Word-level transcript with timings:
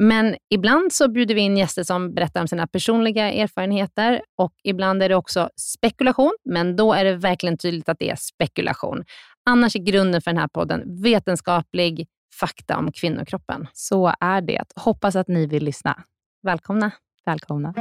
Men 0.00 0.36
ibland 0.50 0.92
så 0.92 1.08
bjuder 1.08 1.34
vi 1.34 1.40
in 1.40 1.56
gäster 1.56 1.82
som 1.82 2.14
berättar 2.14 2.40
om 2.40 2.48
sina 2.48 2.66
personliga 2.66 3.32
erfarenheter 3.32 4.22
och 4.36 4.52
ibland 4.64 5.02
är 5.02 5.08
det 5.08 5.14
också 5.14 5.50
spekulation, 5.56 6.36
men 6.44 6.76
då 6.76 6.92
är 6.92 7.04
det 7.04 7.16
verkligen 7.16 7.58
tydligt 7.58 7.88
att 7.88 7.98
det 7.98 8.10
är 8.10 8.16
spekulation. 8.16 9.04
Annars 9.50 9.76
är 9.76 9.80
grunden 9.80 10.22
för 10.22 10.30
den 10.30 10.40
här 10.40 10.48
podden 10.48 11.02
vetenskaplig 11.02 12.06
fakta 12.40 12.76
om 12.78 12.92
kvinnokroppen. 12.92 13.66
Så 13.72 14.12
är 14.20 14.40
det. 14.40 14.64
Hoppas 14.76 15.16
att 15.16 15.28
ni 15.28 15.46
vill 15.46 15.64
lyssna. 15.64 16.02
Välkomna. 16.42 16.90
Välkomna. 17.26 17.74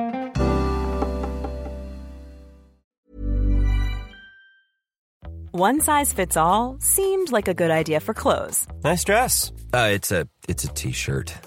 One 5.52 5.82
size 5.82 6.16
fits 6.16 6.38
all 6.38 6.77
seemed 6.82 7.32
like 7.32 7.48
a 7.48 7.54
good 7.54 7.72
idea 7.72 7.99
for 7.99 8.13
clothes. 8.13 8.68
Nice 8.84 9.04
dress. 9.04 9.52
Uh, 9.74 9.96
it's 9.96 10.12
a 10.22 10.27
it's 10.48 10.66
a 10.66 10.74
t-shirt. 10.76 11.47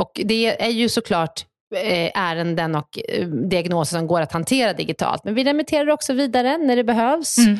Och 0.00 0.20
det 0.24 0.62
är 0.62 0.70
ju 0.70 0.88
såklart 0.88 1.44
Eh, 1.76 2.10
ärenden 2.14 2.74
och 2.74 2.98
eh, 3.08 3.26
diagnoser 3.28 3.98
som 3.98 4.06
går 4.06 4.20
att 4.20 4.32
hantera 4.32 4.72
digitalt. 4.72 5.24
Men 5.24 5.34
vi 5.34 5.44
remitterar 5.44 5.90
också 5.90 6.12
vidare 6.12 6.58
när 6.58 6.76
det 6.76 6.84
behövs 6.84 7.38
mm. 7.38 7.58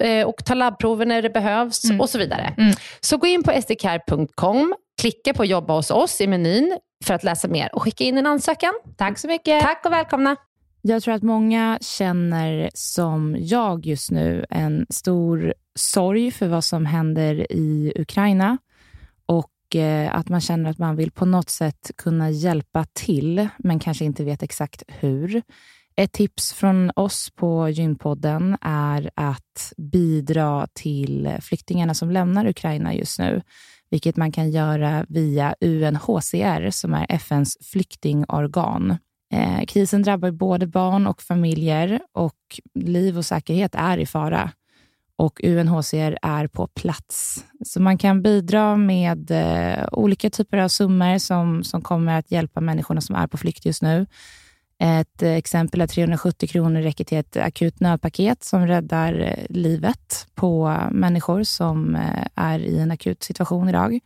Eh, 0.00 0.26
och 0.26 0.44
tar 0.44 0.54
labbprover 0.54 1.06
när 1.06 1.22
det 1.22 1.30
behövs 1.30 1.84
mm. 1.84 2.00
och 2.00 2.10
så 2.10 2.18
vidare. 2.18 2.54
Mm. 2.58 2.74
Så 3.00 3.16
gå 3.16 3.26
in 3.26 3.42
på 3.42 3.60
sdcare.com, 3.62 4.74
klicka 5.00 5.34
på 5.34 5.44
jobba 5.44 5.74
hos 5.74 5.90
oss 5.90 6.20
i 6.20 6.26
menyn 6.26 6.78
för 7.04 7.14
att 7.14 7.24
läsa 7.24 7.48
mer 7.48 7.74
och 7.74 7.82
skicka 7.82 8.04
in 8.04 8.18
en 8.18 8.26
ansökan. 8.26 8.72
Tack 8.96 9.18
så 9.18 9.28
mycket. 9.28 9.62
Tack 9.62 9.82
och 9.84 9.92
välkomna. 9.92 10.36
Jag 10.82 11.02
tror 11.02 11.14
att 11.14 11.22
många 11.22 11.78
känner 11.80 12.70
som 12.74 13.36
jag 13.38 13.86
just 13.86 14.10
nu 14.10 14.46
en 14.50 14.86
stor 14.90 15.54
sorg 15.78 16.30
för 16.30 16.46
vad 16.46 16.64
som 16.64 16.86
händer 16.86 17.52
i 17.52 17.92
Ukraina 17.96 18.58
Eh, 19.74 20.14
att 20.14 20.28
man 20.28 20.40
känner 20.40 20.70
att 20.70 20.78
man 20.78 20.96
vill 20.96 21.10
på 21.10 21.26
något 21.26 21.50
sätt 21.50 21.90
kunna 21.96 22.30
hjälpa 22.30 22.84
till, 22.92 23.48
men 23.58 23.78
kanske 23.78 24.04
inte 24.04 24.24
vet 24.24 24.42
exakt 24.42 24.82
hur. 24.88 25.42
Ett 25.96 26.12
tips 26.12 26.52
från 26.52 26.90
oss 26.96 27.30
på 27.36 27.68
Gynpodden 27.68 28.56
är 28.60 29.10
att 29.14 29.72
bidra 29.76 30.66
till 30.72 31.36
flyktingarna 31.42 31.94
som 31.94 32.10
lämnar 32.10 32.46
Ukraina 32.46 32.94
just 32.94 33.18
nu, 33.18 33.42
vilket 33.90 34.16
man 34.16 34.32
kan 34.32 34.50
göra 34.50 35.06
via 35.08 35.54
UNHCR, 35.60 36.70
som 36.70 36.94
är 36.94 37.06
FNs 37.08 37.58
flyktingorgan. 37.72 38.96
Eh, 39.32 39.64
krisen 39.64 40.02
drabbar 40.02 40.30
både 40.30 40.66
barn 40.66 41.06
och 41.06 41.22
familjer 41.22 42.00
och 42.12 42.60
liv 42.74 43.18
och 43.18 43.24
säkerhet 43.26 43.74
är 43.74 43.98
i 43.98 44.06
fara 44.06 44.50
och 45.16 45.40
UNHCR 45.44 46.18
är 46.22 46.46
på 46.46 46.66
plats. 46.66 47.44
Så 47.64 47.82
man 47.82 47.98
kan 47.98 48.22
bidra 48.22 48.76
med 48.76 49.30
eh, 49.30 49.88
olika 49.92 50.30
typer 50.30 50.58
av 50.58 50.68
summor 50.68 51.18
som, 51.18 51.64
som 51.64 51.82
kommer 51.82 52.18
att 52.18 52.30
hjälpa 52.30 52.60
människorna 52.60 53.00
som 53.00 53.16
är 53.16 53.26
på 53.26 53.36
flykt 53.36 53.66
just 53.66 53.82
nu. 53.82 54.06
Ett 54.78 55.22
exempel 55.22 55.80
är 55.80 55.86
370 55.86 56.48
kronor 56.48 56.80
räcker 56.80 57.04
till 57.04 57.18
ett 57.18 57.36
akut 57.36 57.80
nödpaket 57.80 58.44
som 58.44 58.66
räddar 58.66 59.20
eh, 59.20 59.44
livet 59.48 60.26
på 60.34 60.78
människor 60.90 61.42
som 61.42 61.96
eh, 61.96 62.26
är 62.34 62.58
i 62.58 62.78
en 62.78 62.90
akut 62.90 63.22
situation 63.22 63.68
idag. 63.68 64.00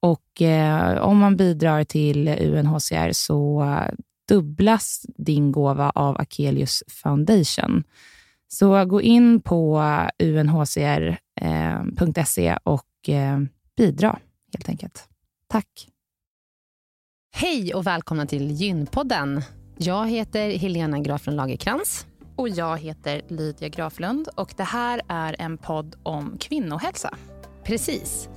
Och 0.00 0.42
eh, 0.42 0.98
om 0.98 1.18
man 1.18 1.36
bidrar 1.36 1.84
till 1.84 2.28
UNHCR 2.28 3.12
så 3.12 3.62
eh, 3.62 3.94
dubblas 4.28 5.06
din 5.16 5.52
gåva 5.52 5.90
av 5.90 6.20
Akelius 6.20 6.82
Foundation. 6.88 7.84
Så 8.52 8.84
gå 8.84 9.02
in 9.02 9.40
på 9.40 9.82
unhcr.se 10.18 11.26
eh, 12.48 12.58
och 12.62 13.08
eh, 13.08 13.38
bidra 13.76 14.18
helt 14.52 14.68
enkelt. 14.68 15.08
Tack. 15.48 15.88
Hej 17.36 17.74
och 17.74 17.86
välkomna 17.86 18.26
till 18.26 18.50
Gynpodden. 18.50 19.42
Jag 19.78 20.08
heter 20.08 20.50
Helena 20.50 20.98
Graflund 20.98 21.36
Lagerkrans. 21.36 22.06
Och 22.36 22.48
jag 22.48 22.78
heter 22.78 23.22
Lydia 23.28 23.68
Graflund 23.68 24.28
och 24.36 24.54
det 24.56 24.64
här 24.64 25.00
är 25.08 25.36
en 25.38 25.58
podd 25.58 25.96
om 26.02 26.36
kvinnohälsa. 26.40 27.14
Precis. 27.64 28.28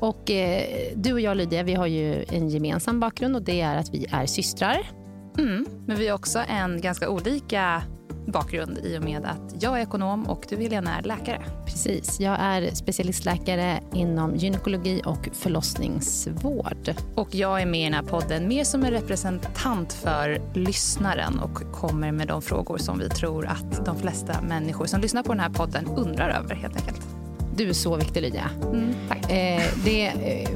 Och 0.00 0.30
eh, 0.30 0.92
du 0.96 1.12
och 1.12 1.20
jag 1.20 1.36
Lydia, 1.36 1.62
vi 1.62 1.74
har 1.74 1.86
ju 1.86 2.24
en 2.28 2.48
gemensam 2.48 3.00
bakgrund 3.00 3.36
och 3.36 3.42
det 3.42 3.60
är 3.60 3.76
att 3.76 3.94
vi 3.94 4.06
är 4.10 4.26
systrar. 4.26 4.90
Mm, 5.38 5.66
men 5.86 5.96
vi 5.96 6.08
har 6.08 6.14
också 6.14 6.38
en 6.48 6.80
ganska 6.80 7.08
olika 7.10 7.82
bakgrund 8.30 8.78
i 8.78 8.98
och 8.98 9.02
med 9.02 9.24
att 9.24 9.62
jag 9.62 9.78
är 9.78 9.82
ekonom 9.82 10.26
och 10.26 10.46
du 10.48 10.56
Helena 10.56 10.98
är 10.98 11.02
läkare. 11.02 11.42
Precis. 11.66 12.20
Jag 12.20 12.36
är 12.40 12.74
specialistläkare 12.74 13.80
inom 13.92 14.36
gynekologi 14.36 15.02
och 15.04 15.28
förlossningsvård. 15.32 16.94
Och 17.14 17.34
jag 17.34 17.62
är 17.62 17.66
med 17.66 17.80
i 17.80 17.84
den 17.84 17.94
här 17.94 18.02
podden 18.02 18.48
mer 18.48 18.64
som 18.64 18.84
en 18.84 18.90
representant 18.90 19.92
för 19.92 20.40
lyssnaren 20.54 21.38
och 21.38 21.72
kommer 21.72 22.12
med 22.12 22.28
de 22.28 22.42
frågor 22.42 22.78
som 22.78 22.98
vi 22.98 23.08
tror 23.08 23.46
att 23.46 23.84
de 23.84 23.98
flesta 23.98 24.40
människor 24.42 24.86
som 24.86 25.00
lyssnar 25.00 25.22
på 25.22 25.32
den 25.32 25.40
här 25.40 25.50
podden 25.50 25.86
undrar 25.96 26.28
över 26.28 26.54
helt 26.54 26.76
enkelt. 26.76 27.17
Du 27.58 27.68
är 27.68 27.72
så 27.72 27.96
viktig 27.96 28.22
Lydia. 28.22 28.50
Mm. 28.72 28.94
Eh, 29.10 29.62
det, 29.84 30.06
eh, 30.06 30.48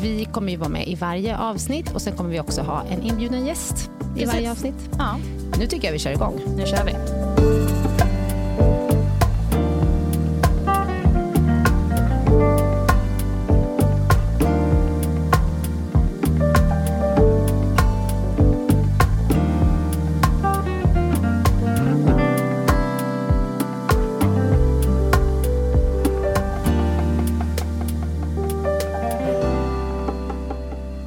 vi 0.00 0.28
kommer 0.32 0.50
ju 0.52 0.56
vara 0.58 0.68
med 0.68 0.88
i 0.88 0.94
varje 0.94 1.38
avsnitt 1.38 1.92
och 1.94 2.02
sen 2.02 2.16
kommer 2.16 2.30
vi 2.30 2.40
också 2.40 2.62
ha 2.62 2.82
en 2.90 3.02
inbjuden 3.02 3.46
gäst 3.46 3.90
i 4.16 4.18
Precis. 4.18 4.34
varje 4.34 4.50
avsnitt. 4.50 4.90
Ja, 4.98 5.16
Nu 5.58 5.66
tycker 5.66 5.88
jag 5.88 5.92
vi 5.92 5.98
kör 5.98 6.10
igång. 6.12 6.40
nu 6.56 6.66
kör 6.66 6.84
vi. 6.84 6.92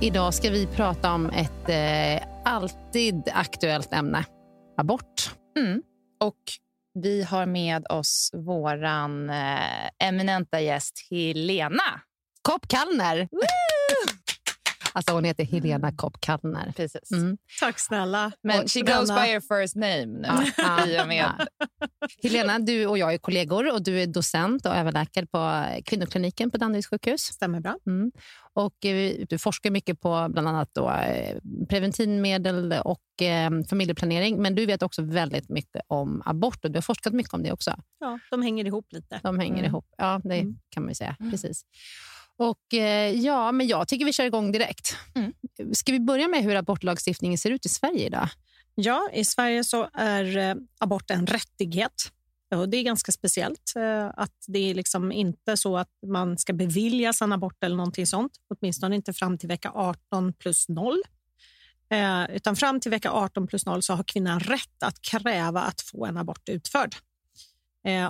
Idag 0.08 0.34
ska 0.34 0.50
vi 0.50 0.68
prata 0.68 1.14
om 1.14 1.30
ett 1.30 1.70
eh, 1.70 2.28
alltid 2.46 3.30
aktuellt 3.34 3.94
ämne. 3.94 4.26
Abort. 4.78 5.36
Mm. 5.58 5.82
Och 6.20 6.44
vi 6.94 7.24
har 7.24 7.46
med 7.46 7.86
oss 7.90 8.32
våran 8.34 9.30
eh, 9.30 10.08
eminenta 10.08 10.62
gäst 10.62 11.08
Helena. 11.10 12.02
Kopp 12.42 12.68
Kallner. 12.68 13.28
Alltså 14.98 15.14
hon 15.14 15.24
heter 15.24 15.44
Helena 15.44 15.92
Kopp 15.92 16.22
Kallner. 16.22 16.74
Precis. 16.76 17.12
Mm. 17.12 17.38
Tack 17.60 17.80
snälla. 17.80 18.32
Men 18.44 18.64
Och 18.64 18.72
she 18.72 18.82
goes 18.82 19.08
denna- 19.10 19.22
by 19.22 19.28
her 19.28 19.40
first 19.62 19.76
name 19.76 20.06
nu. 20.06 20.28
Ja. 20.58 21.02
Och 21.02 21.08
med. 21.08 21.48
Helena, 22.24 22.60
du 22.60 22.86
och 22.86 22.98
jag 22.98 23.14
är 23.14 23.18
kollegor 23.18 23.74
och 23.74 23.84
du 23.84 24.02
är 24.02 24.08
docent 24.08 24.66
och 24.66 24.76
överläkare 24.76 25.26
på 25.26 25.66
kvinnokliniken 25.86 26.52
på 26.52 26.58
Danderyds 26.58 26.88
sjukhus. 26.88 27.22
Stämmer 27.22 27.60
bra. 27.60 27.78
Mm. 27.88 28.12
Och 28.54 28.86
eh, 28.86 29.26
du 29.30 29.38
forskar 29.38 29.72
mycket 29.72 30.00
på 30.02 30.28
bland 30.30 30.48
annat 30.48 30.70
då, 30.74 30.90
eh, 30.90 31.38
preventivmedel 31.70 32.74
och 32.84 33.22
eh, 33.22 33.50
familjeplanering. 33.70 34.42
Men 34.42 34.56
du 34.56 34.66
vet 34.66 34.84
också 34.84 35.02
väldigt 35.02 35.50
mycket 35.50 35.82
om 35.88 36.22
abort 36.26 36.66
och 36.66 36.72
du 36.72 36.78
har 36.78 36.82
forskat 36.82 37.14
mycket 37.14 37.34
om 37.34 37.44
det 37.44 37.52
också. 37.52 37.76
Ja, 38.00 38.20
de 38.32 38.42
hänger 38.42 38.66
ihop 38.66 38.86
lite. 38.90 39.20
De 39.24 39.40
hänger 39.40 39.54
Mm. 39.60 39.66
ihop. 39.66 39.86
Ja, 39.98 40.22
det 40.24 40.36
Mm. 40.36 40.58
kan 40.70 40.84
man 40.84 40.90
ju 40.90 40.96
säga. 40.96 41.16
Precis. 41.32 41.62
Och 42.38 42.74
eh, 42.74 43.12
ja, 43.12 43.52
men 43.52 43.68
Jag 43.68 43.88
tycker 43.88 44.06
vi 44.06 44.14
kör 44.14 44.26
igång 44.26 44.52
direkt. 44.52 44.98
Mm. 45.16 45.34
Ska 45.74 45.92
vi 45.92 46.00
börja 46.00 46.28
med 46.28 46.44
hur 46.44 46.56
abortlagstiftningen 46.56 47.38
ser 47.38 47.52
ut 47.52 47.66
i 47.66 47.70
Sverige 47.70 48.06
idag? 48.06 48.30
Ja, 48.76 49.10
i 49.14 49.26
Sverige 49.26 49.64
så 49.64 49.90
är 49.94 50.38
eh, 50.38 50.56
abort 50.80 51.12
en 51.12 51.28
rättighet. 51.28 52.12
Och 52.56 52.70
det 52.70 52.78
är 52.78 52.84
ganska 52.84 53.12
speciellt 53.12 53.74
eh, 53.76 54.08
att 54.08 54.46
det 54.48 54.60
är 54.60 54.76
liksom 54.76 55.12
inte 55.12 55.58
så 55.58 55.78
att 55.78 55.90
man 56.08 56.38
ska 56.38 56.54
beviljas 56.54 57.22
en 57.22 57.34
abort 57.34 57.64
eller 57.64 57.76
någonting 57.76 58.08
sånt. 58.08 58.32
Åtminstone 58.50 58.96
inte 58.96 59.14
fram 59.14 59.38
till 59.38 59.50
vecka 59.50 59.72
18 59.76 60.34
plus 60.34 60.70
0. 60.70 61.02
Eh, 61.90 62.36
utan 62.36 62.56
fram 62.56 62.80
till 62.80 62.92
vecka 62.92 63.12
18 63.12 63.48
plus 63.48 63.66
0 63.66 63.84
så 63.84 63.94
har 63.94 64.04
kvinnan 64.04 64.40
rätt 64.40 64.84
att 64.84 65.02
kräva 65.02 65.62
att 65.62 65.82
få 65.82 66.06
en 66.06 66.18
abort 66.18 66.50
utförd. 66.50 66.96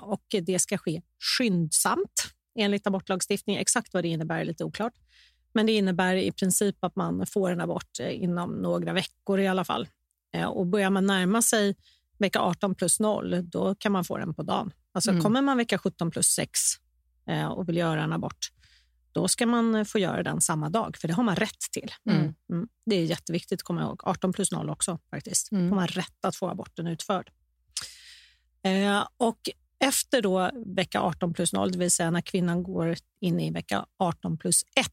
Och 0.01 0.25
det 0.41 0.59
ska 0.59 0.77
ske 0.77 1.01
skyndsamt 1.19 2.36
enligt 2.57 2.87
abortlagstiftningen. 2.87 3.61
Exakt 3.61 3.93
vad 3.93 4.03
det 4.03 4.07
innebär 4.07 4.39
är 4.39 4.45
lite 4.45 4.63
oklart. 4.63 4.93
Men 5.53 5.65
det 5.65 5.71
innebär 5.71 6.15
i 6.15 6.31
princip 6.31 6.83
att 6.83 6.95
man 6.95 7.25
får 7.25 7.49
en 7.51 7.61
abort 7.61 7.99
eh, 7.99 8.23
inom 8.23 8.51
några 8.51 8.93
veckor 8.93 9.39
i 9.39 9.47
alla 9.47 9.63
fall. 9.65 9.87
Eh, 10.33 10.45
Och 10.45 10.67
börjar 10.67 10.89
man 10.89 11.05
närma 11.05 11.41
sig 11.41 11.75
vecka 12.17 12.39
18 12.41 12.75
plus 12.75 12.99
0, 12.99 13.49
då 13.49 13.75
kan 13.75 13.91
man 13.91 14.03
få 14.05 14.17
den 14.17 14.33
på 14.33 14.43
dagen. 14.43 14.71
Alltså 14.91 15.11
Mm. 15.11 15.23
Kommer 15.23 15.41
man 15.41 15.57
vecka 15.57 15.77
17 15.77 16.11
plus 16.11 16.27
6 16.27 16.59
eh, 17.29 17.47
och 17.47 17.69
vill 17.69 17.77
göra 17.77 18.03
en 18.03 18.13
abort, 18.13 18.47
då 19.11 19.27
ska 19.27 19.45
man 19.45 19.85
få 19.85 19.99
göra 19.99 20.23
den 20.23 20.41
samma 20.41 20.69
dag, 20.69 20.97
för 20.97 21.07
det 21.07 21.13
har 21.13 21.23
man 21.23 21.35
rätt 21.35 21.59
till. 21.71 21.91
Mm. 22.09 22.33
Mm. 22.51 22.67
Det 22.85 22.95
är 22.95 23.03
jätteviktigt 23.05 23.59
att 23.59 23.63
komma 23.63 23.81
ihåg. 23.81 24.01
18 24.03 24.33
plus 24.33 24.51
0 24.51 24.69
också 24.69 24.99
faktiskt. 25.09 25.51
Mm. 25.51 25.63
Då 25.63 25.69
har 25.69 25.75
man 25.75 25.87
rätt 25.87 26.25
att 26.25 26.35
få 26.35 26.49
aborten 26.49 26.87
utförd. 26.87 27.31
Eh, 28.63 29.07
och 29.17 29.39
efter 29.79 30.21
då 30.21 30.51
vecka 30.65 31.01
18 31.01 31.33
plus 31.33 31.53
0, 31.53 31.71
det 31.71 31.77
vill 31.77 31.91
säga 31.91 32.11
när 32.11 32.21
kvinnan 32.21 32.63
går 32.63 32.95
in 33.19 33.39
i 33.39 33.51
vecka 33.51 33.85
18 33.97 34.37
plus 34.37 34.63
1, 34.75 34.91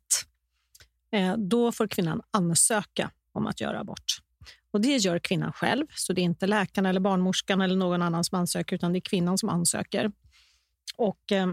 eh, 1.12 1.36
då 1.36 1.72
får 1.72 1.88
kvinnan 1.88 2.22
ansöka 2.30 3.10
om 3.32 3.46
att 3.46 3.60
göra 3.60 3.80
abort. 3.80 4.18
Och 4.70 4.80
Det 4.80 4.96
gör 4.96 5.18
kvinnan 5.18 5.52
själv, 5.52 5.86
så 5.94 6.12
det 6.12 6.20
är 6.20 6.22
inte 6.22 6.46
läkaren 6.46 6.86
eller 6.86 7.00
barnmorskan 7.00 7.60
eller 7.60 7.76
någon 7.76 8.02
annan 8.02 8.24
som 8.24 8.38
ansöker, 8.38 8.76
utan 8.76 8.92
det 8.92 8.98
är 8.98 9.00
kvinnan 9.00 9.38
som 9.38 9.48
ansöker. 9.48 10.12
Och 10.96 11.32
eh, 11.32 11.46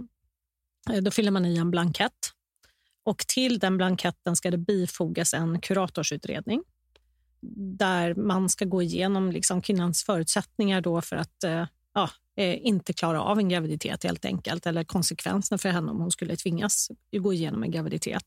Då 1.01 1.12
fyller 1.12 1.31
man 1.31 1.45
i 1.45 1.57
en 1.57 1.72
blankett. 1.72 2.31
Och 3.04 3.18
till 3.18 3.60
den 3.60 3.77
blanketten 3.77 4.36
ska 4.36 4.51
det 4.51 4.57
bifogas 4.57 5.34
en 5.34 5.62
kuratorsutredning 5.62 6.63
där 7.77 8.16
man 8.16 8.50
ska 8.50 8.66
gå 8.66 8.81
igenom 8.81 9.31
liksom 9.31 9.62
kvinnans 9.62 10.04
förutsättningar 10.04 10.81
då 10.81 11.01
för 11.01 11.16
att 11.16 11.44
eh, 11.44 11.66
ja, 11.93 12.09
eh, 12.35 12.65
inte 12.67 12.93
klara 12.93 13.21
av 13.21 13.39
en 13.39 13.49
graviditet 13.49 14.03
helt 14.03 14.25
enkelt, 14.25 14.65
eller 14.65 14.83
konsekvenserna 14.83 15.57
för 15.57 15.69
henne 15.69 15.91
om 15.91 15.99
hon 15.99 16.11
skulle 16.11 16.35
tvingas 16.35 16.91
gå 17.11 17.33
igenom 17.33 17.63
en 17.63 17.71
graviditet. 17.71 18.23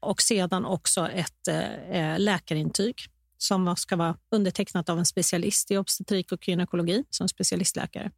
Och 0.00 0.22
sedan 0.22 0.64
också 0.64 1.08
ett 1.08 1.48
eh, 1.48 2.18
läkarintyg 2.18 2.96
som 3.38 3.76
ska 3.76 3.96
vara 3.96 4.16
undertecknat 4.30 4.88
av 4.88 4.98
en 4.98 5.06
specialist 5.06 5.70
i 5.70 5.76
obstetrik 5.76 6.32
och 6.32 6.48
gynekologi, 6.48 7.04
som 7.10 7.28
specialistläkare, 7.28 8.10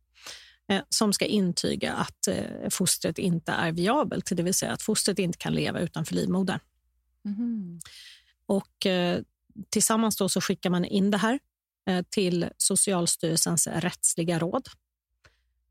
eh, 0.68 0.82
som 0.88 1.12
ska 1.12 1.24
intyga 1.24 1.92
att 1.92 2.28
eh, 2.28 2.68
fostret 2.70 3.18
inte 3.18 3.52
är 3.52 3.72
viabelt, 3.72 4.36
det 4.36 4.42
vill 4.42 4.54
säga 4.54 4.72
att 4.72 4.82
fostret 4.82 5.18
inte 5.18 5.38
kan 5.38 5.54
leva 5.54 5.80
utanför 5.80 6.14
livmodern. 6.14 6.60
Mhm. 7.24 7.80
Och 8.46 8.86
eh, 8.86 9.20
tillsammans 9.70 10.16
då 10.16 10.28
så 10.28 10.40
skickar 10.40 10.70
man 10.70 10.84
in 10.84 11.10
det 11.10 11.18
här 11.18 11.34
eh, 11.34 11.38
Eh, 11.88 12.02
till 12.11 12.49
Socialstyrelsens 12.56 13.67
rättsliga 13.67 14.38
råd. 14.38 14.69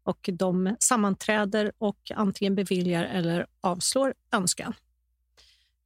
Och 0.04 0.30
de 0.34 0.76
sammanträder 0.80 1.72
och 1.78 2.12
antingen 2.16 2.56
beviljar 2.56 3.04
eller 3.04 3.48
avslår 3.62 4.14
önskan. 4.32 4.74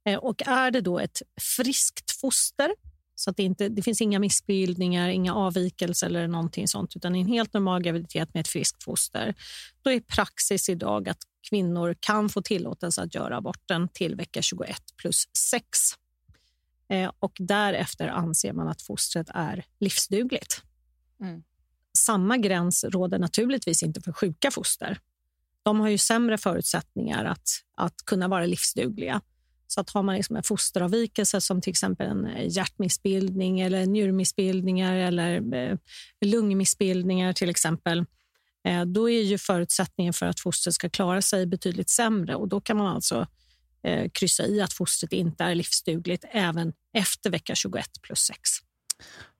Eh, 0.06 0.18
och 0.18 0.42
är 0.46 0.70
det 0.70 0.80
då 0.80 0.98
ett 0.98 1.22
friskt 1.56 2.20
foster, 2.20 2.74
så 3.14 3.30
att 3.30 3.36
det, 3.36 3.42
inte, 3.42 3.68
det 3.68 3.82
finns 3.82 4.00
inga 4.00 4.18
missbildningar, 4.18 5.08
inga 5.08 5.34
avvikelser 5.34 6.06
eller 6.06 6.28
någonting 6.28 6.68
sånt, 6.68 6.96
utan 6.96 7.14
en 7.14 7.26
helt 7.26 7.52
normal 7.52 7.82
graviditet 7.82 8.34
med 8.34 8.40
ett 8.40 8.48
friskt 8.48 8.82
foster, 8.82 9.34
då 9.82 9.90
är 9.90 10.00
praxis 10.00 10.68
idag 10.68 11.08
att 11.08 11.22
kvinnor 11.50 11.96
kan 12.00 12.28
få 12.28 12.42
tillåtelse 12.42 13.02
att 13.02 13.14
göra 13.14 13.36
aborten 13.36 13.88
till 13.88 14.14
vecka 14.14 14.42
21 14.42 14.76
plus 14.96 15.24
6. 15.50 15.68
Eh, 16.92 17.10
och 17.18 17.32
därefter 17.38 18.08
anser 18.08 18.52
man 18.52 18.68
att 18.68 18.82
fostret 18.82 19.26
är 19.34 19.64
livsdugligt. 19.80 20.62
Mm. 21.20 21.42
Samma 21.98 22.36
gräns 22.36 22.84
råder 22.84 23.18
naturligtvis 23.18 23.82
inte 23.82 24.00
för 24.00 24.12
sjuka 24.12 24.50
foster. 24.50 24.98
De 25.62 25.80
har 25.80 25.88
ju 25.88 25.98
sämre 25.98 26.38
förutsättningar 26.38 27.24
att, 27.24 27.48
att 27.76 27.96
kunna 28.06 28.28
vara 28.28 28.46
livsdugliga. 28.46 29.20
Så 29.66 29.80
att 29.80 29.90
har 29.90 30.02
man 30.02 30.14
liksom 30.14 30.36
en 30.36 30.42
fosteravvikelse 30.42 31.40
som 31.40 31.60
till 31.60 31.70
exempel 31.70 32.06
en 32.06 32.26
eh, 32.26 32.56
hjärtmissbildning 32.56 33.60
eller 33.60 33.86
njurmissbildningar 33.86 34.96
eller 34.96 35.54
eh, 35.54 35.78
lungmissbildningar 36.20 37.32
till 37.32 37.50
exempel, 37.50 38.04
då 38.86 39.10
är 39.10 39.22
ju 39.22 39.38
förutsättningen 39.38 40.12
för 40.12 40.26
att 40.26 40.40
fostret 40.40 40.74
ska 40.74 40.88
klara 40.88 41.22
sig 41.22 41.46
betydligt 41.46 41.90
sämre 41.90 42.34
och 42.34 42.48
då 42.48 42.60
kan 42.60 42.76
man 42.76 42.86
alltså 42.86 43.26
eh, 43.82 44.10
kryssa 44.12 44.46
i 44.46 44.60
att 44.60 44.72
fostret 44.72 45.12
inte 45.12 45.44
är 45.44 45.54
livsdugligt 45.54 46.24
även 46.30 46.72
efter 46.92 47.30
vecka 47.30 47.54
21 47.54 47.86
plus 48.02 48.18
6. 48.18 48.38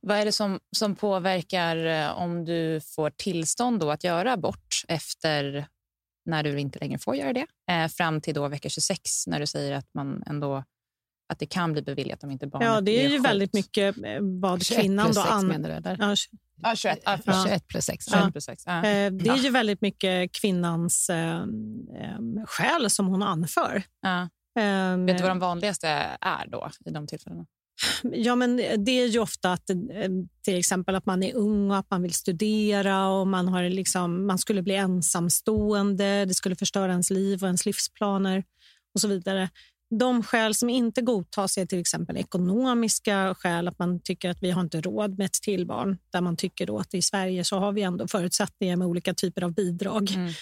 Vad 0.00 0.16
är 0.16 0.24
det 0.24 0.32
som, 0.32 0.60
som 0.76 0.96
påverkar 0.96 1.76
eh, 1.86 2.18
om 2.18 2.44
du 2.44 2.80
får 2.80 3.10
tillstånd 3.10 3.80
då 3.80 3.90
att 3.90 4.04
göra 4.04 4.32
abort 4.32 4.84
efter 4.88 5.66
när 6.24 6.42
du 6.42 6.60
inte 6.60 6.78
längre 6.78 6.98
får 6.98 7.16
göra 7.16 7.32
det, 7.32 7.46
eh, 7.70 7.88
fram 7.88 8.20
till 8.20 8.34
då 8.34 8.48
vecka 8.48 8.68
26 8.68 9.26
när 9.26 9.40
du 9.40 9.46
säger 9.46 9.72
att 9.72 9.94
man 9.94 10.22
ändå 10.26 10.64
att 11.32 11.38
det 11.38 11.46
kan 11.46 11.72
bli 11.72 11.82
beviljat 11.82 12.24
om 12.24 12.30
inte 12.30 12.46
barnet 12.46 12.68
Ja, 12.68 12.80
det 12.80 13.04
är 13.04 13.08
ju 13.08 13.16
sjukt. 13.16 13.28
väldigt 13.28 13.52
mycket 13.54 13.96
eh, 13.96 14.02
vad 14.20 14.62
21 14.64 14.80
kvinnan 14.80 15.06
plus 15.06 15.16
då 15.16 15.22
6 15.22 15.32
an... 15.32 15.46
menar 15.46 15.68
du? 15.68 15.74
Eller? 15.74 15.96
Ja, 16.00 16.14
Ja, 16.64 16.74
21, 16.76 16.98
ja, 17.04 17.12
Ja. 17.12 17.18
förlåt. 17.24 17.46
21 17.48 17.68
plus 17.68 17.84
6. 17.84 18.04
21 18.10 18.32
plus 18.32 18.44
6. 18.44 18.62
Ja. 18.66 18.76
eh, 18.76 19.12
det 19.12 19.28
är 19.30 19.36
ju 19.36 19.50
väldigt 19.50 19.80
mycket 19.80 20.32
kvinnans 20.32 21.10
eh, 21.10 21.36
eh, 21.36 22.44
skäl 22.46 22.90
som 22.90 23.06
hon 23.06 23.22
anför. 23.22 23.82
Ja. 24.02 24.22
Eh, 24.62 24.96
Vet 24.98 25.16
du 25.18 25.22
vad 25.22 25.30
de 25.30 25.38
vanligaste 25.38 25.88
är 26.20 26.46
då 26.48 26.70
i 26.84 26.90
de 26.90 27.06
tillfällena? 27.06 27.46
Ja, 28.02 28.34
men 28.34 28.56
det 28.56 28.90
är 29.00 29.06
ju 29.06 29.18
ofta 29.18 29.52
att 29.52 29.66
till 30.44 30.58
exempel 30.58 30.94
att 30.94 31.06
man 31.06 31.22
är 31.22 31.34
ung 31.34 31.70
och 31.70 31.76
att 31.76 31.90
man 31.90 32.02
vill 32.02 32.12
studera 32.12 33.08
och 33.08 33.26
man, 33.26 33.48
har 33.48 33.62
liksom, 33.62 34.26
man 34.26 34.38
skulle 34.38 34.62
bli 34.62 34.74
ensamstående, 34.76 36.24
det 36.24 36.34
skulle 36.34 36.56
förstöra 36.56 36.90
ens 36.92 37.10
liv 37.10 37.42
och 37.42 37.46
ens 37.46 37.66
livsplaner 37.66 38.44
och 38.94 39.00
så 39.00 39.08
vidare. 39.08 39.50
De 39.98 40.22
skäl 40.22 40.54
som 40.54 40.70
inte 40.70 41.02
godtas 41.02 41.58
är 41.58 41.66
till 41.66 41.80
exempel 41.80 42.16
ekonomiska 42.16 43.34
skäl, 43.38 43.68
att 43.68 43.78
man 43.78 44.00
tycker 44.00 44.30
att 44.30 44.42
vi 44.42 44.50
har 44.50 44.62
inte 44.62 44.80
råd 44.80 45.18
med 45.18 45.24
ett 45.24 45.42
tillbarn, 45.42 45.98
där 46.10 46.20
man 46.20 46.36
tycker 46.36 46.66
då 46.66 46.78
att 46.78 46.94
i 46.94 47.02
Sverige 47.02 47.44
så 47.44 47.58
har 47.58 47.72
vi 47.72 47.82
ändå 47.82 48.08
förutsättningar 48.08 48.76
med 48.76 48.86
olika 48.86 49.14
typer 49.14 49.42
av 49.44 49.54
bidrag. 49.54 50.10
Mm. 50.10 50.32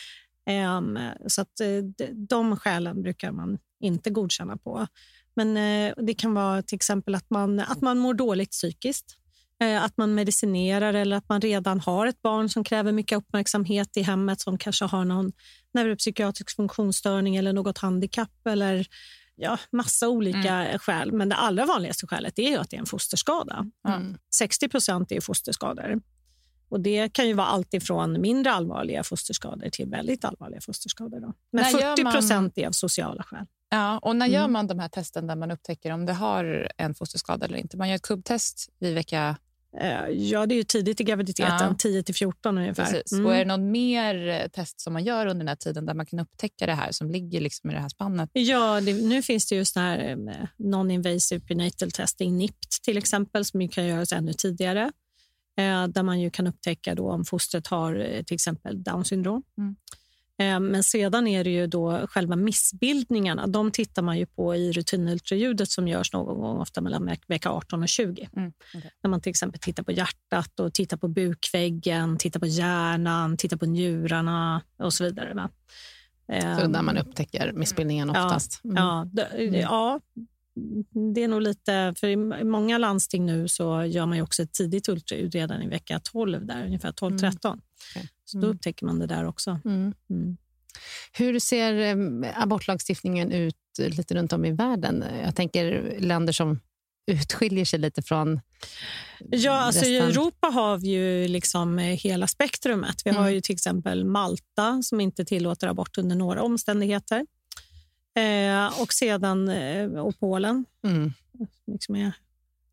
Ehm, 0.46 0.98
så 1.26 1.42
att 1.42 1.60
eh, 1.60 2.08
de 2.14 2.56
skälen 2.56 3.02
brukar 3.02 3.32
man 3.32 3.58
inte 3.80 4.10
godkänna 4.10 4.56
på. 4.56 4.86
Men 5.34 5.56
eh, 5.56 5.94
det 5.96 6.14
kan 6.14 6.34
vara 6.34 6.62
till 6.62 6.76
exempel 6.76 7.14
att 7.14 7.30
man, 7.30 7.60
att 7.60 7.80
man 7.80 7.98
mår 7.98 8.14
dåligt 8.14 8.50
psykiskt. 8.50 9.16
Eh, 9.62 9.84
att 9.84 9.96
man 9.96 10.14
medicinerar 10.14 10.94
eller 10.94 11.16
att 11.16 11.28
man 11.28 11.40
redan 11.40 11.80
har 11.80 12.06
ett 12.06 12.22
barn 12.22 12.48
som 12.48 12.64
kräver 12.64 12.92
mycket 12.92 13.18
uppmärksamhet 13.18 13.96
i 13.96 14.02
hemmet 14.02 14.40
som 14.40 14.58
kanske 14.58 14.84
har 14.84 15.04
någon 15.04 15.32
neuropsykiatrisk 15.74 16.56
funktionsstörning 16.56 17.36
eller 17.36 17.52
något 17.52 17.78
handikapp 17.78 18.46
eller 18.46 18.86
ja, 19.40 19.58
massa 19.72 20.08
olika 20.08 20.54
mm. 20.54 20.78
skäl. 20.78 21.12
Men 21.12 21.28
det 21.28 21.34
allra 21.34 21.66
vanligaste 21.66 22.06
skälet 22.06 22.38
är 22.38 22.58
att 22.58 22.70
det 22.70 22.76
är 22.76 22.80
en 22.80 22.86
fosterskada. 22.86 23.66
Mm. 23.88 24.18
60 24.34 24.68
procent 24.68 25.12
är 25.12 25.20
fosterskador. 25.20 26.00
Och 26.68 26.80
Det 26.80 27.12
kan 27.12 27.28
ju 27.28 27.34
vara 27.34 27.46
allt 27.46 27.74
ifrån 27.74 28.20
mindre 28.20 28.52
allvarliga 28.52 29.02
fosterskador 29.04 29.68
till 29.68 29.88
väldigt 29.88 30.24
allvarliga 30.24 30.60
fosterskador. 30.60 31.20
Då. 31.20 31.32
Men 31.52 31.62
när 31.62 31.94
40 31.94 32.02
procent 32.02 32.56
man... 32.56 32.64
är 32.64 32.68
av 32.68 32.72
sociala 32.72 33.22
skäl. 33.22 33.46
Ja, 33.70 33.98
och 33.98 34.16
när 34.16 34.26
gör 34.26 34.40
mm. 34.40 34.52
man 34.52 34.66
de 34.66 34.78
här 34.78 34.88
testen 34.88 35.26
där 35.26 35.36
man 35.36 35.50
upptäcker 35.50 35.90
om 35.90 36.06
det 36.06 36.12
har 36.12 36.72
en 36.76 36.94
fosterskada 36.94 37.46
eller 37.46 37.58
inte? 37.58 37.76
Man 37.76 37.88
gör 37.88 37.96
ett 37.96 38.02
kubbtest 38.02 38.68
vid 38.78 38.94
vecka 38.94 39.36
ja, 40.10 40.46
det 40.46 40.54
är 40.54 40.56
ju 40.56 40.62
tidigt 40.62 41.00
i 41.00 41.04
graviditeten, 41.04 41.56
ja. 41.60 41.74
10 41.78 42.02
till 42.02 42.14
14 42.14 42.58
ungefär. 42.58 43.02
Mm. 43.12 43.26
Och 43.26 43.34
är 43.34 43.38
det 43.38 43.44
något 43.44 43.70
mer 43.70 44.28
eh, 44.28 44.48
test 44.48 44.80
som 44.80 44.92
man 44.92 45.04
gör 45.04 45.26
under 45.26 45.38
den 45.38 45.48
här 45.48 45.56
tiden 45.56 45.86
där 45.86 45.94
man 45.94 46.06
kan 46.06 46.18
upptäcka 46.18 46.66
det 46.66 46.74
här 46.74 46.92
som 46.92 47.10
ligger 47.10 47.40
liksom 47.40 47.70
i 47.70 47.74
det 47.74 47.80
här 47.80 47.88
spannet? 47.88 48.30
Ja, 48.32 48.80
det, 48.80 48.92
nu 48.92 49.22
finns 49.22 49.46
det 49.46 49.56
just 49.56 49.76
här 49.76 49.98
eh, 50.10 50.16
non-invasive 50.58 51.40
prenatal 51.40 51.90
testing, 51.90 52.36
NIPT 52.36 52.82
till 52.82 52.98
exempel, 52.98 53.44
som 53.44 53.68
kan 53.68 53.86
göras 53.86 54.12
ännu 54.12 54.32
tidigare. 54.32 54.92
där 55.88 56.02
man 56.02 56.20
ju 56.20 56.30
kan 56.30 56.46
upptäcka 56.46 56.94
då 56.94 57.10
om 57.10 57.24
fostret 57.24 57.66
har 57.66 58.22
till 58.22 58.34
exempel 58.34 58.82
Down 58.82 59.04
syndrom. 59.04 59.42
Mm. 59.58 59.76
Eh, 60.40 60.60
men 60.60 60.82
sedan 60.82 61.26
är 61.26 61.44
det 61.44 61.50
ju 61.50 61.66
då 61.66 62.06
själva 62.06 62.36
missbildningarna. 62.36 63.46
De 63.46 63.70
tittar 63.70 64.02
man 64.02 64.18
ju 64.18 64.26
på 64.26 64.54
i 64.56 64.72
rutinultraljudet 64.72 65.70
som 65.70 65.88
görs 65.88 66.12
någon 66.12 66.40
gång, 66.40 66.56
ofta 66.56 66.80
mellan 66.80 67.10
vecka 67.26 67.50
18 67.50 67.82
och 67.82 67.88
20. 67.88 68.28
Mm, 68.36 68.52
okay. 68.74 68.90
När 69.02 69.10
man 69.10 69.20
till 69.20 69.30
exempel 69.30 69.60
tittar 69.60 69.82
på 69.82 69.92
hjärtat 69.92 70.60
och 70.60 70.74
tittar 70.74 70.96
på 70.96 71.08
bukväggen, 71.08 72.18
tittar 72.18 72.40
på 72.40 72.46
hjärnan, 72.46 73.36
tittar 73.36 73.56
på 73.56 73.66
njurarna 73.66 74.62
och 74.76 74.92
så 74.92 75.04
vidare. 75.04 75.34
Va? 75.34 75.50
Så 76.60 76.66
där 76.66 76.82
man 76.82 76.98
upptäcker 76.98 77.52
missbildningen 77.52 78.10
oftast? 78.10 78.64
Mm. 78.64 78.76
Ja, 78.76 79.08
ja, 79.52 80.00
det 81.14 81.22
är 81.22 81.28
nog 81.28 81.42
lite... 81.42 81.94
För 81.96 82.06
I 82.06 82.16
många 82.44 82.78
landsting 82.78 83.26
nu 83.26 83.48
så 83.48 83.84
gör 83.84 84.06
man 84.06 84.20
också 84.20 84.42
ett 84.42 84.52
tidigt 84.52 84.88
ultraljud 84.88 85.34
redan 85.34 85.62
i 85.62 85.68
vecka 85.68 86.00
12, 86.04 86.46
där, 86.46 86.66
ungefär 86.66 86.92
12-13. 86.92 87.10
Mm. 87.12 87.60
Okay. 87.90 88.08
Så 88.24 88.38
då 88.38 88.46
mm. 88.46 88.56
upptäcker 88.56 88.86
man 88.86 88.98
det 88.98 89.06
där 89.06 89.24
också. 89.24 89.60
Mm. 89.64 89.94
Mm. 90.10 90.36
Hur 91.12 91.38
ser 91.38 91.96
abortlagstiftningen 92.42 93.32
ut 93.32 93.56
lite 93.78 94.14
runt 94.14 94.32
om 94.32 94.44
i 94.44 94.52
världen? 94.52 95.04
Jag 95.24 95.36
tänker 95.36 95.96
länder 96.00 96.32
som 96.32 96.60
utskiljer 97.06 97.64
sig 97.64 97.78
lite 97.78 98.02
från 98.02 98.40
Ja, 99.30 99.52
alltså 99.52 99.84
I 99.84 99.96
Europa 99.96 100.46
har 100.46 100.78
vi 100.78 100.88
ju 100.88 101.28
liksom 101.28 101.78
hela 101.78 102.26
spektrumet. 102.26 103.02
Vi 103.04 103.10
mm. 103.10 103.22
har 103.22 103.30
ju 103.30 103.40
till 103.40 103.54
exempel 103.54 104.04
Malta 104.04 104.82
som 104.82 105.00
inte 105.00 105.24
tillåter 105.24 105.68
abort 105.68 105.98
under 105.98 106.16
några 106.16 106.42
omständigheter. 106.42 107.26
Eh, 108.14 108.82
och 108.82 108.92
sedan 108.92 109.48
eh, 109.48 109.90
och 109.90 110.18
Polen, 110.20 110.64
mm. 110.84 111.12
liksom 111.66 111.96
är 111.96 112.12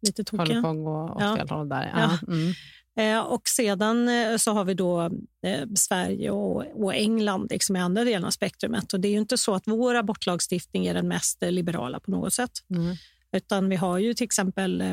lite 0.01 0.23
tokiga. 0.23 0.39
Håller 0.39 0.61
på 0.61 0.69
att 0.69 0.75
gå 0.75 1.15
åt 1.15 1.21
ja. 1.21 1.35
fel 1.35 1.49
håll 1.49 1.69
där. 1.69 1.91
Ja. 1.95 2.17
Ja. 2.21 2.33
Mm. 2.33 2.53
Eh, 2.97 3.19
och 3.19 3.47
sedan 3.47 4.09
eh, 4.09 4.37
så 4.37 4.51
har 4.51 4.65
vi 4.65 4.73
då 4.73 5.01
eh, 5.43 5.67
Sverige 5.75 6.31
och, 6.31 6.83
och 6.83 6.95
England 6.95 7.47
liksom 7.49 7.75
i 7.75 7.79
andra 7.79 8.03
delen 8.03 8.25
av 8.25 8.31
spektrumet. 8.31 8.93
Och 8.93 8.99
det 8.99 9.07
är 9.07 9.11
ju 9.11 9.17
inte 9.17 9.37
så 9.37 9.55
att 9.55 9.63
vår 9.65 9.95
abortlagstiftning 9.95 10.85
är 10.85 10.93
den 10.93 11.07
mest 11.07 11.37
liberala 11.41 11.99
på 11.99 12.11
något 12.11 12.33
sätt. 12.33 12.51
Mm. 12.69 12.95
Utan 13.31 13.69
vi 13.69 13.75
har 13.75 13.97
ju 13.97 14.13
till 14.13 14.23
exempel 14.23 14.83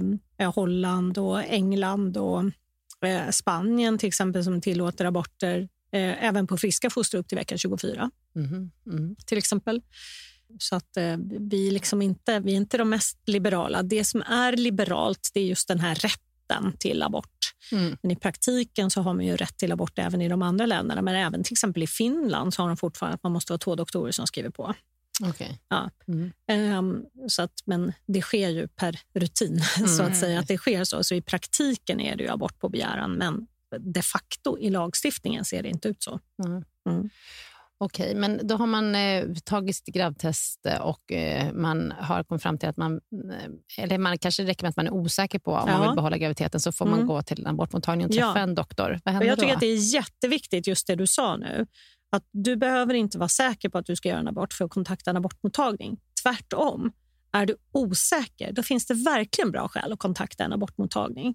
Holland 0.55 1.19
och 1.19 1.45
England 1.45 2.17
och 2.17 2.43
Spanien 3.31 3.99
till 3.99 4.09
exempel 4.09 4.45
som 4.45 4.61
tillåter 4.61 5.05
aborter 5.05 5.69
även 5.93 6.47
på 6.47 6.57
friska 6.57 6.91
foster 6.91 7.19
upp 7.19 7.29
till 7.29 7.39
vecka 7.39 7.57
24. 7.57 8.11
Mm. 8.37 8.71
Mm. 8.87 9.17
Till 9.27 9.39
exempel. 9.39 9.83
Så 10.59 10.77
att 10.77 10.99
vi, 11.39 11.71
liksom 11.71 12.03
inte, 12.03 12.41
vi 12.41 12.53
är 12.53 12.57
inte 12.57 12.79
de 12.79 12.89
mest 12.89 13.19
liberala. 13.27 13.83
Det 13.83 14.05
som 14.05 14.23
är 14.23 14.53
liberalt 14.53 15.31
det 15.35 15.41
är 15.41 15.45
just 15.45 15.69
den 15.69 15.81
här 15.81 15.95
rätten 15.95 16.73
till 16.79 17.03
abort. 17.03 17.55
Mm. 17.73 17.97
Men 18.03 18.11
i 18.11 18.17
praktiken 18.17 18.91
så 18.91 19.01
har 19.01 19.15
man 19.15 19.25
ju 19.25 19.37
rätt 19.37 19.57
till 19.57 19.73
abort 19.73 19.99
även 19.99 20.23
i 20.23 20.29
de 20.29 20.43
andra 20.43 20.67
länderna. 20.67 21.03
Men 21.03 21.15
även 21.15 21.45
till 21.45 21.55
exempel 21.55 21.83
i 21.83 21.87
Finland 21.87 22.55
så 22.55 22.63
har 22.63 22.69
de 22.69 22.77
fortfarande 22.77 23.15
att 23.15 23.23
man 23.23 23.33
måste 23.33 23.53
vara 23.53 23.59
två 23.59 23.75
doktorer 23.75 24.13
som 24.13 24.27
skriver 24.27 24.51
på. 24.51 24.75
Okay. 25.29 25.53
Ja. 25.69 25.91
Mm. 26.09 26.79
Um, 26.79 27.07
så 27.29 27.43
att, 27.43 27.53
men 27.65 27.93
det 28.07 28.23
sker 28.23 28.49
ju 28.49 28.69
per 28.69 29.01
rutin, 29.15 29.61
mm. 29.77 29.89
så 29.97 30.03
att 30.03 30.17
säga. 30.17 30.41
att 30.41 30.49
det 30.49 30.59
sker 30.59 30.85
så. 30.85 31.05
Så 31.05 31.15
i 31.15 31.23
praktiken 31.23 32.01
är 32.01 32.17
det 32.17 32.25
ju 32.25 32.31
abort 32.31 32.59
på 32.59 32.69
begäran, 32.69 33.13
men 33.13 33.47
de 33.79 34.03
facto 34.03 34.59
i 34.59 34.71
lagstiftningen 34.71 35.45
ser 35.45 35.63
det 35.63 35.69
inte 35.69 35.89
ut 35.89 36.03
så. 36.03 36.21
Mm. 36.45 37.11
Okej, 37.85 38.07
okay, 38.07 38.21
men 38.21 38.47
då 38.47 38.57
har 38.57 38.67
man 38.67 38.95
eh, 38.95 39.25
tagit 39.45 39.85
gravtest 39.85 40.67
och 40.81 41.13
eh, 41.13 41.53
man 41.53 41.93
har 41.99 42.25
kommit 42.25 42.43
fram 42.43 42.59
till 42.59 42.69
att 42.69 42.77
man... 42.77 43.01
Eh, 43.77 43.85
eller 43.85 43.99
man 43.99 44.19
kanske 44.19 44.45
räcker 44.45 44.65
med 44.65 44.71
att 44.71 44.77
man 44.77 44.87
är 44.87 44.95
osäker 44.95 45.39
på 45.39 45.53
om 45.53 45.69
ja. 45.69 45.79
man 45.79 45.89
vill 45.89 45.97
behålla 45.97 46.19
graviditeten 46.19 46.61
så 46.61 46.73
får 46.73 46.87
mm. 46.87 46.99
man 46.99 47.07
gå 47.07 47.23
till 47.23 47.41
en 47.41 47.47
abortmottagning 47.47 48.07
och 48.07 48.13
träffa 48.13 48.33
ja. 48.35 48.39
en 48.39 48.55
doktor. 48.55 49.01
Vad 49.05 49.15
händer 49.15 49.29
jag 49.29 49.39
tycker 49.39 49.49
då? 49.49 49.55
att 49.55 49.61
det 49.61 49.67
är 49.67 49.95
jätteviktigt, 49.95 50.67
just 50.67 50.87
det 50.87 50.95
du 50.95 51.07
sa 51.07 51.37
nu. 51.37 51.67
Att 52.11 52.25
Du 52.31 52.57
behöver 52.57 52.95
inte 52.95 53.19
vara 53.19 53.29
säker 53.29 53.69
på 53.69 53.79
att 53.79 53.87
du 53.87 53.97
ska 53.97 54.09
göra 54.09 54.21
en 54.21 54.29
abort 54.29 54.53
för 54.53 54.65
att 54.65 54.71
kontakta 54.71 55.11
en 55.11 55.17
abortmottagning. 55.17 56.01
Tvärtom. 56.23 56.93
Är 57.33 57.47
du 57.47 57.57
osäker, 57.73 58.53
då 58.53 58.63
finns 58.63 58.87
det 58.87 58.95
verkligen 58.95 59.51
bra 59.51 59.69
skäl 59.69 59.93
att 59.93 59.99
kontakta 59.99 60.45
en 60.45 60.53
abortmottagning. 60.53 61.35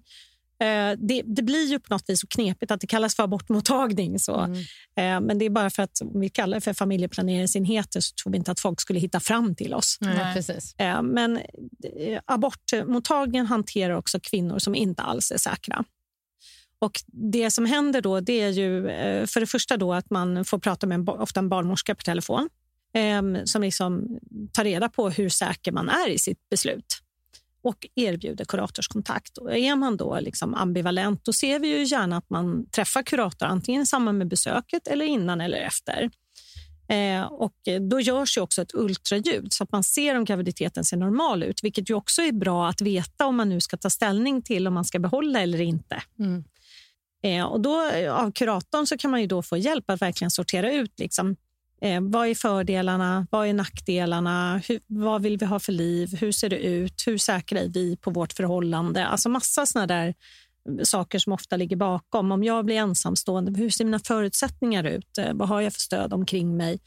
Eh, 0.60 0.96
det, 0.98 1.22
det, 1.26 1.42
blir 1.42 1.66
ju 1.66 1.78
på 1.78 1.94
något 1.94 2.04
vis 2.08 2.20
så 2.20 2.26
knepigt 2.26 2.70
att 2.70 2.80
det 2.80 2.86
kallas 2.86 3.16
för 3.16 3.22
abortmottagning. 3.22 4.18
Så. 4.18 4.40
Mm. 4.40 4.58
Eh, 4.96 5.26
men 5.26 5.38
det 5.38 5.44
är 5.44 5.50
bara 5.50 5.70
för 5.70 5.82
att 5.82 6.00
om 6.00 6.20
vi 6.20 6.28
kallar 6.28 6.56
det 6.56 6.60
för 6.60 6.72
familjeplaneringsenheter 6.72 8.00
så 8.00 8.14
tror 8.14 8.32
vi 8.32 8.38
inte 8.38 8.50
att 8.50 8.60
folk 8.60 8.80
skulle 8.80 9.00
hitta 9.00 9.20
fram 9.20 9.54
till 9.54 9.74
oss. 9.74 9.98
Nej, 10.00 10.34
precis. 10.34 10.74
Eh, 10.78 11.02
men 11.02 11.40
abortmottagningen 12.24 13.46
hanterar 13.46 13.94
också 13.94 14.20
kvinnor 14.22 14.58
som 14.58 14.74
inte 14.74 15.02
alls 15.02 15.30
är 15.30 15.38
säkra. 15.38 15.84
Och 16.78 17.00
Det 17.06 17.50
som 17.50 17.66
händer 17.66 18.00
då 18.00 18.20
det 18.20 18.40
är 18.40 18.48
ju 18.48 18.82
för 19.26 19.40
det 19.40 19.46
första 19.46 19.76
då 19.76 19.94
att 19.94 20.10
man 20.10 20.44
får 20.44 20.58
prata 20.58 20.86
med 20.86 20.94
en, 20.94 21.08
ofta 21.08 21.40
en 21.40 21.48
barnmorska 21.48 21.94
på 21.94 22.02
telefon 22.02 22.48
som 23.44 23.62
liksom 23.62 24.18
tar 24.52 24.64
reda 24.64 24.88
på 24.88 25.10
hur 25.10 25.28
säker 25.28 25.72
man 25.72 25.88
är 25.88 26.08
i 26.08 26.18
sitt 26.18 26.48
beslut 26.50 27.02
och 27.62 27.86
erbjuder 27.94 28.44
kuratorskontakt. 28.44 29.38
Och 29.38 29.56
är 29.56 29.76
man 29.76 29.96
då 29.96 30.20
liksom 30.20 30.54
ambivalent 30.54 31.24
då 31.24 31.32
ser 31.32 31.58
vi 31.58 31.68
ju 31.68 31.84
gärna 31.84 32.16
att 32.16 32.30
man 32.30 32.70
träffar 32.70 33.02
kurator 33.02 33.46
antingen 33.46 33.82
i 33.82 33.86
samband 33.86 34.18
med 34.18 34.28
besöket 34.28 34.86
eller 34.86 35.04
innan 35.04 35.40
eller 35.40 35.58
efter. 35.58 36.10
Eh, 36.88 37.22
och 37.22 37.54
Då 37.90 38.00
görs 38.00 38.36
ju 38.36 38.40
också 38.40 38.62
ett 38.62 38.74
ultraljud 38.74 39.52
så 39.52 39.64
att 39.64 39.72
man 39.72 39.84
ser 39.84 40.14
om 40.14 40.24
graviditeten 40.24 40.84
ser 40.84 40.96
normal 40.96 41.42
ut, 41.42 41.64
vilket 41.64 41.90
ju 41.90 41.94
också 41.94 42.22
är 42.22 42.32
bra 42.32 42.68
att 42.68 42.80
veta 42.80 43.26
om 43.26 43.36
man 43.36 43.48
nu 43.48 43.60
ska 43.60 43.76
ta 43.76 43.90
ställning 43.90 44.42
till 44.42 44.66
om 44.66 44.74
man 44.74 44.84
ska 44.84 44.98
behålla 44.98 45.40
eller 45.40 45.60
inte. 45.60 46.02
Mm. 46.18 46.44
Eh, 47.22 47.44
och 47.44 47.60
då, 47.60 47.90
Av 48.10 48.32
kuratorn 48.32 48.86
så 48.86 48.98
kan 48.98 49.10
man 49.10 49.20
ju 49.20 49.26
då 49.26 49.42
få 49.42 49.56
hjälp 49.56 49.90
att 49.90 50.02
verkligen 50.02 50.30
sortera 50.30 50.72
ut 50.72 51.00
liksom, 51.00 51.36
Eh, 51.80 52.00
vad 52.00 52.28
är 52.28 52.34
fördelarna? 52.34 53.26
Vad 53.30 53.48
är 53.48 53.52
nackdelarna? 53.52 54.62
Hur, 54.68 54.80
vad 54.86 55.22
vill 55.22 55.38
vi 55.38 55.46
ha 55.46 55.60
för 55.60 55.72
liv? 55.72 56.16
Hur 56.20 56.32
ser 56.32 56.48
det 56.48 56.58
ut? 56.58 57.02
Hur 57.06 57.18
säkra 57.18 57.60
är 57.60 57.68
vi 57.68 57.96
på 57.96 58.10
vårt 58.10 58.32
förhållande? 58.32 59.06
Alltså 59.06 59.28
massa 59.28 59.66
såna 59.66 59.86
där 59.86 60.14
saker 60.82 61.18
som 61.18 61.32
ofta 61.32 61.56
ligger 61.56 61.76
bakom. 61.76 62.32
Om 62.32 62.44
jag 62.44 62.64
blir 62.64 62.76
ensamstående, 62.76 63.60
hur 63.60 63.70
ser 63.70 63.84
mina 63.84 63.98
förutsättningar 63.98 64.84
ut? 64.84 65.18
Eh, 65.18 65.32
vad 65.32 65.48
har 65.48 65.60
jag 65.60 65.72
för 65.72 65.80
stöd 65.80 66.12
omkring 66.12 66.56
mig? 66.56 66.78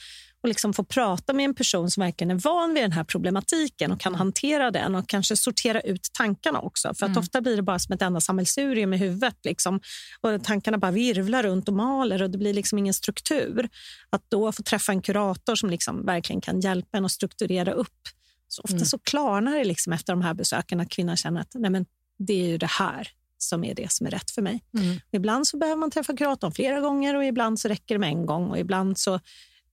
och 0.44 0.48
liksom 0.48 0.74
få 0.74 0.84
prata 0.84 1.34
med 1.34 1.46
en 1.46 1.56
person 1.56 1.92
som 1.92 2.02
verkligen 2.02 2.32
är 2.32 2.36
van 2.36 2.74
vid 2.74 2.84
den 2.84 2.92
här 2.92 3.04
problematiken 3.04 3.92
och 3.92 4.00
kan 4.00 4.16
hantera 4.16 4.72
den 4.72 4.96
och 4.96 5.10
kanske 5.10 5.36
sortera 5.36 5.82
ut 5.82 6.10
tankarna 6.14 6.60
också. 6.60 6.94
För 6.94 7.06
att 7.06 7.10
mm. 7.10 7.20
Ofta 7.20 7.42
blir 7.42 7.56
det 7.56 7.62
bara 7.62 7.80
som 7.80 7.94
ett 7.94 8.02
enda 8.02 8.22
sammelsurium 8.22 8.94
i 8.94 8.98
huvudet. 8.98 9.38
Liksom. 9.44 9.80
Och 10.22 10.44
tankarna 10.44 10.78
bara 10.78 10.92
virvlar 10.92 11.44
runt 11.44 11.68
och 11.68 11.74
maler 11.74 12.22
och 12.22 12.30
det 12.30 12.38
blir 12.38 12.54
liksom 12.54 12.78
ingen 12.80 12.94
struktur. 12.94 13.70
Att 14.10 14.24
då 14.30 14.52
få 14.52 14.64
träffa 14.64 14.92
en 14.92 15.02
kurator 15.02 15.56
som 15.56 15.70
liksom 15.70 16.06
verkligen 16.06 16.42
kan 16.42 16.60
hjälpa 16.60 16.98
en 16.98 17.06
att 17.06 17.12
strukturera 17.12 17.72
upp. 17.72 18.02
Så 18.48 18.62
ofta 18.62 18.76
mm. 18.76 18.86
så 18.86 19.00
klarnar 19.00 19.58
det 19.58 19.64
liksom 19.64 19.94
efter 19.94 20.14
de 20.14 20.22
här 20.22 20.34
besöken 20.34 20.80
att 20.80 20.90
kvinnan 20.90 21.18
känner 21.18 21.42
att 21.42 21.52
Nej, 21.54 21.72
men 21.72 21.86
det 22.18 22.34
är 22.34 22.48
ju 22.48 22.58
det 22.58 22.72
här 22.72 23.08
som 23.44 23.64
är 23.64 23.76
det 23.76 23.92
som 23.92 24.08
är 24.08 24.12
rätt 24.12 24.32
för 24.32 24.42
mig. 24.42 24.64
Mm. 24.78 25.00
Ibland 25.12 25.48
så 25.48 25.58
behöver 25.58 25.80
man 25.80 25.92
träffa 25.92 26.16
kuratorn 26.16 26.52
flera 26.52 26.80
gånger 26.80 27.16
och 27.16 27.26
ibland 27.26 27.60
så 27.60 27.68
räcker 27.68 27.96
det 27.96 28.00
med 28.00 28.10
en 28.10 28.26
gång. 28.26 28.50
och 28.50 28.60
Ibland 28.60 28.98
så 28.98 29.20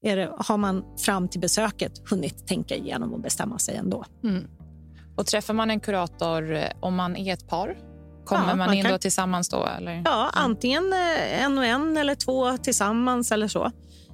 det, 0.03 0.33
har 0.39 0.57
man 0.57 0.85
fram 0.99 1.29
till 1.29 1.41
besöket 1.41 1.93
hunnit 2.11 2.47
tänka 2.47 2.75
igenom 2.75 3.13
och 3.13 3.21
bestämma 3.21 3.59
sig 3.59 3.77
ändå. 3.77 4.05
Mm. 4.25 4.45
Och 5.17 5.27
Träffar 5.27 5.55
man 5.55 5.71
en 5.71 5.81
kurator 5.81 6.53
eh, 6.53 6.65
om 6.81 6.95
man 6.95 7.17
är 7.17 7.33
ett 7.33 7.49
par? 7.49 7.79
Kommer 8.25 8.49
ja, 8.49 8.57
man 8.57 8.75
in 8.75 8.83
kan... 8.83 8.93
då 8.93 8.99
tillsammans? 8.99 9.49
då? 9.49 9.67
Eller? 9.67 10.03
Ja, 10.05 10.31
antingen 10.33 10.93
eh, 10.93 11.45
en 11.45 11.59
och 11.59 11.65
en 11.65 11.97
eller 11.97 12.15
två 12.15 12.57
tillsammans 12.57 13.33
eller 13.33 13.49
så. 13.49 13.73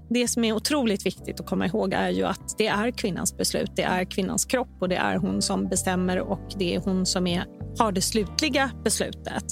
Det 0.08 0.28
som 0.28 0.44
är 0.44 0.52
otroligt 0.52 1.06
viktigt 1.06 1.40
att 1.40 1.46
komma 1.46 1.66
ihåg 1.66 1.92
är 1.92 2.08
ju 2.08 2.25
att 2.25 2.54
det 2.58 2.66
är 2.66 2.90
kvinnans 2.90 3.36
beslut. 3.36 3.70
Det 3.76 3.82
är 3.82 4.04
kvinnans 4.04 4.44
kropp 4.44 4.76
och 4.80 4.88
det 4.88 4.96
är 4.96 5.16
hon 5.16 5.42
som 5.42 5.68
bestämmer 5.68 6.20
och 6.20 6.52
det 6.58 6.75
är 6.75 6.80
hon 6.80 7.06
som 7.06 7.26
är, 7.26 7.44
har 7.78 7.92
det 7.92 8.00
slutliga 8.00 8.70
beslutet. 8.84 9.44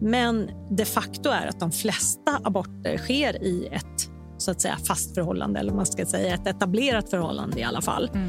Men 0.00 0.50
de 0.70 0.84
facto 0.84 1.30
är 1.30 1.46
att 1.46 1.60
de 1.60 1.72
flesta 1.72 2.40
aborter 2.44 2.96
sker 2.96 3.42
i 3.42 3.68
ett 3.72 4.10
så 4.38 4.50
att 4.50 4.60
säga, 4.60 4.76
fast 4.76 5.14
förhållande 5.14 5.60
eller 5.60 5.72
man 5.72 5.86
ska 5.86 6.06
säga 6.06 6.34
ett 6.34 6.46
etablerat 6.46 7.10
förhållande 7.10 7.60
i 7.60 7.64
alla 7.64 7.82
fall. 7.82 8.10
Mm. 8.14 8.28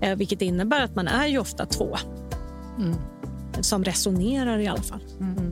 Eh, 0.00 0.16
vilket 0.16 0.42
innebär 0.42 0.84
att 0.84 0.96
man 0.96 1.08
är 1.08 1.26
ju 1.26 1.38
ofta 1.38 1.66
två 1.66 1.96
mm. 2.78 2.94
som 3.60 3.84
resonerar 3.84 4.58
i 4.58 4.66
alla 4.66 4.82
fall. 4.82 5.02
Mm. 5.20 5.49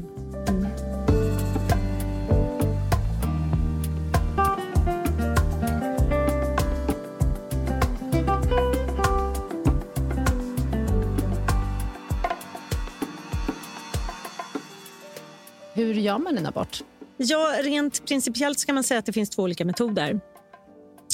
Hur 15.78 15.94
gör 15.94 16.18
man 16.18 16.38
en 16.38 16.46
abort? 16.46 16.84
Ja, 17.16 17.60
rent 17.62 18.06
principiellt 18.06 18.58
ska 18.58 18.72
man 18.72 18.84
säga 18.84 18.98
att 18.98 19.06
det 19.06 19.12
finns 19.12 19.30
två 19.30 19.42
olika 19.42 19.64
metoder. 19.64 20.20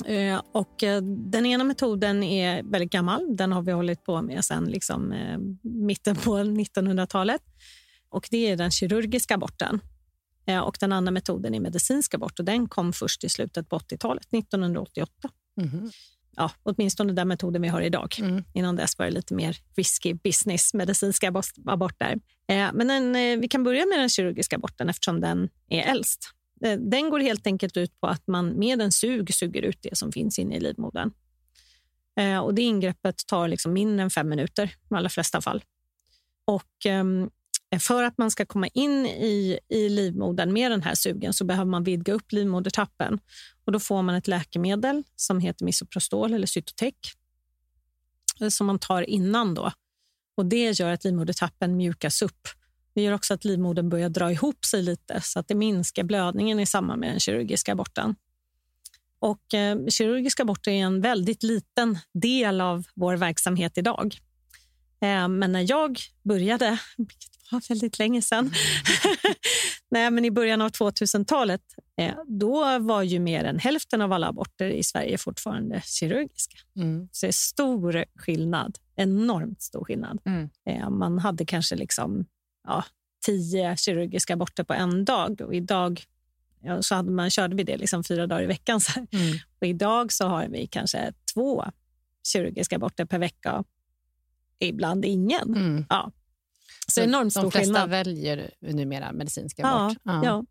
Eh, 0.06 0.42
och 0.52 0.82
eh, 0.82 1.02
den 1.02 1.46
ena 1.46 1.64
metoden 1.64 2.22
är 2.22 2.62
väldigt 2.62 2.90
gammal. 2.90 3.36
Den 3.36 3.52
har 3.52 3.62
vi 3.62 3.72
hållit 3.72 4.04
på 4.04 4.22
med 4.22 4.44
sedan 4.44 4.64
liksom, 4.64 5.12
eh, 5.12 5.38
mitten 5.62 6.16
på 6.16 6.36
1900-talet. 6.36 7.42
Och 8.08 8.28
Det 8.30 8.50
är 8.50 8.56
den 8.56 8.70
kirurgiska 8.70 9.34
aborten. 9.34 9.80
Och 10.64 10.76
Den 10.80 10.92
andra 10.92 11.12
metoden 11.12 11.54
är 11.54 11.60
medicinsk 11.60 12.14
abort. 12.14 12.38
och 12.38 12.44
Den 12.44 12.68
kom 12.68 12.92
först 12.92 13.24
i 13.24 13.28
slutet 13.28 13.68
på 13.68 13.78
80-talet, 13.78 14.26
1988. 14.32 15.28
Mm 15.60 15.90
ja, 16.36 16.50
åtminstone 16.62 17.12
den 17.12 17.28
metoden 17.28 17.62
vi 17.62 17.68
har 17.68 17.82
idag. 17.82 18.16
Mm. 18.20 18.44
Innan 18.52 18.76
dess 18.76 18.98
var 18.98 19.06
det 19.06 19.12
lite 19.12 19.34
mer 19.34 19.56
risky 19.76 20.14
business, 20.14 20.74
medicinska 20.74 21.32
aborter. 21.66 22.20
Eh, 22.48 22.70
men 22.72 22.88
den, 22.88 23.16
eh, 23.16 23.38
vi 23.38 23.48
kan 23.48 23.64
börja 23.64 23.86
med 23.86 23.98
den 23.98 24.08
kirurgiska 24.08 24.56
aborten 24.56 24.88
eftersom 24.88 25.20
den 25.20 25.48
är 25.68 25.82
äldst. 25.82 26.30
Eh, 26.64 26.78
den 26.78 27.10
går 27.10 27.20
helt 27.20 27.46
enkelt 27.46 27.76
ut 27.76 28.00
på 28.00 28.06
att 28.06 28.26
man 28.26 28.58
med 28.58 28.80
en 28.80 28.92
sug 28.92 29.34
suger 29.34 29.62
ut 29.62 29.78
det 29.82 29.98
som 29.98 30.12
finns 30.12 30.38
inne 30.38 30.56
i 30.56 30.60
livmodern. 30.60 31.10
Eh, 32.20 32.38
och 32.38 32.54
det 32.54 32.62
ingreppet 32.62 33.26
tar 33.26 33.48
liksom 33.48 33.72
mindre 33.72 34.02
än 34.02 34.10
fem 34.10 34.28
minuter 34.28 34.64
i 34.64 34.88
de 34.88 34.94
allra 34.94 35.08
flesta 35.08 35.40
fall. 35.40 35.64
Och 36.44 36.86
ehm, 36.86 37.30
Eh, 37.70 37.78
för 37.78 38.02
att 38.02 38.18
man 38.18 38.30
ska 38.30 38.46
komma 38.46 38.68
in 38.68 39.06
i, 39.06 39.58
i 39.68 39.88
livmodern 39.88 40.52
med 40.52 40.70
den 40.70 40.82
här 40.82 40.94
sugen 40.94 41.32
så 41.32 41.44
behöver 41.44 41.70
man 41.70 41.84
vidga 41.84 42.12
upp 42.12 42.32
livmodertappen. 42.32 43.18
Och 43.64 43.72
då 43.72 43.80
får 43.80 44.02
man 44.02 44.14
ett 44.14 44.28
läkemedel 44.28 45.02
som 45.16 45.40
heter 45.40 45.64
Misoprostol 45.64 46.34
eller 46.34 46.46
Cytotec 46.46 46.94
eh, 48.40 48.48
som 48.48 48.66
man 48.66 48.78
tar 48.78 49.02
innan. 49.02 49.54
Då. 49.54 49.72
Och 50.36 50.46
Det 50.46 50.80
gör 50.80 50.92
att 50.92 51.04
livmodertappen 51.04 51.76
mjukas 51.76 52.22
upp. 52.22 52.48
Det 52.94 53.02
gör 53.02 53.12
också 53.12 53.34
att 53.34 53.44
livmodern 53.44 53.88
börjar 53.88 54.08
dra 54.08 54.32
ihop 54.32 54.64
sig 54.64 54.82
lite 54.82 55.20
så 55.20 55.38
att 55.38 55.48
det 55.48 55.54
minskar 55.54 56.02
blödningen 56.02 56.60
i 56.60 56.66
samband 56.66 57.00
med 57.00 57.10
den 57.10 57.20
kirurgiska 57.20 57.72
aborten. 57.72 58.14
Och, 59.18 59.54
eh, 59.54 59.86
kirurgisk 59.86 60.40
abort 60.40 60.66
är 60.66 60.70
en 60.70 61.00
väldigt 61.00 61.42
liten 61.42 61.98
del 62.12 62.60
av 62.60 62.84
vår 62.94 63.16
verksamhet 63.16 63.78
idag. 63.78 64.18
Eh, 65.00 65.28
men 65.28 65.52
när 65.52 65.70
jag 65.70 65.98
började, 66.22 66.78
vilket 66.96 67.52
var 67.52 67.68
väldigt 67.68 67.98
länge 67.98 68.22
sedan, 68.22 68.52
Nej, 69.94 70.10
men 70.10 70.24
i 70.24 70.30
början 70.30 70.60
av 70.60 70.70
2000-talet, 70.70 71.60
eh, 71.96 72.14
då 72.26 72.78
var 72.78 73.02
ju 73.02 73.18
mer 73.18 73.44
än 73.44 73.58
hälften 73.58 74.00
av 74.00 74.12
alla 74.12 74.28
aborter 74.28 74.68
i 74.68 74.82
Sverige 74.82 75.18
fortfarande 75.18 75.82
kirurgiska. 75.84 76.56
Mm. 76.76 77.08
Så 77.12 77.26
det 77.26 77.30
är 77.30 77.32
stor 77.32 78.04
skillnad, 78.16 78.78
enormt 78.96 79.62
stor 79.62 79.84
skillnad. 79.84 80.18
Mm. 80.24 80.50
Eh, 80.66 80.90
man 80.90 81.18
hade 81.18 81.44
kanske 81.44 81.76
liksom, 81.76 82.26
ja, 82.64 82.84
tio 83.26 83.76
kirurgiska 83.76 84.32
aborter 84.32 84.64
på 84.64 84.72
en 84.72 85.04
dag 85.04 85.40
och 85.40 85.54
idag 85.54 86.02
ja, 86.62 86.82
så 86.82 86.94
hade 86.94 87.10
man, 87.10 87.30
körde 87.30 87.56
vi 87.56 87.62
det 87.62 87.76
liksom 87.76 88.04
fyra 88.04 88.26
dagar 88.26 88.42
i 88.42 88.46
veckan. 88.46 88.80
Så 88.80 88.92
mm. 89.00 89.38
Och 89.60 89.66
idag 89.66 90.12
så 90.12 90.26
har 90.26 90.48
vi 90.48 90.66
kanske 90.66 91.12
två 91.34 91.64
kirurgiska 92.32 92.76
aborter 92.76 93.04
per 93.04 93.18
vecka 93.18 93.64
ibland 94.58 95.04
ingen. 95.04 95.56
Mm. 95.56 95.86
Ja. 95.88 96.12
Så, 96.86 96.92
så 96.92 97.00
enormt 97.00 97.32
stor 97.32 97.42
De 97.42 97.50
flesta 97.50 97.64
skillnad. 97.66 97.90
väljer 97.90 98.50
numera 98.60 99.12
medicinsk 99.12 99.58
abort. 99.58 99.98
Ja, 100.02 100.24
ja. 100.24 100.44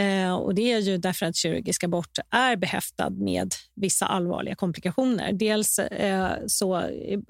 Eh, 0.00 0.34
och 0.34 0.54
Det 0.54 0.72
är 0.72 0.78
ju 0.78 0.96
därför 0.98 1.26
att 1.26 1.36
kirurgisk 1.36 1.84
abort 1.84 2.18
är 2.30 2.56
behäftad 2.56 3.10
med 3.10 3.54
vissa 3.74 4.06
allvarliga 4.06 4.54
komplikationer. 4.54 5.32
Dels 5.32 5.78
eh, 5.78 6.36
så 6.46 6.80
eh, 6.80 7.20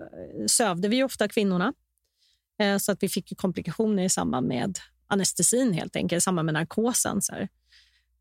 sövde 0.46 0.88
vi 0.88 1.02
ofta 1.02 1.28
kvinnorna 1.28 1.72
eh, 2.61 2.78
så 2.78 2.92
att 2.92 3.02
vi 3.02 3.09
fick 3.09 3.37
komplikationer 3.37 4.02
i 4.02 4.09
samband 4.09 4.48
med 4.48 4.78
anestesin, 5.07 5.72
helt 5.72 5.96
enkelt, 5.96 6.18
i 6.18 6.20
samband 6.20 6.46
med 6.46 6.55
narkosen. 6.55 7.22
Så 7.22 7.35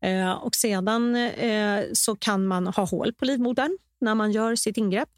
eh, 0.06 0.32
och 0.32 0.54
Sedan 0.54 1.16
eh, 1.16 1.84
så 1.92 2.16
kan 2.16 2.46
man 2.46 2.66
ha 2.66 2.84
hål 2.84 3.12
på 3.12 3.24
livmodern 3.24 3.78
när 4.00 4.14
man 4.14 4.32
gör 4.32 4.56
sitt 4.56 4.76
ingrepp 4.76 5.08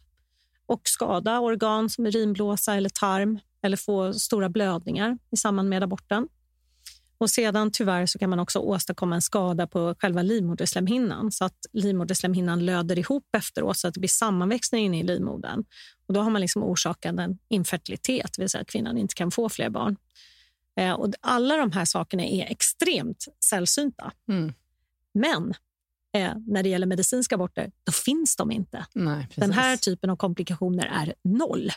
och 0.66 0.80
skada 0.84 1.40
organ 1.40 1.90
som 1.90 2.06
urinblåsa 2.06 2.74
eller 2.74 2.88
tarm 2.88 3.38
eller 3.62 3.76
få 3.76 4.12
stora 4.12 4.48
blödningar 4.48 5.18
i 5.30 5.36
samband 5.36 5.68
med 5.68 5.82
aborten. 5.82 6.28
Och 7.18 7.30
sedan 7.30 7.70
tyvärr 7.72 8.06
så 8.06 8.18
kan 8.18 8.30
man 8.30 8.40
också 8.40 8.58
åstadkomma 8.58 9.14
en 9.14 9.22
skada 9.22 9.66
på 9.66 9.94
själva 9.98 10.22
livmoderslemhinnan 10.22 11.32
så 11.32 11.44
att 11.44 11.66
livmoderslemhinnan 11.72 12.64
löder 12.64 12.98
ihop 12.98 13.24
efteråt 13.36 13.78
så 13.78 13.88
att 13.88 13.94
det 13.94 14.00
blir 14.00 14.08
sammanväxning 14.08 14.84
inne 14.84 15.00
i 15.00 15.02
livmodern. 15.02 15.64
Och 16.06 16.14
då 16.14 16.20
har 16.20 16.30
man 16.30 16.40
liksom 16.40 16.62
orsakat 16.62 17.18
en 17.18 17.38
infertilitet, 17.48 18.32
det 18.36 18.42
vill 18.42 18.50
säga 18.50 18.62
att 18.62 18.68
kvinnan 18.68 18.98
inte 18.98 19.14
kan 19.14 19.30
få 19.30 19.48
fler 19.48 19.70
barn. 19.70 19.96
Eh, 20.80 20.92
och 20.92 21.12
alla 21.20 21.56
de 21.56 21.72
här 21.72 21.84
sakerna 21.84 22.24
är 22.24 22.50
extremt 22.50 23.24
sällsynta. 23.44 24.12
Mm. 24.28 24.52
Men 25.14 25.54
eh, 26.14 26.32
när 26.46 26.62
det 26.62 26.68
gäller 26.68 26.86
medicinska 26.86 27.34
aborter, 27.34 27.70
då 27.84 27.92
finns 27.92 28.36
de 28.36 28.50
inte. 28.50 28.86
Nej, 28.94 29.28
Den 29.34 29.52
här 29.52 29.76
typen 29.76 30.10
av 30.10 30.16
komplikationer 30.16 30.86
är 30.86 31.14
noll. 31.24 31.70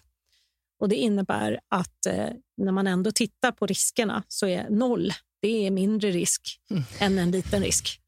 Och 0.80 0.90
Det 0.90 0.96
innebär 0.96 1.60
att 1.68 2.06
eh, 2.06 2.30
när 2.58 2.72
man 2.72 2.88
ändå 2.88 3.12
tittar 3.12 3.52
på 3.52 3.66
riskerna 3.66 4.24
så 4.28 4.48
är 4.48 4.70
noll 4.70 5.14
det 5.42 5.68
är 5.68 5.72
mindre 5.72 6.12
risk 6.12 6.60
mm. 6.70 6.84
än 7.00 7.18
en 7.18 7.32
liten 7.32 7.64
risk. 7.64 8.02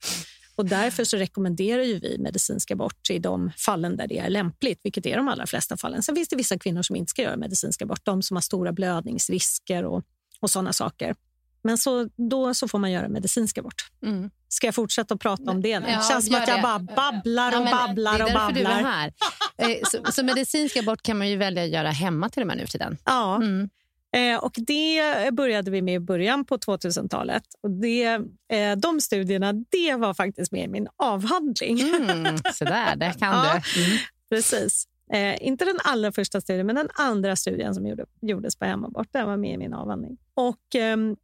Och 0.55 0.65
Därför 0.65 1.03
så 1.03 1.17
rekommenderar 1.17 1.83
ju 1.83 1.99
vi 1.99 2.17
medicinsk 2.17 2.71
abort 2.71 3.09
i 3.09 3.19
de 3.19 3.51
fallen 3.57 3.97
där 3.97 4.07
det 4.07 4.17
är 4.17 4.29
lämpligt, 4.29 4.79
vilket 4.83 5.05
är 5.05 5.17
de 5.17 5.27
allra 5.27 5.47
flesta 5.47 5.77
fallen. 5.77 6.03
Sen 6.03 6.15
finns 6.15 6.29
det 6.29 6.35
vissa 6.35 6.59
kvinnor 6.59 6.81
som 6.81 6.95
inte 6.95 7.09
ska 7.09 7.21
göra 7.21 7.37
medicinsk 7.37 7.81
abort, 7.81 8.05
de 8.05 8.21
som 8.21 8.37
har 8.37 8.41
stora 8.41 8.71
blödningsrisker 8.71 9.85
och, 9.85 10.03
och 10.39 10.49
sådana 10.49 10.73
saker. 10.73 11.15
Men 11.61 11.77
så, 11.77 12.09
då 12.29 12.53
så 12.53 12.67
får 12.67 12.79
man 12.79 12.91
göra 12.91 13.09
medicinsk 13.09 13.57
abort. 13.57 13.89
Mm. 14.05 14.29
Ska 14.47 14.67
jag 14.67 14.75
fortsätta 14.75 15.13
att 15.13 15.19
prata 15.19 15.51
om 15.51 15.61
det 15.61 15.79
nu? 15.79 15.89
Ja, 15.89 16.01
känns 16.01 16.25
som 16.25 16.35
att 16.35 16.47
jag 16.47 16.61
bara 16.61 16.79
babblar 16.79 17.61
och 17.61 17.67
ja, 17.67 17.87
babblar 17.87 18.23
och 18.23 18.33
babblar. 18.33 18.51
Du 18.51 18.61
är 18.61 18.83
här. 18.83 19.13
Eh, 19.61 19.77
så, 19.83 20.11
så 20.11 20.23
medicinsk 20.23 20.77
abort 20.77 21.01
kan 21.01 21.17
man 21.17 21.29
ju 21.29 21.37
välja 21.37 21.63
att 21.63 21.69
göra 21.69 21.89
hemma 21.89 22.29
till 22.29 22.41
och 22.41 22.47
med 22.47 22.57
nu 22.57 22.63
för 22.63 22.71
tiden. 22.71 22.97
Ja. 23.05 23.35
Mm. 23.35 23.69
Eh, 24.15 24.43
och 24.43 24.53
det 24.57 25.33
började 25.33 25.71
vi 25.71 25.81
med 25.81 25.95
i 25.95 25.99
början 25.99 26.45
på 26.45 26.57
2000-talet. 26.57 27.43
Och 27.61 27.71
det, 27.71 28.03
eh, 28.51 28.75
de 28.77 29.01
studierna 29.01 29.53
det 29.53 29.95
var 29.95 30.13
faktiskt 30.13 30.51
med 30.51 30.63
i 30.63 30.67
min 30.67 30.87
avhandling. 30.97 31.79
Mm, 31.81 32.37
så 32.53 32.65
där, 32.65 32.95
det 32.95 33.13
kan 33.19 33.33
ja, 33.45 33.61
du. 33.75 33.85
Mm. 33.85 33.97
Precis. 34.29 34.87
Eh, 35.13 35.47
inte 35.47 35.65
den 35.65 35.79
allra 35.83 36.11
första 36.11 36.41
studien, 36.41 36.65
men 36.65 36.75
den 36.75 36.89
andra 36.93 37.35
studien 37.35 37.75
som 37.75 37.87
gjorde, 37.87 38.05
gjordes 38.21 38.55
på 38.55 38.65
hemabort. 38.65 39.07
Den 39.11 39.27
var 39.27 39.37
med 39.37 39.53
i 39.53 39.57
min 39.57 39.73
avhandling. 39.73 40.17
Och, 40.33 40.75
ehm, 40.75 41.15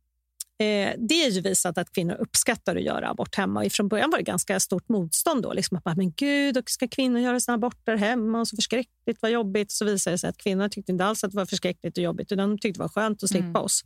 Eh, 0.60 0.94
det 0.98 1.26
är 1.26 1.32
ju 1.32 1.42
visat 1.42 1.78
att 1.78 1.92
kvinnor 1.92 2.16
uppskattar 2.16 2.76
att 2.76 2.84
göra 2.84 3.10
abort 3.10 3.36
hemma. 3.36 3.66
Och 3.66 3.72
från 3.72 3.88
början 3.88 4.10
var 4.10 4.18
det 4.18 4.24
ganska 4.24 4.60
stort 4.60 4.90
motstånd. 4.90 5.44
Då, 5.44 5.54
liksom 5.54 5.82
att 5.84 5.98
men 5.98 6.12
gud, 6.12 6.64
ska 6.66 6.88
kvinnor 6.88 7.20
göra 7.20 7.40
sina 7.40 7.56
aborter 7.56 7.96
hemma? 7.96 8.40
Och 8.40 8.48
så 8.48 8.56
förskräckligt, 8.56 9.22
vad 9.22 9.32
jobbigt. 9.32 9.72
Så 9.72 9.86
visade 9.86 10.14
det 10.14 10.18
sig 10.18 10.30
att 10.30 10.38
kvinnor 10.38 10.70
tyckte 10.70 10.92
inte 10.92 11.06
alls 11.06 11.24
att 11.24 11.32
det 11.32 11.38
var 11.38 11.46
förskräckligt 11.46 11.98
och 11.98 12.04
jobbigt. 12.04 12.32
Utan 12.32 12.50
de 12.50 12.58
tyckte 12.60 12.80
det 12.80 12.84
var 12.84 12.90
skönt 12.90 13.24
att 13.24 13.30
slippa 13.30 13.46
mm. 13.46 13.62
oss. 13.62 13.84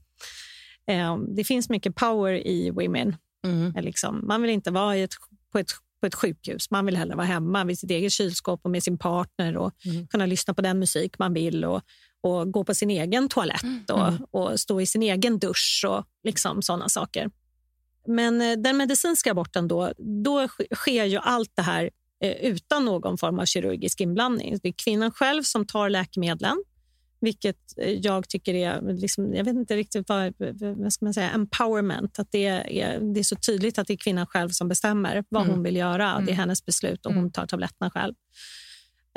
Eh, 0.88 1.17
det 1.17 1.43
finns 1.43 1.69
mycket 1.69 1.95
power 1.95 2.47
i 2.47 2.69
women. 2.71 3.15
Mm. 3.47 3.73
Liksom, 3.84 4.27
man 4.27 4.41
vill 4.41 4.51
inte 4.51 4.71
vara 4.71 4.95
ett, 4.95 5.13
på, 5.51 5.60
ett, 5.60 5.71
på 6.01 6.08
ett 6.08 6.15
sjukhus. 6.15 6.71
Man 6.71 6.86
vill 6.86 6.97
hellre 6.97 7.15
vara 7.15 7.27
hemma 7.27 7.63
vid 7.63 7.79
sitt 7.79 7.91
eget 7.91 8.12
kylskåp 8.12 8.60
och 8.63 8.71
med 8.71 8.84
sin 8.84 8.97
partner 8.97 9.58
och 9.58 9.71
mm. 9.86 10.08
kunna 10.08 10.25
lyssna 10.25 10.53
på 10.53 10.62
den 10.62 10.79
musik 10.79 11.19
man 11.19 11.34
vill. 11.34 11.65
Och, 11.65 11.82
och 12.21 12.51
gå 12.51 12.63
på 12.63 12.75
sin 12.75 12.89
egen 12.89 13.29
toalett 13.29 13.63
mm. 13.63 13.84
och, 13.91 14.08
mm. 14.08 14.23
och 14.32 14.60
stå 14.60 14.82
i 14.82 14.86
sin 14.86 15.03
egen 15.03 15.39
dusch 15.39 15.86
och 15.88 16.05
liksom 16.23 16.62
sådana 16.62 16.89
saker. 16.89 17.29
Men 18.08 18.41
eh, 18.41 18.58
den 18.58 18.77
medicinska 18.77 19.32
aborten 19.32 19.67
då, 19.67 19.93
då 20.23 20.47
sker 20.75 21.05
ju 21.05 21.17
allt 21.17 21.51
det 21.55 21.62
här 21.62 21.89
eh, 22.23 22.32
utan 22.32 22.86
någon 22.86 23.17
form 23.17 23.39
av 23.39 23.45
kirurgisk 23.45 24.01
inblandning. 24.01 24.60
Det 24.63 24.69
är 24.69 24.73
kvinnan 24.73 25.12
själv 25.12 25.43
som 25.43 25.67
tar 25.67 25.89
läkemedlen 25.89 26.63
vilket 27.21 27.58
jag 28.01 28.29
tycker 28.29 28.53
är, 28.53 28.82
liksom, 28.82 29.34
jag 29.34 29.43
vet 29.43 29.55
inte 29.55 29.75
riktigt 29.75 30.10
vad, 30.10 30.34
vad 30.60 30.93
ska 30.93 31.05
man 31.05 31.13
säga, 31.13 31.29
empowerment. 31.29 32.19
Att 32.19 32.32
det 32.32 32.45
är, 32.45 32.99
det 33.13 33.19
är 33.19 33.23
så 33.23 33.36
tydligt 33.36 33.79
att 33.79 33.88
det 33.88 33.93
är 33.93 33.97
kvinnan 33.97 34.27
själv 34.27 34.49
som 34.49 34.67
bestämmer 34.67 35.23
vad 35.29 35.41
mm. 35.41 35.53
hon 35.53 35.63
vill 35.63 35.75
göra. 35.75 36.05
Det 36.05 36.13
är 36.13 36.21
mm. 36.21 36.36
hennes 36.36 36.65
beslut 36.65 37.05
och 37.05 37.12
hon 37.12 37.19
mm. 37.19 37.32
tar 37.32 37.45
tabletterna 37.45 37.91
själv. 37.91 38.13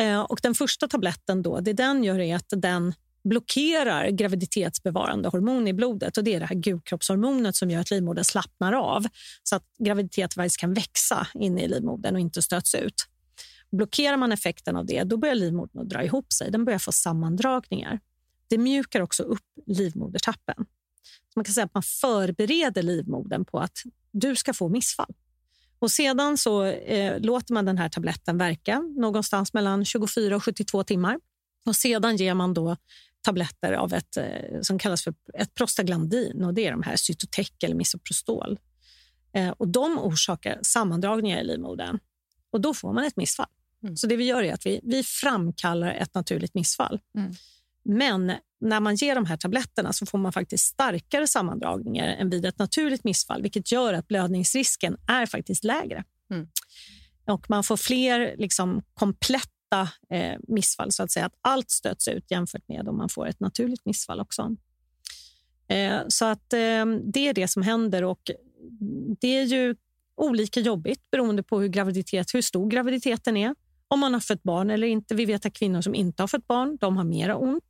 Eh, 0.02 0.20
och 0.20 0.38
Den 0.42 0.54
första 0.54 0.88
tabletten 0.88 1.42
då, 1.42 1.60
det 1.60 1.72
den 1.72 2.04
gör 2.04 2.18
är 2.18 2.36
att 2.36 2.52
den 2.56 2.94
blockerar 3.24 4.08
graviditetsbevarande 4.08 5.28
hormon 5.28 5.68
i 5.68 5.72
blodet. 5.72 6.16
och 6.16 6.24
Det 6.24 6.34
är 6.34 6.40
det 6.40 6.46
här 6.46 6.56
gulkroppshormonet 6.56 7.56
som 7.56 7.70
gör 7.70 7.80
att 7.80 7.90
livmodern 7.90 8.24
slappnar 8.24 8.72
av 8.72 9.06
så 9.42 9.56
att 9.56 9.64
graviditet 9.78 10.34
kan 10.58 10.74
växa 10.74 11.26
inne 11.34 11.62
i 11.62 11.68
livmodern 11.68 12.14
och 12.14 12.20
inte 12.20 12.42
stöts 12.42 12.74
ut. 12.74 13.06
Blockerar 13.72 14.16
man 14.16 14.32
effekten 14.32 14.76
av 14.76 14.86
det, 14.86 15.04
då 15.04 15.16
börjar 15.16 15.34
livmodern 15.34 15.88
dra 15.88 16.04
ihop 16.04 16.32
sig. 16.32 16.50
Den 16.50 16.64
börjar 16.64 16.78
få 16.78 16.92
sammandragningar. 16.92 18.00
Det 18.48 18.58
mjukar 18.58 19.00
också 19.00 19.22
upp 19.22 19.44
livmodertappen. 19.66 20.56
Så 21.28 21.38
man 21.38 21.44
kan 21.44 21.54
säga 21.54 21.64
att 21.64 21.74
man 21.74 21.82
förbereder 21.82 22.82
livmodern 22.82 23.44
på 23.44 23.58
att 23.58 23.78
du 24.10 24.36
ska 24.36 24.54
få 24.54 24.68
missfall. 24.68 25.14
Och 25.82 25.90
Sedan 25.90 26.38
så 26.38 26.64
eh, 26.64 27.20
låter 27.20 27.54
man 27.54 27.64
den 27.64 27.78
här 27.78 27.88
tabletten 27.88 28.38
verka 28.38 28.78
någonstans 28.78 29.52
mellan 29.52 29.84
24 29.84 30.36
och 30.36 30.44
72 30.44 30.84
timmar. 30.84 31.20
Och 31.66 31.76
Sedan 31.76 32.16
ger 32.16 32.34
man 32.34 32.54
då 32.54 32.76
tabletter 33.22 33.72
av 33.72 33.94
ett 33.94 34.16
eh, 34.16 34.60
som 34.62 34.78
kallas 34.78 35.04
för 35.04 35.14
ett 35.34 35.54
prostaglandin. 35.54 36.44
Och 36.44 36.54
det 36.54 36.66
är 36.66 36.70
de 36.70 36.82
här 36.82 36.96
Cytotec 36.96 37.50
eller 37.64 37.74
Misoprostol. 37.74 38.58
Eh, 39.32 39.48
och 39.48 39.68
de 39.68 39.98
orsakar 39.98 40.58
sammandragningar 40.62 41.40
i 41.40 41.44
livmodern 41.44 41.98
och 42.52 42.60
då 42.60 42.74
får 42.74 42.92
man 42.92 43.04
ett 43.04 43.16
missfall. 43.16 43.46
Mm. 43.82 43.96
Så 43.96 44.06
det 44.06 44.16
vi 44.16 44.24
gör 44.24 44.42
är 44.42 44.54
att 44.54 44.66
vi, 44.66 44.80
vi 44.82 45.02
framkallar 45.02 45.90
ett 45.90 46.14
naturligt 46.14 46.54
missfall. 46.54 47.00
Mm. 47.18 47.34
Men 47.84 48.32
när 48.60 48.80
man 48.80 48.94
ger 48.94 49.14
de 49.14 49.26
här 49.26 49.36
tabletterna 49.36 49.92
så 49.92 50.06
får 50.06 50.18
man 50.18 50.32
faktiskt 50.32 50.66
starkare 50.66 51.26
sammandragningar 51.26 52.08
än 52.08 52.30
vid 52.30 52.44
ett 52.44 52.58
naturligt 52.58 53.04
missfall, 53.04 53.42
vilket 53.42 53.72
gör 53.72 53.94
att 53.94 54.08
blödningsrisken 54.08 54.96
är 55.06 55.26
faktiskt 55.26 55.64
lägre. 55.64 56.04
Mm. 56.30 56.46
Och 57.26 57.50
man 57.50 57.64
får 57.64 57.76
fler 57.76 58.34
liksom, 58.38 58.82
kompletta 58.94 59.88
eh, 60.10 60.38
missfall, 60.48 60.92
så 60.92 61.02
att 61.02 61.10
säga. 61.10 61.26
Att 61.26 61.38
allt 61.42 61.70
stöts 61.70 62.08
ut 62.08 62.30
jämfört 62.30 62.68
med 62.68 62.88
om 62.88 62.96
man 62.96 63.08
får 63.08 63.28
ett 63.28 63.40
naturligt 63.40 63.84
missfall 63.84 64.20
också. 64.20 64.56
Eh, 65.68 66.00
så 66.08 66.24
att 66.24 66.52
eh, 66.52 66.86
det 67.04 67.28
är 67.28 67.34
det 67.34 67.48
som 67.48 67.62
händer 67.62 68.04
och 68.04 68.30
det 69.20 69.38
är 69.38 69.44
ju 69.44 69.76
olika 70.14 70.60
jobbigt 70.60 71.10
beroende 71.10 71.42
på 71.42 71.60
hur, 71.60 71.68
graviditet, 71.68 72.34
hur 72.34 72.42
stor 72.42 72.70
graviditeten 72.70 73.36
är 73.36 73.54
om 73.92 74.00
man 74.00 74.12
har 74.12 74.20
fött 74.20 74.42
barn 74.42 74.70
eller 74.70 74.86
inte. 74.86 75.14
Vi 75.14 75.24
vet 75.24 75.46
att 75.46 75.52
kvinnor 75.52 75.80
som 75.80 75.94
inte 75.94 76.22
har 76.22 76.28
fött 76.28 76.46
barn 76.46 76.76
de 76.80 76.96
har 76.96 77.04
mera 77.04 77.36
ont. 77.36 77.64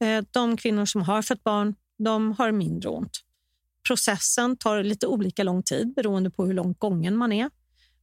Eh, 0.00 0.24
de 0.30 0.56
kvinnor 0.56 0.84
som 0.84 1.02
har 1.02 1.22
fött 1.22 1.44
barn 1.44 1.74
de 1.98 2.32
har 2.32 2.52
mindre 2.52 2.88
ont. 2.88 3.20
Processen 3.88 4.56
tar 4.56 4.82
lite 4.82 5.06
olika 5.06 5.42
lång 5.42 5.62
tid 5.62 5.94
beroende 5.94 6.30
på 6.30 6.46
hur 6.46 6.54
långt 6.54 6.78
gången 6.78 7.16
man 7.16 7.32
är. 7.32 7.50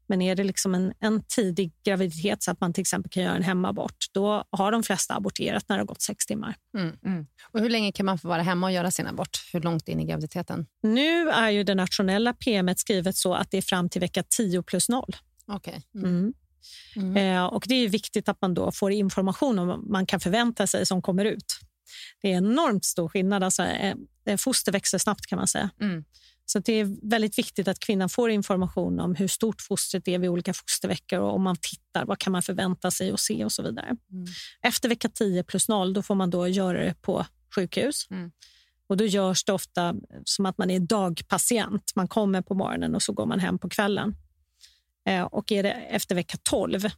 Men 0.08 0.22
är 0.22 0.36
det 0.36 0.44
liksom 0.44 0.76
en, 0.76 0.94
en 1.00 1.24
tidig 1.24 1.72
graviditet 1.84 2.44
så 2.44 2.52
att 2.52 2.62
man 2.62 2.74
till 2.74 2.82
exempel 2.82 3.12
kan 3.12 3.24
göra 3.24 3.36
en 3.36 3.44
hemabort, 3.44 4.06
då 4.12 4.44
har 4.50 4.72
de 4.72 4.84
flesta 4.84 5.16
aborterat 5.16 5.70
när 5.70 5.76
det 5.76 5.82
har 5.82 5.88
gått 5.88 6.02
sex 6.02 6.26
timmar. 6.26 6.56
Mm, 6.78 6.98
mm. 7.06 7.28
Och 7.52 7.60
Hur 7.60 7.70
länge 7.70 7.92
kan 7.92 8.06
man 8.06 8.20
få 8.20 8.28
vara 8.28 8.42
hemma 8.42 8.68
och 8.68 8.74
göra 8.74 8.92
sin 8.92 9.08
abort? 9.08 9.50
Hur 9.54 9.62
långt 9.62 9.88
in 9.88 10.00
i 10.00 10.06
graviditeten? 10.06 10.66
Nu 10.84 11.30
är 11.30 11.50
ju 11.50 11.64
det 11.64 11.76
nationella 11.76 12.34
PM 12.34 12.76
skrivet 12.76 13.16
så 13.18 13.34
att 13.34 13.52
det 13.52 13.58
är 13.58 13.62
fram 13.62 13.90
till 13.90 14.02
vecka 14.02 14.24
10 14.24 14.64
plus 14.64 14.90
0. 14.90 15.16
Okay. 15.48 15.82
Mm. 15.96 16.34
Mm. 16.96 17.18
Eh, 17.18 17.46
och 17.46 17.64
Det 17.68 17.76
är 17.76 17.90
viktigt 17.90 18.30
att 18.30 18.42
man 18.42 18.54
då 18.54 18.72
får 18.72 18.92
information 18.92 19.60
om 19.60 19.68
vad 19.68 19.84
man 19.84 20.06
kan 20.06 20.20
förvänta 20.20 20.68
sig 20.68 20.86
som 20.86 21.02
kommer 21.02 21.26
ut. 21.26 21.60
Det 22.22 22.34
är 22.34 22.38
enormt 22.38 22.86
stor 22.86 23.10
skillnad. 23.10 23.44
Alltså, 23.44 23.64
eh, 23.64 23.96
foster 24.38 24.72
växer 24.72 24.98
snabbt 24.98 25.26
kan 25.26 25.38
man 25.38 25.48
säga. 25.48 25.70
Mm. 25.82 26.04
Så 26.46 26.60
det 26.60 26.74
är 26.74 27.10
väldigt 27.10 27.38
viktigt 27.38 27.68
att 27.68 27.80
kvinnan 27.80 28.10
får 28.10 28.30
information 28.30 29.00
om 29.00 29.16
hur 29.16 29.28
stort 29.28 29.62
fostret 29.62 30.08
är 30.08 30.20
vid 30.20 30.30
olika 30.30 30.54
fosterveckor 30.54 31.20
och 31.20 31.36
om 31.36 31.44
man 31.44 31.56
tittar, 31.62 32.06
vad 32.06 32.20
kan 32.20 32.32
man 32.32 32.42
förvänta 32.42 32.92
sig 32.92 33.12
att 33.12 33.20
se 33.20 33.46
och 33.46 33.52
så 33.52 33.64
vidare. 33.64 33.86
Mm. 33.86 34.26
Efter 34.62 34.90
vecka 34.90 35.10
10 35.10 35.44
plus 35.44 35.70
0 35.70 35.94
då 35.94 36.02
får 36.02 36.16
man 36.16 36.30
då 36.30 36.48
göra 36.48 36.86
det 36.86 37.02
på 37.02 37.26
sjukhus. 37.56 38.08
Mm. 38.10 38.32
Och 38.88 38.98
Då 38.98 39.06
görs 39.06 39.44
det 39.44 39.54
ofta 39.54 39.96
som 40.24 40.46
att 40.46 40.58
man 40.58 40.70
är 40.70 40.80
dagpatient. 40.80 41.92
Man 41.96 42.08
kommer 42.08 42.42
på 42.42 42.54
morgonen 42.54 42.96
och 42.96 43.02
så 43.02 43.14
går 43.14 43.26
man 43.26 43.40
hem 43.40 43.60
på 43.60 43.70
kvällen. 43.70 44.16
Eh, 45.06 45.24
och 45.24 45.52
är 45.52 45.64
det 45.64 45.72
efter 45.72 46.16
vecka 46.16 46.38
12 46.44 46.90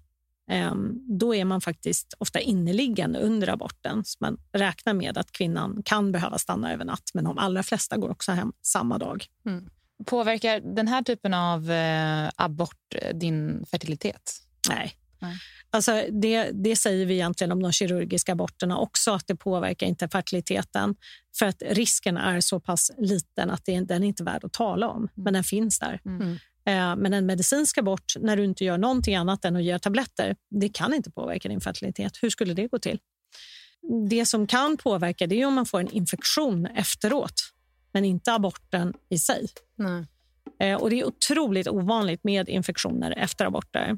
Ehm, 0.52 1.02
då 1.20 1.36
är 1.36 1.46
man 1.46 1.62
faktiskt 1.62 2.14
ofta 2.18 2.40
inneliggande 2.40 3.20
under 3.20 3.50
aborten. 3.50 4.06
Så 4.06 4.18
man 4.20 4.38
räknar 4.54 4.94
med 4.94 5.18
att 5.18 5.32
kvinnan 5.32 5.82
kan 5.86 6.12
behöva 6.12 6.38
stanna 6.38 6.74
över 6.74 6.86
natt, 6.86 7.12
men 7.14 7.24
de 7.24 7.38
allra 7.38 7.64
flesta 7.64 7.98
går 7.98 8.10
också 8.10 8.32
hem 8.32 8.54
samma 8.62 8.98
dag. 8.98 9.26
Mm. 9.46 9.70
Påverkar 10.06 10.60
den 10.60 10.88
här 10.88 11.02
typen 11.02 11.34
av 11.34 11.72
eh, 11.72 12.30
abort 12.36 12.96
eh, 12.96 13.16
din 13.16 13.66
fertilitet? 13.72 14.42
Nej. 14.70 14.94
Nej. 15.20 15.38
Alltså 15.70 16.04
det, 16.12 16.52
det, 16.54 16.76
säger 16.76 17.06
vi 17.06 17.14
egentligen 17.14 17.52
om 17.52 17.64
de 17.64 17.72
kirurgiska 17.72 18.32
aborterna 18.32 18.78
också, 18.78 19.12
att 19.12 19.28
det 19.28 19.36
påverkar 19.36 19.88
inte 19.88 20.08
fertiliteten. 20.08 20.96
För 21.40 21.46
att 21.46 21.62
risken 21.70 22.18
är 22.18 22.42
så 22.42 22.60
pass 22.60 22.92
liten 22.98 23.50
att 23.50 23.66
det, 23.66 23.80
den 23.80 24.04
är 24.04 24.08
inte 24.08 24.24
värd 24.24 24.44
att 24.44 24.54
tala 24.54 24.90
om, 24.90 24.98
mm. 24.98 25.10
men 25.14 25.34
den 25.34 25.44
finns 25.44 25.80
där. 25.80 26.02
Mm. 26.06 26.38
Eh, 26.66 26.96
men 26.96 27.14
en 27.14 27.26
medicinsk 27.26 27.78
abort, 27.78 28.14
när 28.20 28.38
du 28.38 28.44
inte 28.44 28.66
gör 28.66 28.78
någonting 28.78 29.16
annat 29.16 29.46
än 29.46 29.56
att 29.56 29.64
ge 29.64 29.80
tabletter, 29.80 30.36
det 30.50 30.70
kan 30.70 30.94
inte 30.94 31.12
påverka 31.12 31.50
din 31.50 31.62
fertilitet. 31.62 32.14
Hur 32.22 32.30
skulle 32.30 32.54
det 32.54 32.68
gå 32.68 32.80
till? 32.80 33.00
Det 34.10 34.26
som 34.26 34.48
kan 34.48 34.78
påverka 34.78 35.28
det 35.28 35.42
är 35.42 35.46
om 35.46 35.54
man 35.54 35.66
får 35.66 35.80
en 35.80 35.92
infektion 35.92 36.66
efteråt, 36.66 37.34
men 37.92 38.06
inte 38.06 38.34
aborten 38.34 38.94
i 39.10 39.20
sig. 39.20 39.48
Nej. 39.76 40.06
Eh, 40.60 40.82
och 40.82 40.90
Det 40.90 41.00
är 41.00 41.06
otroligt 41.06 41.68
ovanligt 41.68 42.24
med 42.24 42.50
infektioner 42.50 43.12
efter 43.18 43.46
aborter. 43.46 43.98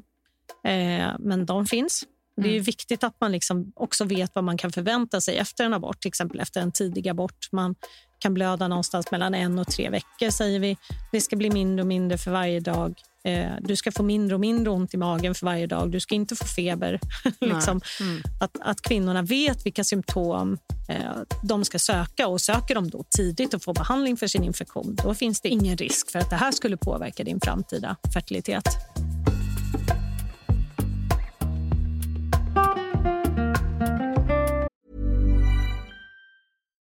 Eh, 0.64 1.16
men 1.18 1.46
de 1.46 1.66
finns. 1.66 2.04
Det 2.42 2.48
är 2.48 2.52
mm. 2.52 2.62
viktigt 2.62 3.04
att 3.04 3.20
man 3.20 3.32
liksom 3.32 3.72
också 3.76 4.04
vet 4.04 4.34
vad 4.34 4.44
man 4.44 4.58
kan 4.58 4.72
förvänta 4.72 5.20
sig 5.20 5.36
efter 5.38 5.64
en 5.64 5.74
abort, 5.74 6.00
till 6.00 6.08
exempel 6.08 6.40
efter 6.40 6.60
en 6.60 6.72
tidig 6.72 7.08
abort. 7.08 7.48
Man 7.52 7.74
kan 8.18 8.34
blöda 8.34 8.68
någonstans 8.68 9.10
mellan 9.10 9.34
en 9.34 9.58
och 9.58 9.66
tre 9.66 9.90
veckor, 9.90 10.30
säger 10.30 10.60
vi. 10.60 10.76
Det 11.12 11.20
ska 11.20 11.36
bli 11.36 11.50
mindre 11.50 11.82
och 11.82 11.86
mindre 11.86 12.18
för 12.18 12.30
varje 12.30 12.60
dag. 12.60 12.94
Eh, 13.24 13.50
du 13.60 13.76
ska 13.76 13.92
få 13.92 14.02
mindre 14.02 14.34
och 14.34 14.40
mindre 14.40 14.70
ont 14.70 14.94
i 14.94 14.96
magen 14.96 15.34
för 15.34 15.46
varje 15.46 15.66
dag. 15.66 15.90
Du 15.90 16.00
ska 16.00 16.14
inte 16.14 16.36
få 16.36 16.44
feber. 16.44 17.00
liksom. 17.40 17.80
mm. 18.00 18.22
att, 18.40 18.56
att 18.60 18.82
kvinnorna 18.82 19.22
vet 19.22 19.66
vilka 19.66 19.84
symptom 19.84 20.58
eh, 20.88 20.96
de 21.42 21.64
ska 21.64 21.78
söka 21.78 22.28
och 22.28 22.40
söker 22.40 22.74
de 22.74 22.90
då 22.90 23.04
tidigt 23.16 23.54
och 23.54 23.62
får 23.62 23.74
behandling 23.74 24.16
för 24.16 24.26
sin 24.26 24.44
infektion, 24.44 24.96
då 25.04 25.14
finns 25.14 25.40
det 25.40 25.48
ingen 25.48 25.76
risk 25.76 26.10
för 26.10 26.18
att 26.18 26.30
det 26.30 26.36
här 26.36 26.52
skulle 26.52 26.76
påverka 26.76 27.24
din 27.24 27.40
framtida 27.40 27.96
fertilitet. 28.14 28.64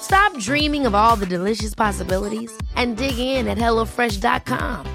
Stop 0.00 0.38
dreaming 0.38 0.86
of 0.86 0.94
all 0.94 1.16
the 1.16 1.26
delicious 1.26 1.74
possibilities 1.74 2.50
and 2.76 2.96
dig 2.96 3.18
in 3.18 3.48
at 3.48 3.58
hellofresh.com. 3.58 4.86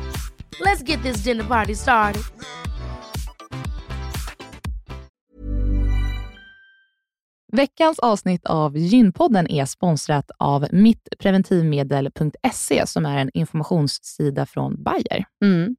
Let's 0.59 0.83
get 0.83 1.03
this 1.03 1.23
dinner 1.23 1.43
party 1.43 1.75
started. 1.75 2.23
Veckans 7.53 7.99
avsnitt 7.99 8.45
av 8.45 8.77
Gynpodden 8.77 9.51
är 9.51 9.65
sponsrat 9.65 10.31
av 10.39 10.67
mittpreventivmedel.se 10.71 12.87
som 12.87 13.05
är 13.05 13.17
en 13.17 13.29
informationssida 13.33 14.45
från 14.45 14.83
Bayer. 14.83 15.25
Mm. 15.43 15.75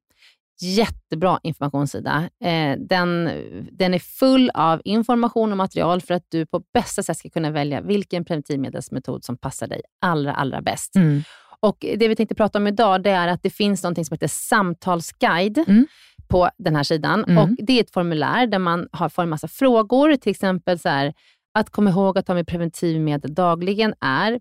Jättebra 0.60 1.40
informationssida. 1.42 2.28
Eh, 2.44 2.78
den, 2.78 3.30
den 3.72 3.94
är 3.94 3.98
full 3.98 4.50
av 4.54 4.80
information 4.84 5.50
och 5.50 5.56
material 5.56 6.00
för 6.00 6.14
att 6.14 6.24
du 6.28 6.46
på 6.46 6.62
bästa 6.74 7.02
sätt 7.02 7.16
ska 7.16 7.28
kunna 7.30 7.50
välja 7.50 7.80
vilken 7.80 8.24
preventivmedelsmetod 8.24 9.24
som 9.24 9.36
passar 9.36 9.66
dig 9.66 9.80
allra, 10.00 10.34
allra 10.34 10.62
bäst. 10.62 10.96
Mm. 10.96 11.22
Och 11.60 11.76
Det 11.96 12.08
vi 12.08 12.16
tänkte 12.16 12.34
prata 12.34 12.58
om 12.58 12.66
idag 12.66 13.02
det 13.02 13.10
är 13.10 13.28
att 13.28 13.42
det 13.42 13.50
finns 13.50 13.82
något 13.82 14.06
som 14.06 14.14
heter 14.14 14.28
samtalsguide 14.28 15.58
Mm. 15.66 15.86
på 16.28 16.50
den 16.58 16.76
här 16.76 16.82
sidan. 16.82 17.24
Mm. 17.24 17.38
Och 17.38 17.48
Det 17.58 17.72
är 17.72 17.80
ett 17.80 17.92
formulär 17.92 18.46
där 18.46 18.58
man 18.58 18.88
har, 18.92 19.08
får 19.08 19.22
en 19.22 19.28
massa 19.28 19.48
frågor. 19.48 20.16
Till 20.16 20.30
exempel 20.30 20.78
så 20.78 20.88
här, 20.88 21.14
att 21.54 21.70
komma 21.70 21.90
ihåg 21.90 22.18
att 22.18 22.26
ta 22.26 22.34
med 22.34 22.46
preventivmedel 22.46 23.34
dagligen 23.34 23.94
är 24.00 24.40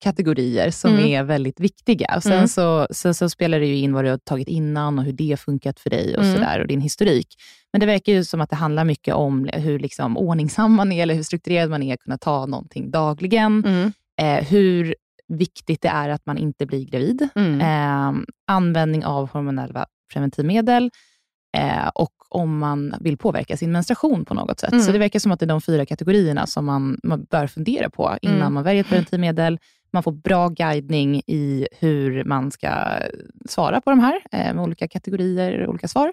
kategorier 0.00 0.70
som 0.70 0.90
Mm. 0.92 1.04
är 1.04 1.22
väldigt 1.22 1.60
viktiga. 1.60 2.12
Och 2.16 2.22
sen, 2.22 2.32
Mm. 2.32 2.48
så, 2.48 2.86
sen 2.90 3.14
så 3.14 3.28
spelar 3.28 3.60
det 3.60 3.66
ju 3.66 3.76
in 3.76 3.92
vad 3.92 4.04
du 4.04 4.10
har 4.10 4.18
tagit 4.18 4.48
innan 4.48 4.98
och 4.98 5.04
hur 5.04 5.12
det 5.12 5.40
funkat 5.40 5.80
för 5.80 5.90
dig 5.90 6.16
och, 6.16 6.24
Mm. 6.24 6.34
sådär, 6.36 6.60
och 6.60 6.66
din 6.66 6.80
historik. 6.80 7.26
Men 7.72 7.80
det 7.80 7.86
verkar 7.86 8.12
ju 8.12 8.24
som 8.24 8.40
att 8.40 8.50
det 8.50 8.56
handlar 8.56 8.84
mycket 8.84 9.14
om 9.14 9.48
hur 9.52 9.78
liksom 9.78 10.16
ordningsam 10.16 10.72
man 10.74 10.92
är, 10.92 11.02
eller 11.02 11.14
hur 11.14 11.22
strukturerad 11.22 11.70
man 11.70 11.82
är, 11.82 11.94
att 11.94 12.00
kunna 12.00 12.18
ta 12.18 12.46
någonting 12.46 12.90
dagligen. 12.90 13.64
Mm. 13.66 13.92
Eh, 14.20 14.44
hur 14.48 14.94
viktigt 15.28 15.82
det 15.82 15.88
är 15.88 16.08
att 16.08 16.26
man 16.26 16.38
inte 16.38 16.66
blir 16.66 16.84
gravid. 16.84 17.28
Mm. 17.34 17.60
Eh, 17.60 18.22
användning 18.46 19.04
av 19.04 19.30
hormonella 19.30 19.86
preventivmedel 20.12 20.90
eh, 21.56 21.88
och 21.94 22.12
om 22.28 22.58
man 22.58 22.94
vill 23.00 23.16
påverka 23.18 23.56
sin 23.56 23.72
menstruation 23.72 24.24
på 24.24 24.34
något 24.34 24.60
sätt. 24.60 24.72
Mm. 24.72 24.84
Så 24.84 24.92
det 24.92 24.98
verkar 24.98 25.18
som 25.18 25.32
att 25.32 25.40
det 25.40 25.44
är 25.44 25.48
de 25.48 25.60
fyra 25.60 25.86
kategorierna 25.86 26.46
som 26.46 26.64
man, 26.64 27.00
man 27.02 27.24
bör 27.30 27.46
fundera 27.46 27.90
på 27.90 28.18
innan 28.22 28.36
Mm. 28.36 28.54
man 28.54 28.62
väljer 28.64 28.80
ett 28.80 28.88
preventivmedel. 28.88 29.58
Man 29.92 30.02
får 30.02 30.12
bra 30.12 30.48
guidning 30.48 31.22
i 31.26 31.68
hur 31.80 32.24
man 32.24 32.50
ska 32.50 32.98
svara 33.48 33.80
på 33.80 33.90
de 33.90 34.00
här 34.00 34.20
eh, 34.32 34.54
med 34.54 34.62
olika 34.64 34.88
kategorier 34.88 35.60
och 35.60 35.70
olika 35.70 35.88
svar. 35.88 36.12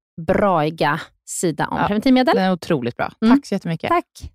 braiga 0.25 1.01
sida 1.25 1.67
om 1.67 1.77
Ja. 1.77 1.87
preventivmedel. 1.87 2.35
Den 2.35 2.43
är 2.43 2.51
otroligt 2.51 2.97
bra. 2.97 3.11
Mm. 3.25 3.35
Tack 3.37 3.45
så 3.45 3.55
jättemycket. 3.55 3.89
Tack. 3.89 4.31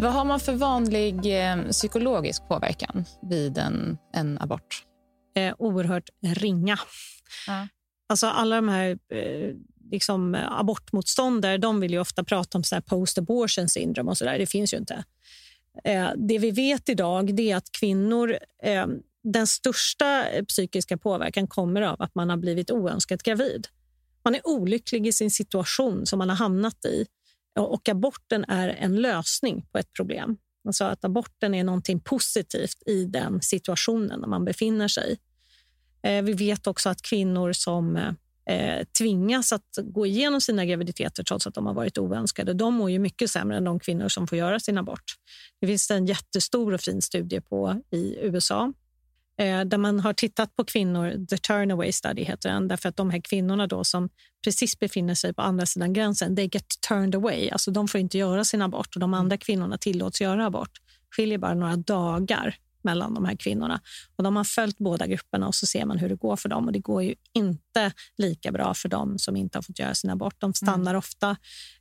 Vad 0.00 0.12
har 0.12 0.24
man 0.24 0.40
för 0.40 0.52
vanlig 0.52 1.40
eh, 1.50 1.56
psykologisk 1.70 2.48
påverkan 2.48 3.04
vid 3.22 3.58
en, 3.58 3.98
en 4.12 4.38
abort? 4.40 4.82
eh, 5.36 5.54
oerhört 5.58 6.08
ringa. 6.22 6.78
Ja. 7.46 7.68
Alltså 8.08 8.26
alla 8.26 8.56
de 8.56 8.68
här 8.68 8.98
eh, 9.12 9.54
liksom, 9.90 10.34
eh, 10.34 10.52
abortmotståndare 10.52 11.58
de 11.58 11.80
vill 11.80 11.92
ju 11.92 11.98
ofta 11.98 12.24
prata 12.24 12.58
om 12.58 12.64
post-abortion 12.86 13.68
syndrome 13.68 14.10
och 14.10 14.18
så 14.18 14.24
där. 14.24 14.38
Det 14.38 14.46
finns 14.46 14.74
ju 14.74 14.78
inte. 14.78 15.04
Eh, 15.84 16.08
det 16.16 16.38
vi 16.38 16.50
vet 16.50 16.88
idag 16.88 17.34
det 17.34 17.50
är 17.50 17.56
att 17.56 17.72
kvinnor... 17.72 18.38
Eh, 18.62 18.86
den 19.32 19.46
största 19.46 20.28
eh, 20.28 20.44
psykiska 20.44 20.98
påverkan 20.98 21.48
kommer 21.48 21.82
av 21.82 22.02
att 22.02 22.14
man 22.14 22.30
har 22.30 22.36
blivit 22.36 22.70
oönskat 22.70 23.22
gravid. 23.22 23.68
Man 24.24 24.34
är 24.34 24.40
olycklig 24.46 25.06
i 25.06 25.12
sin 25.12 25.30
situation 25.30 26.06
som 26.06 26.18
man 26.18 26.28
har 26.28 26.36
hamnat 26.36 26.84
i 26.84 27.06
och 27.58 27.88
aborten 27.88 28.44
är 28.48 28.68
en 28.68 28.96
lösning 28.96 29.66
på 29.72 29.78
ett 29.78 29.92
problem. 29.92 30.36
Alltså 30.66 30.84
att 30.84 31.04
aborten 31.04 31.54
är 31.54 31.64
någonting 31.64 32.00
positivt 32.00 32.82
i 32.86 33.04
den 33.04 33.42
situationen 33.42 34.30
man 34.30 34.44
befinner 34.44 34.88
sig. 34.88 35.18
Eh, 36.02 36.22
vi 36.22 36.32
vet 36.32 36.66
också 36.66 36.88
att 36.88 37.02
kvinnor 37.02 37.52
som 37.52 38.16
eh, 38.50 38.84
tvingas 38.98 39.52
att 39.52 39.78
gå 39.82 40.06
igenom 40.06 40.40
sina 40.40 40.64
graviditeter 40.64 41.22
trots 41.22 41.46
att 41.46 41.54
de 41.54 41.66
har 41.66 41.74
varit 41.74 41.98
oönskade, 41.98 42.52
de 42.52 42.74
mår 42.74 42.90
ju 42.90 42.98
mycket 42.98 43.30
sämre 43.30 43.56
än 43.56 43.64
de 43.64 43.80
kvinnor 43.80 44.08
som 44.08 44.26
får 44.26 44.38
göra 44.38 44.60
sin 44.60 44.78
abort. 44.78 45.04
Det 45.60 45.66
finns 45.66 45.90
en 45.90 46.06
jättestor 46.06 46.74
och 46.74 46.80
fin 46.80 47.02
studie 47.02 47.40
på 47.40 47.82
i 47.90 48.16
USA 48.20 48.72
eh, 49.38 49.60
där 49.60 49.78
man 49.78 50.00
har 50.00 50.12
tittat 50.12 50.56
på 50.56 50.64
kvinnor, 50.64 51.26
the 51.26 51.38
turnaway 51.38 51.92
study 51.92 52.22
heter 52.22 52.48
den, 52.48 52.68
därför 52.68 52.88
att 52.88 52.96
de 52.96 53.10
här 53.10 53.20
kvinnorna 53.20 53.66
då 53.66 53.84
som 53.84 54.08
precis 54.44 54.78
befinner 54.78 55.14
sig 55.14 55.34
på 55.34 55.42
andra 55.42 55.66
sidan 55.66 55.92
gränsen, 55.92 56.36
they 56.36 56.48
get 56.52 56.66
turned 56.88 57.14
away, 57.14 57.50
alltså 57.50 57.70
de 57.70 57.88
får 57.88 58.00
inte 58.00 58.18
göra 58.18 58.44
sin 58.44 58.62
abort 58.62 58.94
och 58.94 59.00
de 59.00 59.14
andra 59.14 59.36
kvinnorna 59.36 59.78
tillåts 59.78 60.20
göra 60.20 60.46
abort. 60.46 60.72
skiljer 61.16 61.38
bara 61.38 61.54
några 61.54 61.76
dagar 61.76 62.56
mellan 62.86 63.14
de 63.14 63.24
här 63.24 63.36
kvinnorna. 63.36 63.80
Och 64.16 64.24
De 64.24 64.36
har 64.36 64.44
följt 64.44 64.78
båda 64.78 65.06
grupperna 65.06 65.46
och 65.46 65.54
så 65.54 65.66
ser 65.66 65.84
man 65.84 65.98
hur 65.98 66.08
det 66.08 66.14
går 66.14 66.36
för 66.36 66.48
dem. 66.48 66.66
Och 66.66 66.72
Det 66.72 66.78
går 66.78 67.02
ju 67.02 67.14
inte 67.32 67.92
lika 68.18 68.52
bra 68.52 68.74
för 68.74 68.88
dem 68.88 69.18
som 69.18 69.36
inte 69.36 69.58
har 69.58 69.62
fått 69.62 69.78
göra 69.78 69.94
sin 69.94 70.10
abort. 70.10 70.34
De 70.38 70.54
stannar 70.54 70.94
ofta 70.94 71.36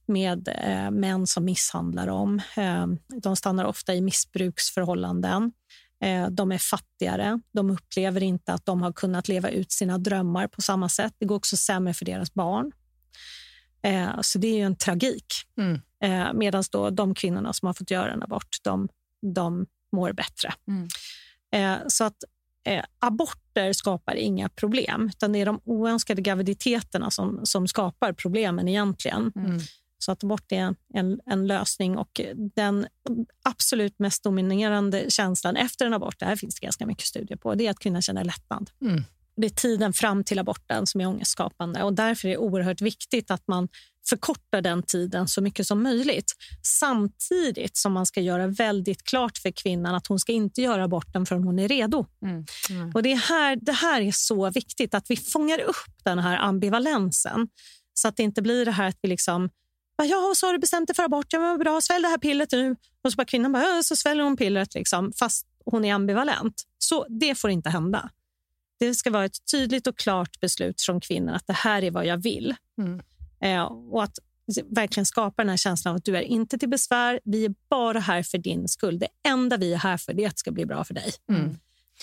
med 0.05 0.47
eh, 0.47 0.91
män 0.91 1.27
som 1.27 1.45
misshandlar 1.45 2.07
dem. 2.07 2.41
Eh, 2.57 2.87
de 3.21 3.35
stannar 3.35 3.65
ofta 3.65 3.93
i 3.95 4.01
missbruksförhållanden. 4.01 5.51
Eh, 6.01 6.27
de 6.29 6.51
är 6.51 6.57
fattigare. 6.57 7.39
De 7.51 7.69
upplever 7.69 8.23
inte 8.23 8.53
att 8.53 8.65
de 8.65 8.81
har 8.81 8.93
kunnat 8.93 9.27
leva 9.27 9.49
ut 9.49 9.71
sina 9.71 9.97
drömmar 9.97 10.47
på 10.47 10.61
samma 10.61 10.89
sätt. 10.89 11.13
Det 11.19 11.25
går 11.25 11.35
också 11.35 11.57
sämre 11.57 11.93
för 11.93 12.05
deras 12.05 12.33
barn. 12.33 12.71
Eh, 13.85 14.21
så 14.21 14.39
det 14.39 14.47
är 14.47 14.55
ju 14.55 14.63
en 14.63 14.75
tragik. 14.75 15.25
Mm. 15.57 15.81
Eh, 16.03 16.33
Medan 16.33 16.63
då 16.71 16.89
de 16.89 17.15
kvinnorna 17.15 17.53
som 17.53 17.65
har 17.65 17.73
fått 17.73 17.91
göra 17.91 18.13
en 18.13 18.23
abort, 18.23 18.57
de, 18.63 18.87
de 19.33 19.65
mår 19.95 20.13
bättre. 20.13 20.53
Mm. 20.67 20.87
Eh, 21.51 21.83
så 21.87 22.03
att 22.03 22.23
eh, 22.67 22.83
aborter 22.99 23.73
skapar 23.73 24.15
inga 24.15 24.49
problem, 24.49 25.09
utan 25.15 25.31
det 25.31 25.39
är 25.39 25.45
de 25.45 25.59
oönskade 25.63 26.21
graviditeterna 26.21 27.11
som, 27.11 27.39
som 27.43 27.67
skapar 27.67 28.13
problemen 28.13 28.67
egentligen. 28.67 29.31
Mm. 29.35 29.59
Så 29.97 30.11
att 30.11 30.23
abort 30.23 30.51
är 30.51 30.75
en, 30.93 31.19
en 31.25 31.47
lösning 31.47 31.97
och 31.97 32.21
den 32.55 32.87
absolut 33.43 33.99
mest 33.99 34.23
dominerande 34.23 35.05
känslan 35.09 35.55
efter 35.55 35.85
en 35.85 35.93
abort, 35.93 36.19
det 36.19 36.25
här 36.25 36.35
finns 36.35 36.55
det 36.55 36.65
ganska 36.65 36.85
mycket 36.85 37.05
studier 37.05 37.37
på, 37.37 37.55
det 37.55 37.67
är 37.67 37.71
att 37.71 37.79
kvinnan 37.79 38.01
känner 38.01 38.23
lättnad. 38.23 38.69
Mm. 38.81 39.03
Det 39.37 39.47
är 39.47 39.49
tiden 39.49 39.93
fram 39.93 40.23
till 40.23 40.39
aborten 40.39 40.87
som 40.87 41.01
är 41.01 41.07
ångestskapande 41.07 41.83
och 41.83 41.93
därför 41.93 42.27
är 42.27 42.31
det 42.31 42.37
oerhört 42.37 42.81
viktigt 42.81 43.31
att 43.31 43.47
man 43.47 43.67
förkortar 44.09 44.61
den 44.61 44.83
tiden 44.83 45.27
så 45.27 45.41
mycket 45.41 45.67
som 45.67 45.83
möjligt. 45.83 46.31
Samtidigt 46.61 47.77
som 47.77 47.93
man 47.93 48.05
ska 48.05 48.21
göra 48.21 48.47
väldigt 48.47 49.03
klart 49.03 49.37
för 49.37 49.51
kvinnan 49.51 49.95
att 49.95 50.07
hon 50.07 50.19
ska 50.19 50.31
inte 50.31 50.61
göra 50.61 50.83
aborten 50.83 51.25
förrän 51.25 51.43
hon 51.43 51.59
är 51.59 51.67
redo. 51.67 52.05
Mm. 52.21 52.91
Och 52.93 53.03
det, 53.03 53.11
är 53.11 53.17
här, 53.17 53.55
det 53.61 53.71
här 53.71 54.01
är 54.01 54.11
så 54.11 54.49
viktigt, 54.49 54.93
att 54.93 55.05
vi 55.09 55.17
fångar 55.17 55.59
upp 55.59 56.03
den 56.03 56.19
här 56.19 56.37
ambivalensen 56.37 57.47
så 57.93 58.07
att 58.07 58.17
det 58.17 58.23
inte 58.23 58.41
blir 58.41 58.65
det 58.65 58.71
här 58.71 58.87
att 58.87 58.99
vi 59.01 59.09
liksom 59.09 59.49
Ja, 59.97 60.33
så 60.35 60.45
har 60.45 60.53
du 60.53 60.59
bestämt 60.59 60.87
dig 60.87 60.95
för 60.95 61.03
abort. 61.03 61.25
Ja, 61.29 61.39
men 61.39 61.59
bra, 61.59 61.81
svälj 61.81 62.01
det 62.01 62.07
här 62.07 62.17
pillret 62.17 62.51
nu. 62.51 62.75
Och 63.03 63.11
så 63.11 63.15
bara 63.15 63.25
kvinnan 63.25 63.51
bara, 63.51 63.63
ja, 63.63 63.83
så 63.83 63.95
sväljer 63.95 64.23
hon 64.23 64.37
pillret 64.37 64.73
liksom, 64.73 65.13
fast 65.19 65.47
hon 65.65 65.85
är 65.85 65.93
ambivalent. 65.93 66.63
Så 66.77 67.05
det 67.09 67.35
får 67.35 67.49
inte 67.49 67.69
hända. 67.69 68.09
Det 68.79 68.95
ska 68.95 69.11
vara 69.11 69.25
ett 69.25 69.45
tydligt 69.51 69.87
och 69.87 69.97
klart 69.97 70.39
beslut 70.39 70.81
från 70.81 71.01
kvinnan 71.01 71.35
att 71.35 71.47
det 71.47 71.53
här 71.53 71.83
är 71.83 71.91
vad 71.91 72.05
jag 72.05 72.17
vill. 72.17 72.55
Mm. 72.77 73.01
Eh, 73.41 73.63
och 73.63 74.03
att 74.03 74.19
verkligen 74.75 75.05
skapa 75.05 75.41
den 75.43 75.49
här 75.49 75.57
känslan 75.57 75.91
av 75.91 75.95
att 75.97 76.05
du 76.05 76.17
är 76.17 76.21
inte 76.21 76.57
till 76.57 76.69
besvär. 76.69 77.19
Vi 77.23 77.45
är 77.45 77.53
bara 77.69 77.99
här 77.99 78.23
för 78.23 78.37
din 78.37 78.67
skull. 78.67 78.99
Det 78.99 79.07
enda 79.27 79.57
vi 79.57 79.73
är 79.73 79.77
här 79.77 79.97
för 79.97 80.13
det 80.13 80.23
är 80.23 80.27
att 80.27 80.35
det 80.35 80.39
ska 80.39 80.51
bli 80.51 80.65
bra 80.65 80.83
för 80.83 80.93
dig. 80.93 81.13
Mm. 81.29 81.57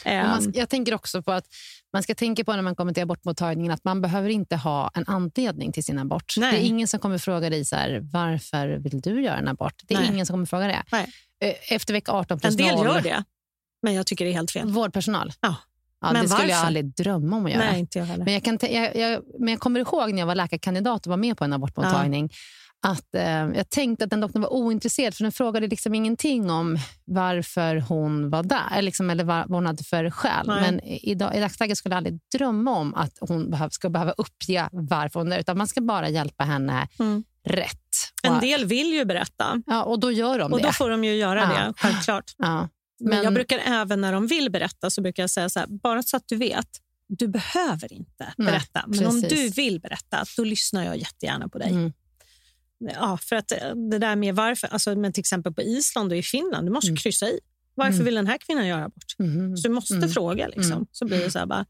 Eh, 0.04 0.26
man, 0.28 0.42
ska- 0.42 0.58
jag 0.58 0.68
tänker 0.68 0.94
också 0.94 1.22
på 1.22 1.32
att 1.32 1.44
man 1.92 2.02
ska 2.02 2.14
tänka 2.14 2.44
på 2.44 2.52
när 2.52 2.62
man 2.62 2.74
kommer 2.76 2.92
till 2.92 3.02
abortmottagningen 3.02 3.72
att 3.72 3.84
man 3.84 4.00
behöver 4.02 4.28
inte 4.28 4.56
ha 4.56 4.90
en 4.94 5.04
anledning 5.06 5.72
till 5.72 5.84
sin 5.84 5.98
abort. 5.98 6.34
Nej. 6.38 6.52
Det 6.52 6.58
är 6.58 6.68
ingen 6.68 6.88
som 6.88 7.00
kommer 7.00 7.18
fråga 7.18 7.50
dig 7.50 7.64
så 7.64 7.76
här, 7.76 8.00
varför 8.12 8.68
vill 8.68 9.00
du 9.00 9.22
göra 9.22 9.36
en 9.36 9.48
abort. 9.48 9.82
Det 9.86 9.94
är 9.94 9.98
Nej. 9.98 10.08
ingen 10.12 10.26
som 10.26 10.34
kommer 10.34 10.46
fråga 10.46 10.66
det. 10.66 10.82
Nej. 10.92 11.12
Eh, 11.40 11.72
Efter 11.74 11.92
vecka 11.92 12.12
18 12.12 12.40
plus 12.40 12.50
en 12.50 12.56
del 12.56 12.74
0, 12.76 12.84
gör 12.86 13.00
det. 13.00 13.24
Men 13.82 13.94
jag 13.94 14.06
tycker 14.06 14.24
det 14.24 14.30
är 14.30 14.34
helt 14.34 14.50
fel. 14.50 14.68
Vårdpersonal? 14.70 15.32
Ja. 15.40 15.56
Ja, 16.02 16.12
Men 16.12 16.22
det 16.22 16.28
skulle 16.28 16.48
jag 16.48 16.56
varför? 16.56 16.66
aldrig 16.66 16.94
drömma 16.94 17.36
om 17.36 17.46
att 17.46 17.52
göra. 17.52 17.64
Nej, 17.70 17.80
inte 17.80 17.98
jag 17.98 18.06
heller. 18.06 18.24
Men 18.24 18.34
jag, 18.34 18.42
kan 18.44 18.58
jag, 18.60 18.96
jag, 18.96 19.22
men 19.38 19.48
jag 19.48 19.60
kommer 19.60 19.80
ihåg 19.80 20.12
när 20.12 20.18
jag 20.18 20.26
var 20.26 20.34
läkarkandidat 20.34 21.06
och 21.06 21.10
var 21.10 21.16
med 21.16 21.36
på 21.36 21.44
en 21.44 21.52
abortmottagning 21.52 22.32
att 22.86 23.14
eh, 23.14 23.22
jag 23.24 23.70
tänkte 23.70 24.04
att 24.04 24.10
den 24.10 24.20
doktorn 24.20 24.42
var 24.42 24.52
ointresserad 24.52 25.14
för 25.14 25.22
den 25.24 25.32
frågade 25.32 25.66
liksom 25.66 25.94
ingenting 25.94 26.50
om 26.50 26.78
varför 27.04 27.76
hon 27.76 28.30
var 28.30 28.42
där 28.42 28.82
liksom, 28.82 29.10
eller 29.10 29.24
vad, 29.24 29.48
vad 29.48 29.56
hon 29.56 29.66
hade 29.66 29.84
för 29.84 30.10
skäl. 30.10 30.46
Nej. 30.46 30.60
Men 30.60 30.80
i, 30.84 31.14
dag, 31.14 31.36
i 31.36 31.40
dagsläget 31.40 31.78
skulle 31.78 31.92
jag 31.94 31.96
aldrig 31.96 32.20
drömma 32.38 32.70
om 32.70 32.94
att 32.94 33.12
hon 33.20 33.50
behöv, 33.50 33.68
ska 33.68 33.88
behöva 33.88 34.12
uppge 34.12 34.68
varför 34.72 35.20
hon 35.20 35.32
är 35.32 35.38
utan 35.38 35.58
man 35.58 35.68
ska 35.68 35.80
bara 35.80 36.08
hjälpa 36.08 36.44
henne 36.44 36.88
Mm. 36.98 37.24
rätt. 37.48 37.78
En 38.22 38.34
Och- 38.34 38.40
del 38.40 38.64
vill 38.64 38.92
ju 38.92 39.04
berätta 39.04 39.62
Ja, 39.66 39.82
och 39.82 40.00
då 40.00 40.12
gör 40.12 40.38
de 40.38 40.52
och 40.52 40.58
det. 40.58 40.64
då 40.66 40.72
får 40.72 40.90
de 40.90 41.04
ju 41.04 41.14
göra 41.14 41.40
Ja. 41.40 41.46
det, 41.66 41.72
självklart. 41.76 42.34
ja. 42.38 42.68
Men, 43.02 43.10
Men- 43.14 43.24
jag 43.24 43.34
brukar 43.34 43.58
även 43.58 44.00
när 44.00 44.12
de 44.12 44.26
vill 44.26 44.50
berätta 44.50 44.90
så 44.90 45.00
brukar 45.02 45.22
jag 45.22 45.30
säga 45.30 45.48
så 45.48 45.60
här, 45.60 45.66
bara 45.66 46.02
så 46.02 46.16
att 46.16 46.28
du 46.28 46.36
vet, 46.36 46.68
du 47.08 47.28
behöver 47.28 47.92
inte 47.92 48.32
Nej, 48.36 48.46
berätta. 48.46 48.84
Men 48.86 49.06
om 49.06 49.20
du 49.20 49.48
vill 49.48 49.80
berätta, 49.80 50.24
då 50.36 50.44
lyssnar 50.44 50.84
jag 50.84 50.96
jättegärna 50.96 51.48
på 51.48 51.58
dig. 51.58 51.70
Mm. 51.70 51.92
Ja, 52.78 53.18
för 53.22 53.36
att 53.36 53.52
eh, 53.52 53.74
det 53.90 53.98
där 53.98 54.16
med 54.16 54.34
varför, 54.36 54.68
alltså, 54.68 54.96
men 54.96 55.12
till 55.12 55.20
exempel 55.20 55.54
på 55.54 55.62
Island 55.62 56.12
och 56.12 56.18
i 56.18 56.22
Finland, 56.22 56.66
du 56.66 56.72
måste 56.72 56.88
Mm. 56.88 56.96
kryssa 56.96 57.26
i. 57.28 57.40
Varför 57.74 57.92
Mm. 57.94 58.04
vill 58.04 58.14
den 58.14 58.26
här 58.26 58.38
kvinnan 58.38 58.66
göra 58.66 58.84
abort? 58.84 59.18
Mhm. 59.18 59.56
Så 59.56 59.68
du 59.68 59.74
måste 59.74 59.94
Mm. 59.94 60.08
fråga. 60.08 60.46
Liksom. 60.46 60.72
Mm. 60.72 60.86
Så 60.92 61.04
blir 61.06 61.18
det 61.24 61.30
så 61.30 61.38
här, 61.38 61.46
bara, 61.46 61.66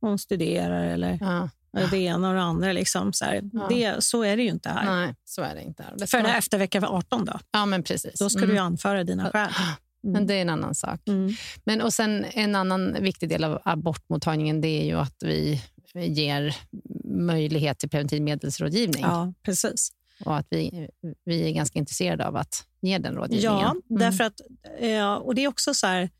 hon 0.00 0.18
studerar 0.18 0.84
eller 0.86 1.18
Ja. 1.20 1.48
det 1.90 1.96
ena 1.98 2.28
och 2.28 2.34
det 2.34 2.42
andra. 2.42 2.72
Liksom, 2.72 3.12
så, 3.12 3.24
här. 3.24 3.42
Ja. 3.52 3.66
Det, 3.70 4.04
så 4.04 4.22
är 4.22 4.36
det 4.36 4.42
ju 4.42 4.48
inte 4.48 4.68
här. 4.68 4.84
Nej, 4.84 5.14
så 5.24 5.42
är 5.42 5.54
det 5.54 5.62
inte. 5.62 5.82
här. 5.82 5.94
Det 5.98 6.06
För 6.06 6.22
man- 6.22 6.30
efter 6.30 6.58
vecka 6.58 6.86
18 6.86 7.24
då, 7.24 7.38
Ja, 7.50 7.66
men 7.66 7.82
precis. 7.82 8.18
då 8.18 8.30
ska 8.30 8.38
Mm. 8.38 8.50
du 8.50 8.58
anföra 8.58 9.04
dina 9.04 9.30
skäl. 9.30 9.50
Men 10.02 10.26
det 10.26 10.34
är 10.34 10.42
en 10.42 10.50
annan 10.50 10.74
sak. 10.74 11.00
Mm. 11.08 11.32
Men 11.64 11.80
och 11.80 11.92
sen 11.92 12.24
En 12.24 12.54
annan 12.54 12.96
viktig 13.00 13.28
del 13.28 13.44
av 13.44 13.62
abortmottagningen 13.64 14.60
det 14.60 14.68
är 14.68 14.84
ju 14.84 14.94
att 14.98 15.16
vi 15.22 15.62
ger 15.94 16.56
möjlighet 17.04 17.78
till 17.78 17.88
preventivmedelsrådgivning. 17.90 19.02
Ja, 19.02 19.32
precis. 19.42 19.92
Och 20.24 20.36
att 20.36 20.46
vi, 20.50 20.88
vi 21.24 21.48
är 21.48 21.52
ganska 21.52 21.78
intresserade 21.78 22.26
av 22.26 22.36
att 22.36 22.66
ge 22.80 22.98
den 22.98 23.14
rådgivningen. 23.14 23.58
Ja, 23.58 23.70
Mm. 23.70 23.82
därför 24.00 24.24
att, 24.24 24.40
eh, 24.80 25.12
och 25.14 25.34
det 25.34 25.44
är 25.44 25.48
också 25.48 25.74
så 25.74 25.86
här 25.86 26.10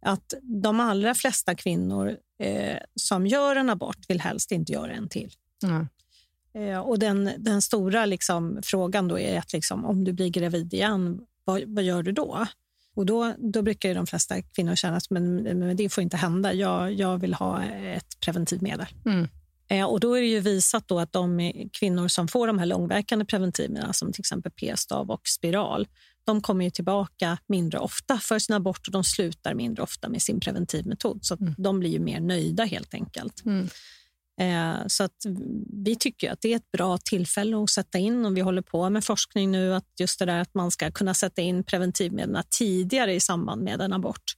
att 0.00 0.34
de 0.42 0.80
allra 0.80 1.14
flesta 1.14 1.54
kvinnor 1.54 2.16
eh, 2.38 2.76
som 2.94 3.26
gör 3.26 3.56
en 3.56 3.70
abort 3.70 3.98
vill 4.08 4.20
helst 4.20 4.52
inte 4.52 4.72
göra 4.72 4.92
en 4.92 5.08
till. 5.08 5.32
Eh, 6.54 6.78
och 6.78 6.98
den, 6.98 7.30
den 7.38 7.62
stora 7.62 8.06
liksom, 8.06 8.60
frågan 8.62 9.08
då 9.08 9.18
är 9.18 9.38
att 9.38 9.52
liksom, 9.52 9.84
om 9.84 10.04
du 10.04 10.12
blir 10.12 10.28
gravid 10.28 10.74
igen, 10.74 11.20
vad, 11.44 11.62
vad 11.66 11.84
gör 11.84 12.02
du 12.02 12.12
då? 12.12 12.46
Och 12.94 13.06
då, 13.06 13.34
då 13.38 13.62
brukar 13.62 13.94
de 13.94 14.06
flesta 14.06 14.42
kvinnor 14.42 14.74
känna 14.74 14.96
att 14.96 15.10
men, 15.10 15.42
men 15.42 15.76
det 15.76 15.88
får 15.88 16.02
inte 16.02 16.16
hända. 16.16 16.52
Jag, 16.52 16.92
jag 16.92 17.18
vill 17.18 17.34
ha 17.34 17.64
ett 17.64 18.20
preventivmedel. 18.20 18.86
Mm. 19.06 19.28
Eh, 19.68 19.84
och 19.84 20.00
då 20.00 20.14
är 20.14 20.20
det 20.20 20.26
ju 20.26 20.40
visat 20.40 20.88
då 20.88 20.98
att 21.00 21.12
de 21.12 21.52
kvinnor 21.72 22.08
som 22.08 22.28
får 22.28 22.46
de 22.46 22.58
här 22.58 22.66
långverkande 22.66 23.24
preventivmedlen, 23.24 23.94
som 23.94 24.12
till 24.12 24.20
exempel 24.20 24.52
p-stav 24.52 25.10
och 25.10 25.28
spiral, 25.28 25.88
de 26.24 26.40
kommer 26.40 26.70
tillbaka 26.70 27.38
mindre 27.46 27.78
ofta 27.78 28.18
för 28.18 28.38
sina 28.38 28.56
abort 28.56 28.86
och 28.86 28.92
de 28.92 29.04
slutar 29.04 29.54
mindre 29.54 29.82
ofta 29.82 30.08
med 30.08 30.22
sin 30.22 30.40
preventivmetod. 30.40 31.24
Så 31.24 31.34
att 31.34 31.40
de 31.58 31.80
blir 31.80 31.90
ju 31.90 31.98
mer 31.98 32.20
nöjda 32.20 32.64
helt 32.64 32.94
enkelt. 32.94 33.44
Mm. 33.44 33.68
Eh, 34.40 34.86
så 34.86 35.04
att 35.04 35.16
vi 35.84 35.96
tycker 35.96 36.32
att 36.32 36.40
det 36.40 36.52
är 36.52 36.56
ett 36.56 36.72
bra 36.72 36.98
tillfälle 36.98 37.62
att 37.62 37.70
sätta 37.70 37.98
in 37.98 38.26
och 38.26 38.36
vi 38.36 38.40
håller 38.40 38.62
på 38.62 38.90
med 38.90 39.04
forskning 39.04 39.50
nu 39.50 39.74
att 39.74 39.84
just 40.00 40.18
det 40.18 40.24
där 40.24 40.40
att 40.40 40.54
man 40.54 40.70
ska 40.70 40.90
kunna 40.90 41.14
sätta 41.14 41.42
in 41.42 41.64
preventivmedlen 41.64 42.42
tidigare 42.50 43.14
i 43.14 43.20
samband 43.20 43.62
med 43.62 43.80
en 43.80 43.92
abort. 43.92 44.36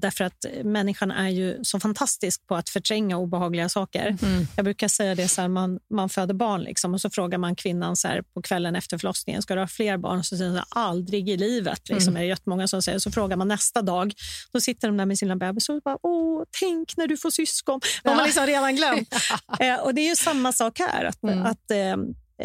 Därför 0.00 0.24
att 0.24 0.44
människan 0.64 1.10
är 1.10 1.28
ju 1.28 1.58
så 1.64 1.80
fantastisk 1.80 2.46
på 2.46 2.54
att 2.56 2.68
förtränga 2.68 3.16
obehagliga 3.16 3.68
saker. 3.68 4.16
Mm. 4.22 4.46
Jag 4.56 4.64
brukar 4.64 4.88
säga 4.88 5.14
det 5.14 5.28
så 5.28 5.40
här, 5.40 5.48
man, 5.48 5.78
man 5.94 6.08
föder 6.08 6.34
barn 6.34 6.60
liksom, 6.62 6.94
och 6.94 7.00
så 7.00 7.10
frågar 7.10 7.38
man 7.38 7.56
kvinnan 7.56 7.96
så 7.96 8.08
här, 8.08 8.22
på 8.22 8.42
kvällen 8.42 8.76
efter 8.76 8.98
förlossningen, 8.98 9.42
ska 9.42 9.54
du 9.54 9.60
ha 9.60 9.68
fler 9.68 9.96
barn? 9.96 10.24
Så 10.24 10.36
säger 10.36 10.50
hon 10.50 10.60
aldrig 10.70 11.28
i 11.28 11.36
livet. 11.36 11.88
Liksom, 11.88 12.16
är 12.16 12.20
det 12.20 12.26
jättemånga 12.26 12.68
som 12.68 12.82
säger. 12.82 12.98
Så 12.98 13.10
frågar 13.10 13.36
man 13.36 13.48
nästa 13.48 13.82
dag, 13.82 14.12
då 14.52 14.60
sitter 14.60 14.88
de 14.88 14.96
där 14.96 15.06
med 15.06 15.18
sina 15.18 15.36
bebisar 15.36 15.74
och 15.74 15.82
bara, 15.82 15.98
åh, 16.02 16.42
tänk 16.60 16.96
när 16.96 17.06
du 17.06 17.16
får 17.16 17.30
syskon. 17.30 17.80
De 18.04 18.08
har 18.14 18.24
liksom 18.24 18.46
redan 18.46 18.76
glömt. 18.76 19.14
eh, 19.60 19.74
och 19.80 19.94
det 19.94 20.00
är 20.00 20.08
ju 20.08 20.16
samma 20.16 20.52
sak 20.52 20.78
här. 20.78 21.04
Att, 21.04 21.22
Mm. 21.22 21.46
att 21.46 21.70
eh, 21.70 21.96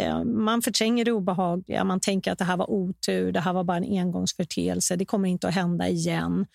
eh, 0.07 0.23
man 0.23 0.61
förtränger 0.61 1.05
det 1.05 1.11
obehagliga, 1.11 1.83
man 1.83 1.99
tänker 1.99 2.31
att 2.31 2.37
det 2.39 2.45
här 2.45 2.57
var 2.57 2.69
otur, 2.69 3.31
det 3.31 3.39
här 3.39 3.53
var 3.53 3.63
bara 3.63 3.77
en 3.77 3.99
engångsförteelse, 3.99 4.95
det 4.95 5.05
kommer 5.05 5.29
inte 5.29 5.47
att 5.47 5.53
hända 5.53 5.87
igen. 5.89 6.45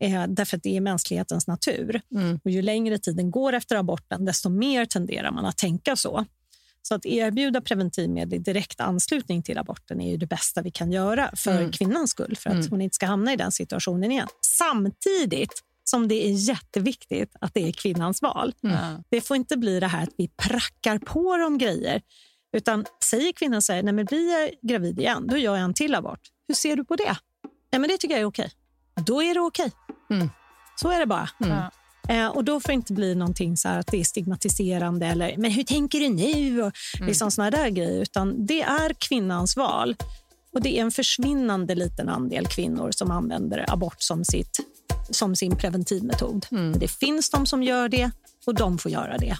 Eh, 0.00 0.24
därför 0.28 0.56
att 0.56 0.62
det 0.62 0.76
är 0.76 0.80
mänsklighetens 0.80 1.46
natur. 1.46 2.00
Mm. 2.14 2.40
Och 2.44 2.50
ju 2.50 2.62
längre 2.62 2.98
tiden 2.98 3.30
går 3.30 3.52
efter 3.52 3.76
aborten, 3.76 4.24
desto 4.24 4.48
mer 4.48 4.84
tenderar 4.84 5.30
man 5.30 5.46
att 5.46 5.56
tänka 5.58 5.96
så. 5.96 6.24
Så 6.82 6.94
att 6.94 7.06
erbjuda 7.06 7.60
preventivmedel 7.60 8.34
i 8.34 8.38
direkt 8.38 8.80
anslutning 8.80 9.42
till 9.42 9.58
aborten 9.58 10.00
är 10.00 10.10
ju 10.10 10.16
det 10.16 10.26
bästa 10.26 10.62
vi 10.62 10.70
kan 10.70 10.92
göra 10.92 11.30
för 11.36 11.58
Mm. 11.58 11.72
kvinnans 11.72 12.10
skull, 12.10 12.36
för 12.36 12.50
att 12.50 12.56
Mm. 12.56 12.66
hon 12.70 12.80
inte 12.80 12.94
ska 12.94 13.06
hamna 13.06 13.32
i 13.32 13.36
den 13.36 13.52
situationen 13.52 14.12
igen. 14.12 14.28
Samtidigt 14.58 15.62
som 15.84 16.08
det 16.08 16.26
är 16.28 16.32
jätteviktigt 16.32 17.36
att 17.40 17.54
det 17.54 17.68
är 17.68 17.72
kvinnans 17.72 18.22
val. 18.22 18.54
Mm. 18.64 19.02
Det 19.10 19.20
får 19.20 19.36
inte 19.36 19.56
bli 19.56 19.80
det 19.80 19.86
här 19.86 20.02
att 20.02 20.14
vi 20.18 20.28
prackar 20.28 20.98
på 20.98 21.36
dem 21.36 21.58
grejer. 21.58 22.02
Utan 22.56 22.84
säger 23.04 23.32
kvinnan 23.32 23.62
så 23.62 23.72
här, 23.72 23.82
nej 23.82 23.92
men 23.94 24.04
blir 24.04 24.32
jag 24.40 24.50
gravid 24.62 24.98
igen, 24.98 25.26
då 25.26 25.36
gör 25.36 25.56
jag 25.56 25.64
en 25.64 25.74
till 25.74 25.94
abort. 25.94 26.20
Hur 26.48 26.54
ser 26.54 26.76
du 26.76 26.84
på 26.84 26.96
det? 26.96 27.16
Nej 27.72 27.80
men 27.80 27.88
det 27.90 27.98
tycker 27.98 28.14
jag 28.14 28.20
är 28.20 28.24
okej. 28.26 28.50
Då 29.06 29.22
är 29.22 29.34
det 29.34 29.40
okej. 29.40 29.70
Mm. 30.10 30.30
Så 30.76 30.90
är 30.90 31.00
det 31.00 31.06
bara. 31.06 31.28
Mm. 31.44 31.62
Eh, 32.08 32.26
och 32.28 32.44
Då 32.44 32.60
får 32.60 32.68
det 32.68 32.74
inte 32.74 32.92
bli 32.92 33.14
någonting 33.14 33.56
så 33.56 33.68
att 33.68 33.86
det 33.86 34.00
är 34.00 34.04
stigmatiserande 34.04 35.06
eller 35.06 35.36
men 35.36 35.50
hur 35.50 35.64
tänker 35.64 36.00
du 36.00 36.08
nu? 36.08 36.62
Och 36.62 36.72
liksom 37.00 37.30
såna 37.30 37.50
där 37.50 37.68
grejer. 37.68 38.02
Utan 38.02 38.46
det 38.46 38.62
är 38.62 38.94
kvinnans 38.98 39.56
val. 39.56 39.96
Och 40.52 40.62
Det 40.62 40.78
är 40.78 40.82
en 40.82 40.90
försvinnande 40.90 41.74
liten 41.74 42.08
andel 42.08 42.46
kvinnor 42.46 42.90
som 42.90 43.10
använder 43.10 43.72
abort 43.72 43.96
som, 43.98 44.24
sitt, 44.24 44.60
som 45.10 45.36
sin 45.36 45.56
preventivmetod. 45.56 46.46
Men 46.50 46.78
Det 46.78 46.88
finns 46.88 47.30
de 47.30 47.46
som 47.46 47.62
gör 47.62 47.88
det 47.88 48.10
och 48.46 48.54
de 48.54 48.78
får 48.78 48.90
göra 48.92 49.18
det. 49.18 49.36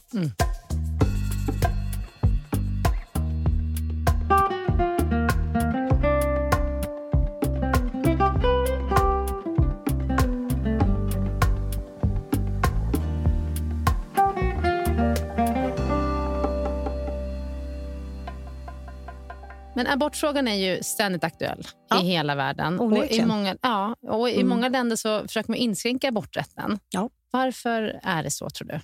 Men 19.84 19.92
abortfrågan 19.92 20.48
är 20.48 20.54
ju 20.54 20.82
ständigt 20.82 21.24
aktuell 21.24 21.66
Ja. 21.90 22.02
i 22.02 22.06
hela 22.06 22.34
världen. 22.34 22.80
Och 22.80 23.06
i 23.06 23.24
många, 23.24 23.56
ja, 23.62 23.96
och 24.08 24.30
I 24.30 24.34
Mm. 24.34 24.48
många 24.48 24.68
länder 24.68 24.96
så 24.96 25.22
försöker 25.28 25.50
man 25.50 25.58
inskränka 25.58 26.08
aborträtten. 26.08 26.78
Ja. 26.90 27.10
Varför 27.30 28.00
är 28.02 28.22
det 28.22 28.30
så, 28.30 28.50
tror 28.50 28.68
du? 28.68 28.74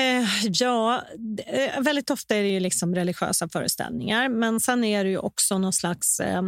Eh, 0.00 0.26
ja, 0.50 1.02
eh, 1.46 1.80
väldigt 1.80 2.10
ofta 2.10 2.36
är 2.36 2.42
det 2.42 2.48
ju 2.48 2.60
liksom 2.60 2.94
religiösa 2.94 3.48
föreställningar. 3.48 4.28
Men 4.28 4.60
sen 4.60 4.84
är 4.84 5.04
det 5.04 5.10
ju 5.10 5.18
också 5.18 5.58
någon 5.58 5.72
slags, 5.72 6.20
eh, 6.20 6.42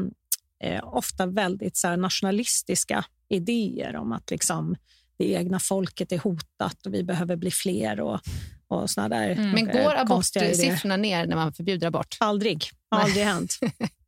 eh, 0.64 0.94
ofta 0.94 1.26
väldigt 1.26 1.76
så 1.76 1.96
nationalistiska 1.96 3.04
idéer 3.28 3.96
om 3.96 4.12
att 4.12 4.30
liksom, 4.30 4.76
det 5.18 5.30
egna 5.32 5.58
folket 5.60 6.12
är 6.12 6.18
hotat 6.18 6.86
och 6.86 6.94
vi 6.94 7.04
behöver 7.04 7.36
bli 7.36 7.50
fler 7.50 8.00
och, 8.00 8.20
och 8.68 8.90
såna 8.90 9.08
där 9.08 9.34
Men 9.34 9.68
eh, 9.68 9.82
går 9.84 9.94
abortsiffrorna 9.94 10.96
ner 10.96 11.26
när 11.26 11.36
man 11.36 11.52
förbjuder 11.52 11.86
abort? 11.86 12.16
Aldrig. 12.20 12.64
Har 12.90 13.00
aldrig 13.00 13.24
hänt. 13.24 13.58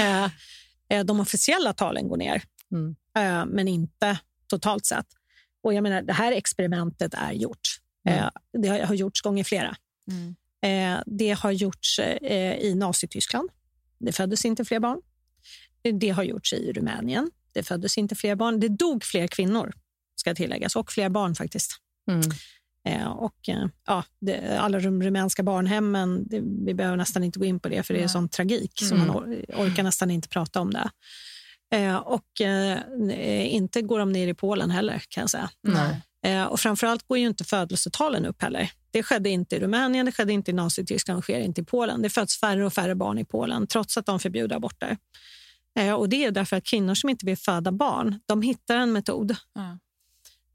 eh, 0.00 0.24
eh, 0.88 1.04
de 1.04 1.20
officiella 1.20 1.72
talen 1.72 2.08
går 2.08 2.16
ner, 2.16 2.42
Mm. 2.72 2.96
eh, 3.16 3.46
men 3.54 3.68
inte 3.68 4.18
totalt 4.46 4.86
sett. 4.86 5.06
Och 5.62 5.74
jag 5.74 5.82
menar, 5.82 6.02
Det 6.02 6.12
här 6.12 6.32
experimentet 6.32 7.14
är 7.14 7.32
gjort. 7.32 7.68
Mm. 8.08 8.18
Eh, 8.24 8.30
det 8.62 8.68
har, 8.68 8.78
har 8.78 8.94
gjorts 8.94 9.20
gånger 9.20 9.44
flera. 9.44 9.76
Eh, 10.62 11.00
det 11.06 11.30
har 11.30 11.50
gjorts 11.50 11.98
i 12.60 12.74
Nazityskland. 12.76 13.50
Det 13.98 14.12
föddes 14.12 14.44
inte 14.44 14.64
fler 14.64 14.80
barn. 14.80 15.00
Det 16.00 16.10
har 16.10 16.22
gjorts 16.22 16.52
i 16.52 16.72
Rumänien. 16.72 17.30
Det 17.52 17.62
föddes 17.62 17.98
inte 17.98 18.14
fler 18.14 18.34
barn. 18.34 18.60
Det 18.60 18.68
dog 18.68 19.04
fler 19.04 19.26
kvinnor, 19.26 19.72
ska 20.16 20.34
tilläggas, 20.34 20.76
och 20.76 20.92
fler 20.92 21.08
barn 21.08 21.34
faktiskt. 21.34 21.72
Mm. 22.84 23.00
Eh, 23.00 23.08
och, 23.08 23.48
eh, 23.48 23.66
ja, 23.86 24.04
det, 24.20 24.58
alla 24.60 24.80
de 24.80 25.02
rumänska 25.02 25.42
barnhemmen, 25.42 26.28
det, 26.28 26.40
vi 26.66 26.74
behöver 26.74 26.96
nästan 26.96 27.24
inte 27.24 27.38
gå 27.38 27.44
in 27.44 27.60
på 27.60 27.68
det, 27.68 27.82
för 27.82 27.94
det 27.94 28.02
är 28.02 28.08
sån 28.08 28.28
tragik, 28.28 28.72
så 28.74 28.94
Mm. 28.94 29.06
man 29.06 29.16
or, 29.16 29.44
orkar 29.48 29.82
nästan 29.82 30.10
inte 30.10 30.28
prata 30.28 30.60
om 30.60 30.72
det. 30.72 30.90
Eh, 31.74 31.96
och 31.96 32.40
eh, 32.40 33.54
inte 33.54 33.82
går 33.82 33.98
de 33.98 34.12
ner 34.12 34.28
i 34.28 34.34
Polen 34.34 34.70
heller, 34.70 35.02
kan 35.08 35.20
jag 35.20 35.30
säga. 35.30 35.50
Nej. 35.62 36.02
Eh, 36.26 36.44
och 36.44 36.60
framförallt 36.60 37.08
går 37.08 37.18
ju 37.18 37.26
inte 37.26 37.44
födelsetalen 37.44 38.26
upp 38.26 38.42
heller. 38.42 38.70
Det 38.90 39.02
skedde 39.02 39.30
inte 39.30 39.56
i 39.56 39.60
Rumänien, 39.60 40.06
det 40.06 40.12
skedde 40.12 40.32
inte 40.32 40.50
i 40.50 40.54
Nazityskland 40.54 41.18
och 41.18 41.24
sker 41.24 41.40
inte 41.40 41.60
i 41.60 41.64
Polen. 41.64 42.02
Det 42.02 42.10
föds 42.10 42.40
färre 42.40 42.66
och 42.66 42.72
färre 42.72 42.94
barn 42.94 43.18
i 43.18 43.24
Polen, 43.24 43.66
trots 43.66 43.96
att 43.96 44.06
de 44.06 44.20
förbjuder 44.20 44.56
aborter. 44.56 44.96
Eh, 45.78 45.92
och 45.92 46.08
det 46.08 46.24
är 46.24 46.30
därför 46.30 46.56
att 46.56 46.64
kvinnor 46.64 46.94
som 46.94 47.10
inte 47.10 47.26
vill 47.26 47.36
föda 47.36 47.72
barn, 47.72 48.20
de 48.26 48.42
hittar 48.42 48.76
en 48.76 48.92
metod 48.92 49.30
Eh, 49.30 49.74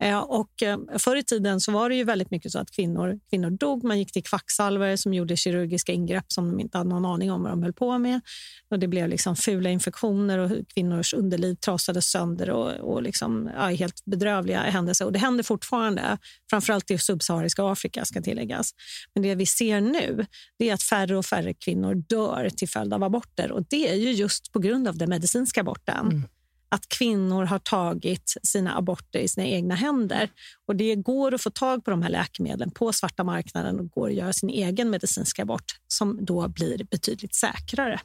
Eh, 0.02 0.20
och 0.20 0.64
eh, 0.64 0.78
förr 0.98 1.16
i 1.16 1.24
tiden 1.24 1.62
så 1.62 1.72
var 1.72 1.90
det 1.90 1.96
ju 1.96 2.04
väldigt 2.04 2.32
mycket 2.32 2.52
så 2.52 2.60
att 2.60 2.72
kvinnor, 2.72 3.20
kvinnor 3.30 3.50
dog. 3.50 3.84
Man 3.84 4.00
gick 4.00 4.12
till 4.12 4.24
kvacksalvare 4.24 4.98
som 4.98 5.14
gjorde 5.14 5.38
kirurgiska 5.38 5.92
ingrepp 5.92 6.26
som 6.28 6.48
de 6.48 6.60
inte 6.60 6.78
hade 6.78 6.90
någon 6.90 7.06
aning 7.06 7.32
om 7.32 7.44
vad 7.44 7.52
de 7.52 7.64
höll 7.64 7.74
på 7.74 7.98
med. 7.98 8.22
Och 8.70 8.80
det 8.80 8.88
blev 8.88 9.10
liksom 9.10 9.36
fula 9.36 9.70
infektioner 9.70 10.38
och 10.38 10.52
kvinnors 10.74 11.14
underliv 11.14 11.56
trasades 11.56 12.06
sönder 12.06 12.50
och, 12.50 12.72
och 12.72 13.04
liksom, 13.04 13.50
ja, 13.56 13.68
helt 13.68 14.06
bedrövliga 14.06 14.60
händelser. 14.60 15.06
Och 15.06 15.12
det 15.12 15.20
händer 15.20 15.44
fortfarande, 15.44 16.18
framförallt 16.50 16.92
i 16.92 16.98
subsahariska 16.98 17.64
Afrika 17.64 18.06
ska 18.06 18.22
tilläggas. 18.22 18.72
Men 19.14 19.24
det 19.24 19.36
vi 19.36 19.46
ser 19.46 19.82
nu 19.82 20.26
det 20.60 20.70
är 20.70 20.74
att 20.74 20.84
färre 20.84 21.18
och 21.18 21.26
färre 21.26 21.54
kvinnor 21.54 21.96
dör 21.96 22.50
till 22.50 22.70
följd 22.70 22.94
av 22.94 23.04
aborter. 23.04 23.52
Och 23.52 23.66
det 23.70 23.90
är 23.90 23.96
ju 23.96 24.12
just 24.12 24.52
på 24.52 24.60
grund 24.60 24.88
av 24.88 24.98
den 24.98 25.10
medicinska 25.10 25.62
aborten. 25.62 26.08
Mm 26.08 26.24
att 26.70 26.90
kvinnor 26.90 27.44
har 27.44 27.60
tagit 27.60 28.34
sina 28.44 28.78
aborter 28.78 29.20
i 29.20 29.28
sina 29.28 29.48
egna 29.48 29.76
händer. 29.76 30.30
Och 30.68 30.76
Det 30.76 30.96
går 30.96 31.34
att 31.34 31.42
få 31.42 31.50
tag 31.50 31.86
på 31.86 31.92
de 31.92 32.02
här 32.02 32.10
läkemedlen 32.10 32.72
på 32.72 32.94
svarta 32.94 33.24
marknaden 33.24 33.80
och 33.80 33.90
går 33.90 34.10
att 34.10 34.16
göra 34.16 34.34
sin 34.34 34.50
egen 34.50 34.90
medicinska 34.90 35.42
abort 35.42 35.80
som 35.88 36.26
då 36.26 36.48
blir 36.48 36.84
betydligt 36.84 37.36
säkrare 37.36 38.00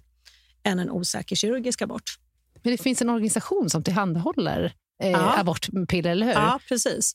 än 0.63 0.79
en 0.79 0.91
osäker 0.91 1.37
kirurgisk 1.37 1.83
abort. 1.83 2.19
Men 2.63 2.73
det 2.73 2.83
finns 2.83 3.03
en 3.03 3.11
organisation 3.11 3.71
som 3.71 3.85
tillhandahåller 3.85 4.73
eh, 5.03 5.11
ja. 5.11 5.39
abortpiller, 5.39 6.11
eller 6.11 6.27
hur? 6.27 6.33
Ja, 6.33 6.61
precis. 6.69 7.15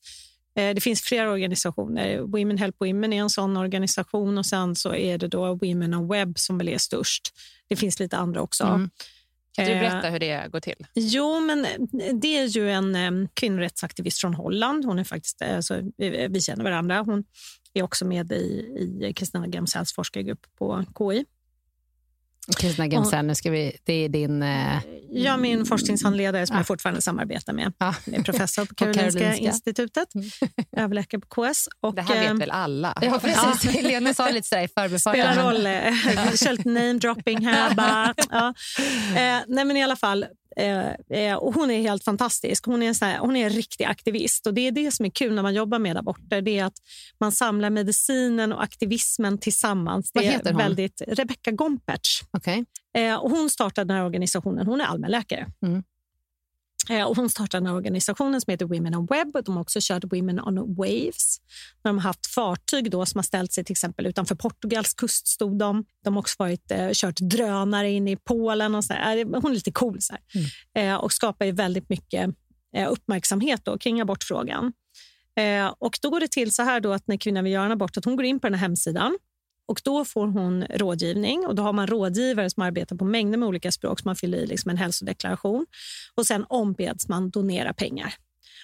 Eh, 0.55 0.73
det 0.75 0.81
finns 0.81 1.01
flera 1.01 1.31
organisationer. 1.31 2.19
Women 2.19 2.57
Help 2.57 2.75
Women 2.79 3.13
är 3.13 3.21
en 3.21 3.29
sån 3.29 3.57
organisation 3.57 4.37
och 4.37 4.45
sen 4.45 4.75
så 4.75 4.95
är 4.95 5.17
det 5.17 5.27
då 5.27 5.53
Women 5.55 5.93
on 5.93 6.07
Web 6.07 6.39
som 6.39 6.57
väl 6.57 6.69
är 6.69 6.77
störst. 6.77 7.33
Det 7.67 7.75
finns 7.75 7.99
lite 7.99 8.17
andra 8.17 8.41
också. 8.41 8.63
Mm. 8.63 8.89
Du 9.65 9.79
berätta 9.79 10.09
hur 10.09 10.19
det 10.19 10.51
går 10.51 10.59
till? 10.59 10.85
Jo, 10.93 11.39
men 11.39 11.67
det 12.13 12.37
är 12.37 12.45
ju 12.45 12.71
en 12.71 13.29
kvinnorättsaktivist 13.33 14.21
från 14.21 14.33
Holland. 14.33 14.85
Hon 14.85 14.99
är 14.99 15.03
faktiskt, 15.03 15.41
alltså, 15.41 15.81
vi 16.29 16.41
känner 16.41 16.63
varandra. 16.63 17.01
Hon 17.01 17.23
är 17.73 17.83
också 17.83 18.05
med 18.05 18.31
i, 18.31 18.35
i 19.01 19.13
Kristina 19.15 19.47
Gemsells 19.47 19.93
forskargrupp 19.93 20.47
på 20.57 20.85
KI. 20.97 21.25
Kristina 22.57 22.87
Gemsell, 22.87 23.25
nu 23.25 23.35
ska 23.35 23.51
vi, 23.51 23.77
det 23.83 23.93
är 23.93 24.09
din... 24.09 24.43
Eh... 24.43 24.77
Ja, 25.11 25.37
min 25.37 25.65
forskningshandledare 25.65 26.47
som 26.47 26.53
ja. 26.53 26.59
jag 26.59 26.67
fortfarande 26.67 27.01
samarbetar 27.01 27.53
med. 27.53 27.73
Ja. 27.77 27.95
är 28.05 28.23
professor 28.23 28.65
på 28.65 28.75
Karolinska, 28.75 29.19
Karolinska. 29.19 29.45
institutet, 29.45 30.15
mm. 30.15 30.29
överläkare 30.77 31.21
på 31.21 31.27
KS. 31.27 31.67
Och, 31.81 31.95
det 31.95 32.01
här 32.01 32.19
vet 32.19 32.31
eh, 32.31 32.35
väl 32.35 32.51
alla? 32.51 32.93
Ja, 33.01 33.19
precis. 33.19 33.75
Ja. 33.75 33.81
Lena 33.81 34.13
sa 34.13 34.29
lite 34.29 34.47
sådär 34.47 34.63
i 34.63 34.67
förbifarten. 34.67 35.21
Spelar 35.21 35.43
roll. 35.43 35.65
Eh, 35.65 36.35
kör 36.35 36.51
lite 36.51 36.69
namedropping 36.69 37.45
här. 37.45 37.75
Bara. 37.75 38.13
Ja. 38.29 38.53
Eh, 39.09 39.43
nej, 39.47 39.65
men 39.65 39.77
i 39.77 39.83
alla 39.83 39.95
fall, 39.95 40.25
Eh, 40.59 41.19
eh, 41.19 41.35
och 41.35 41.53
hon 41.53 41.71
är 41.71 41.81
helt 41.81 42.03
fantastisk. 42.03 42.65
Hon 42.65 42.83
är, 42.83 42.87
en 42.87 42.95
här, 43.01 43.19
hon 43.19 43.35
är 43.35 43.45
en 43.45 43.49
riktig 43.49 43.83
aktivist. 43.85 44.47
och 44.47 44.53
Det 44.53 44.61
är 44.61 44.71
det 44.71 44.91
som 44.91 45.05
är 45.05 45.09
kul 45.09 45.35
när 45.35 45.41
man 45.41 45.53
jobbar 45.53 45.79
med 45.79 45.97
aborter. 45.97 46.41
Det 46.41 46.59
är 46.59 46.65
att 46.65 46.77
man 47.19 47.31
samlar 47.31 47.69
medicinen 47.69 48.53
och 48.53 48.63
aktivismen 48.63 49.37
tillsammans. 49.37 50.11
Vad 50.13 50.23
heter 50.23 50.51
hon? 50.51 50.57
Väldigt, 50.57 51.01
Rebecca 51.07 51.51
Gompertz. 51.51 52.21
Okay. 52.37 52.65
Eh, 52.97 53.15
och 53.15 53.29
hon 53.31 53.49
startade 53.49 53.87
den 53.87 53.97
här 53.97 54.05
organisationen. 54.05 54.67
Hon 54.67 54.81
är 54.81 54.85
allmänläkare. 54.85 55.47
Mm. 55.65 55.83
Eh, 56.89 57.03
och 57.03 57.15
hon 57.15 57.29
startade 57.29 57.65
den 57.65 57.75
organisationen 57.75 58.41
som 58.41 58.51
heter 58.51 58.65
Women 58.65 58.95
on 58.95 59.05
Web. 59.05 59.43
De 59.45 59.55
har 59.55 59.61
också 59.61 59.79
kört 59.81 60.03
Women 60.03 60.39
on 60.39 60.75
Waves. 60.75 61.37
De 61.81 61.97
har 61.97 62.03
haft 62.03 62.27
fartyg 62.27 62.91
då 62.91 63.05
som 63.05 63.17
har 63.17 63.23
ställt 63.23 63.53
sig 63.53 63.63
till 63.63 63.73
exempel 63.73 64.05
utanför 64.05 64.35
Portugals 64.35 64.93
kust. 64.93 65.27
Stod 65.27 65.59
de. 65.59 65.85
de 66.03 66.13
har 66.13 66.19
också 66.19 66.35
varit, 66.39 66.71
eh, 66.71 66.89
kört 66.93 67.17
drönare 67.19 67.91
in 67.91 68.07
i 68.07 68.15
Polen. 68.15 68.75
Och 68.75 68.85
så 68.85 68.93
här. 68.93 69.25
Hon 69.25 69.51
är 69.51 69.55
lite 69.55 69.71
cool 69.71 70.01
så 70.01 70.15
mm. 70.35 70.89
eh, 70.89 70.95
och 70.95 71.13
skapar 71.13 71.45
ju 71.45 71.51
väldigt 71.51 71.89
mycket 71.89 72.29
eh, 72.75 72.91
uppmärksamhet 72.91 73.65
då, 73.65 73.77
kring 73.77 74.01
abortfrågan. 74.01 74.73
Eh, 75.35 75.73
och 75.79 75.99
då 76.01 76.09
går 76.09 76.19
det 76.19 76.31
till 76.31 76.51
så 76.51 76.63
här 76.63 76.79
då 76.79 76.93
att 76.93 77.07
när 77.07 77.17
kvinnan 77.17 77.43
vill 77.43 77.53
göra 77.53 77.65
en 77.65 77.71
abort 77.71 77.97
att 77.97 78.05
hon 78.05 78.15
går 78.15 78.25
in 78.25 78.39
på 78.39 78.47
den 78.47 78.53
här 78.53 78.61
hemsidan 78.61 79.17
och 79.69 79.81
Då 79.83 80.05
får 80.05 80.27
hon 80.27 80.63
rådgivning 80.63 81.47
och 81.47 81.55
då 81.55 81.63
har 81.63 81.73
man 81.73 81.87
rådgivare 81.87 82.49
som 82.49 82.63
arbetar 82.63 82.95
på 82.95 83.05
mängder 83.05 83.37
med 83.37 83.47
olika 83.47 83.71
språk. 83.71 83.99
Så 83.99 84.07
man 84.07 84.15
fyller 84.15 84.37
i 84.37 84.47
liksom 84.47 84.69
en 84.69 84.77
hälsodeklaration 84.77 85.65
och 86.15 86.25
sen 86.25 86.45
ombeds 86.49 87.07
man 87.07 87.29
donera 87.29 87.73
pengar. 87.73 88.13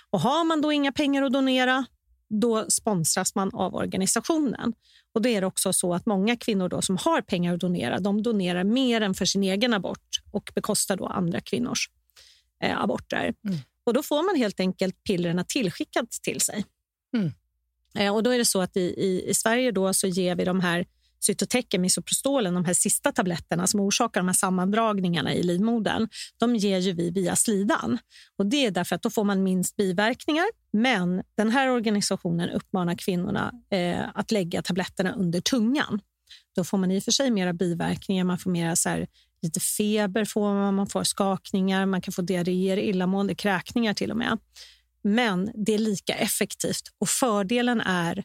Och 0.09 0.19
Har 0.19 0.45
man 0.45 0.61
då 0.61 0.71
inga 0.71 0.91
pengar 0.91 1.23
att 1.23 1.33
donera, 1.33 1.85
då 2.29 2.65
sponsras 2.69 3.35
man 3.35 3.53
av 3.53 3.75
organisationen. 3.75 4.73
Och 5.13 5.21
Det 5.21 5.35
är 5.35 5.43
också 5.43 5.73
så 5.73 5.93
att 5.93 6.05
många 6.05 6.37
kvinnor 6.37 6.69
då 6.69 6.81
som 6.81 6.97
har 6.97 7.21
pengar 7.21 7.53
att 7.53 7.59
donera, 7.59 7.99
de 7.99 8.23
donerar 8.23 8.63
mer 8.63 9.01
än 9.01 9.13
för 9.13 9.25
sin 9.25 9.43
egen 9.43 9.73
abort 9.73 10.09
och 10.31 10.51
bekostar 10.55 10.97
då 10.97 11.05
andra 11.05 11.41
kvinnors 11.41 11.89
eh, 12.63 12.81
aborter. 12.81 13.33
Mm. 13.47 13.57
Och 13.83 13.93
Då 13.93 14.03
får 14.03 14.23
man 14.23 14.35
helt 14.35 14.59
enkelt 14.59 15.03
pillerna 15.03 15.43
tillskickat 15.43 16.11
till 16.11 16.41
sig. 16.41 16.65
Mm. 17.17 17.31
Eh, 17.95 18.15
och 18.15 18.23
då 18.23 18.29
är 18.29 18.37
det 18.37 18.45
så 18.45 18.61
att 18.61 18.77
i, 18.77 18.81
i, 18.81 19.29
i 19.29 19.33
Sverige 19.33 19.71
då 19.71 19.93
så 19.93 20.07
ger 20.07 20.35
vi 20.35 20.45
de 20.45 20.59
här 20.59 20.85
cytoteken, 21.19 21.81
misoprostolen, 21.81 22.53
de 22.53 22.65
här 22.65 22.73
sista 22.73 23.11
tabletterna 23.11 23.67
som 23.67 23.79
orsakar 23.79 24.19
de 24.19 24.27
här 24.27 24.33
sammandragningarna 24.33 25.33
i 25.33 25.43
livmodern, 25.43 26.09
de 26.37 26.55
ger 26.55 26.77
ju 26.77 26.91
vi 26.91 27.09
via 27.09 27.35
slidan. 27.35 27.97
Och 28.37 28.45
det 28.45 28.65
är 28.65 28.71
därför 28.71 28.95
att 28.95 29.01
då 29.01 29.09
får 29.09 29.23
man 29.23 29.43
minst 29.43 29.75
biverkningar. 29.75 30.45
Men 30.73 31.23
den 31.37 31.49
här 31.51 31.69
organisationen 31.69 32.49
uppmanar 32.49 32.95
kvinnorna 32.95 33.51
eh, 33.71 34.01
att 34.13 34.31
lägga 34.31 34.61
tabletterna 34.61 35.13
under 35.13 35.41
tungan. 35.41 36.01
Då 36.55 36.63
får 36.63 36.77
man 36.77 36.91
i 36.91 36.99
och 36.99 37.03
för 37.03 37.11
sig 37.11 37.31
mera 37.31 37.53
biverkningar, 37.53 38.23
man 38.23 38.37
får 38.37 38.49
mera 38.49 38.75
så 38.75 38.89
här, 38.89 39.07
lite 39.41 39.59
feber, 39.59 40.25
får 40.25 40.53
man, 40.53 40.75
man 40.75 40.87
får 40.87 41.03
skakningar, 41.03 41.85
man 41.85 42.01
kan 42.01 42.11
få 42.11 42.21
diarréer, 42.21 42.77
illamående, 42.77 43.35
kräkningar 43.35 43.93
till 43.93 44.11
och 44.11 44.17
med. 44.17 44.39
Men 45.03 45.51
det 45.53 45.73
är 45.73 45.77
lika 45.77 46.13
effektivt 46.13 46.83
och 46.99 47.09
fördelen 47.09 47.81
är 47.81 48.23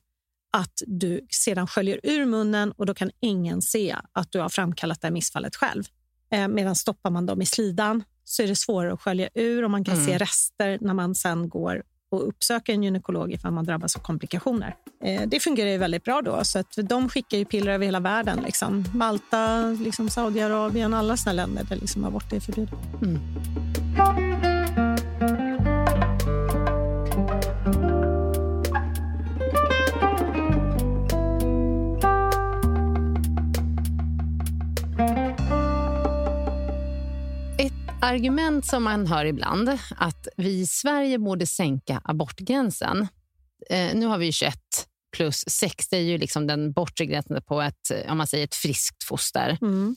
att 0.51 0.83
du 0.87 1.21
sedan 1.31 1.67
sköljer 1.67 2.01
ur 2.03 2.27
munnen 2.27 2.73
och 2.73 2.87
då 2.87 2.95
kan 2.95 3.11
ingen 3.21 3.63
se 3.63 3.97
att 4.13 4.33
du 4.33 4.41
har 4.41 4.49
framkallat 4.49 5.01
det 5.01 5.11
missfallet 5.11 5.57
själv. 5.57 5.85
Eh, 6.33 6.49
medan 6.49 6.77
stoppar 6.77 7.11
man 7.11 7.27
dem 7.27 7.43
i 7.43 7.47
slidan 7.47 8.05
så 8.25 8.43
är 8.43 8.47
det 8.47 8.57
svårare 8.57 8.93
att 8.93 9.01
skölja 9.01 9.29
ur 9.35 9.65
och 9.65 9.71
man 9.71 9.85
kan 9.85 9.95
mm. 9.95 10.07
se 10.07 10.19
rester 10.19 10.79
när 10.81 10.95
man 10.95 11.15
sen 11.15 11.49
går 11.49 11.83
och 12.11 12.29
uppsöker 12.29 12.73
en 12.73 12.83
gynekolog 12.83 13.33
ifall 13.33 13.53
man 13.53 13.65
drabbas 13.65 13.97
av 13.97 14.01
komplikationer. 14.01 14.77
Eh, 15.05 15.23
det 15.27 15.41
fungerar 15.41 15.71
ju 15.71 15.79
väldigt 15.79 16.05
bra 16.05 16.23
då. 16.23 16.45
Så 16.45 16.59
att 16.59 16.79
de 16.83 17.09
skickar 17.09 17.39
ju 17.39 17.45
piller 17.45 17.73
över 17.73 17.87
hela 17.87 18.01
världen. 18.01 18.39
Liksom. 18.45 18.85
Malta, 18.95 19.63
liksom 19.67 20.09
Saudiarabien, 20.09 20.95
alla 20.95 21.17
såna 21.17 21.33
länder 21.33 21.65
där 21.65 21.77
liksom 21.77 22.05
abort 22.05 22.33
är 22.33 22.41
förbjudet. 22.41 22.75
Mm. 23.03 23.19
Argument 38.03 38.67
som 38.67 38.83
man 38.85 39.07
hör 39.07 39.25
ibland, 39.25 39.79
att 39.97 40.29
vi 40.37 40.61
i 40.61 40.67
Sverige 40.67 41.19
borde 41.19 41.47
sänka 41.47 42.01
abortgränsen. 42.05 43.09
Eh, 43.71 43.95
nu 43.95 44.07
har 44.07 44.19
vi 44.19 44.33
21 44.33 44.55
plus 45.17 45.45
6, 45.49 45.89
det 45.89 45.97
är 45.97 46.03
ju 46.03 46.19
liksom 46.19 46.47
den 46.47 46.73
bortre 46.73 47.07
gränsen 47.07 47.43
på 47.43 47.63
ett, 47.63 47.91
om 48.09 48.19
man 48.19 48.27
säger 48.27 48.45
ett 48.45 48.55
friskt 48.55 49.05
foster. 49.05 49.59
Mm. 49.63 49.97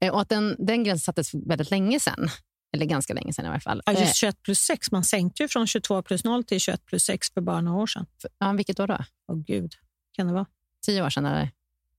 Eh, 0.00 0.12
och 0.12 0.20
att 0.20 0.28
den, 0.28 0.56
den 0.58 0.84
gränsen 0.84 1.04
sattes 1.04 1.34
väldigt 1.34 1.70
länge 1.70 2.00
sedan. 2.00 2.28
Eller 2.72 2.86
ganska 2.86 3.14
länge 3.14 3.32
sedan 3.32 3.44
i 3.44 3.48
alla 3.48 3.60
fall. 3.60 3.82
Ja, 3.86 3.92
just 3.92 4.16
21 4.16 4.34
eh, 4.34 4.40
plus 4.42 4.58
6. 4.58 4.90
Man 4.92 5.04
sänkte 5.04 5.42
ju 5.42 5.48
från 5.48 5.66
22 5.66 6.02
plus 6.02 6.24
0 6.24 6.44
till 6.44 6.60
21 6.60 6.86
plus 6.86 7.02
6 7.02 7.32
för 7.34 7.40
bara 7.40 7.60
några 7.60 7.82
år 7.82 7.86
sedan. 7.86 8.06
Ja, 8.38 8.52
vilket 8.52 8.80
år 8.80 8.86
då? 8.86 8.98
Åh 9.28 9.36
gud, 9.36 9.72
kan 10.12 10.26
det 10.26 10.32
vara? 10.32 10.46
Tio 10.86 11.04
år 11.04 11.10
sedan? 11.10 11.26
Eller? 11.26 11.50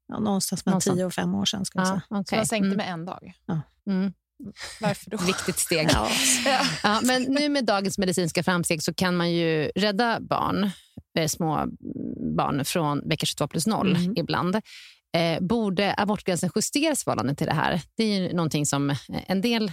Ja, 0.07 0.19
någonstans 0.19 0.65
mellan 0.65 0.81
tio 0.81 1.05
och 1.05 1.13
fem 1.13 1.35
år 1.35 1.45
sedan. 1.45 1.65
Ska 1.65 1.79
ja, 1.79 1.85
säga. 1.85 2.01
Okay. 2.09 2.23
Så 2.25 2.35
man 2.35 2.45
sänkte 2.45 2.67
mm. 2.67 2.77
med 2.77 2.89
en 2.89 3.05
dag? 3.05 3.33
Ja. 3.45 3.61
Mm. 3.87 4.13
Varför 4.81 5.09
då? 5.09 5.17
Viktigt 5.17 5.59
steg. 5.59 5.89
Ja. 5.93 6.09
ja. 6.83 7.01
men 7.03 7.23
nu 7.23 7.49
med 7.49 7.65
dagens 7.65 7.97
medicinska 7.97 8.43
framsteg 8.43 8.83
så 8.83 8.93
kan 8.93 9.15
man 9.15 9.31
ju 9.31 9.71
rädda 9.75 10.19
barn, 10.19 10.69
eh, 11.17 11.27
små 11.27 11.65
barn 12.37 12.65
från 12.65 13.09
vecka 13.09 13.25
22 13.25 13.47
plus 13.47 13.67
0 13.67 13.95
mm. 13.95 14.13
ibland. 14.17 14.55
Eh, 15.15 15.39
borde 15.41 15.95
abortgränsen 15.97 16.49
justeras 16.55 17.01
i 17.01 17.03
förhållande 17.03 17.35
till 17.35 17.47
det 17.47 17.53
här? 17.53 17.81
Det 17.95 18.03
är 18.03 18.59
ju 18.59 18.65
som 18.65 18.95
en 19.27 19.41
del 19.41 19.71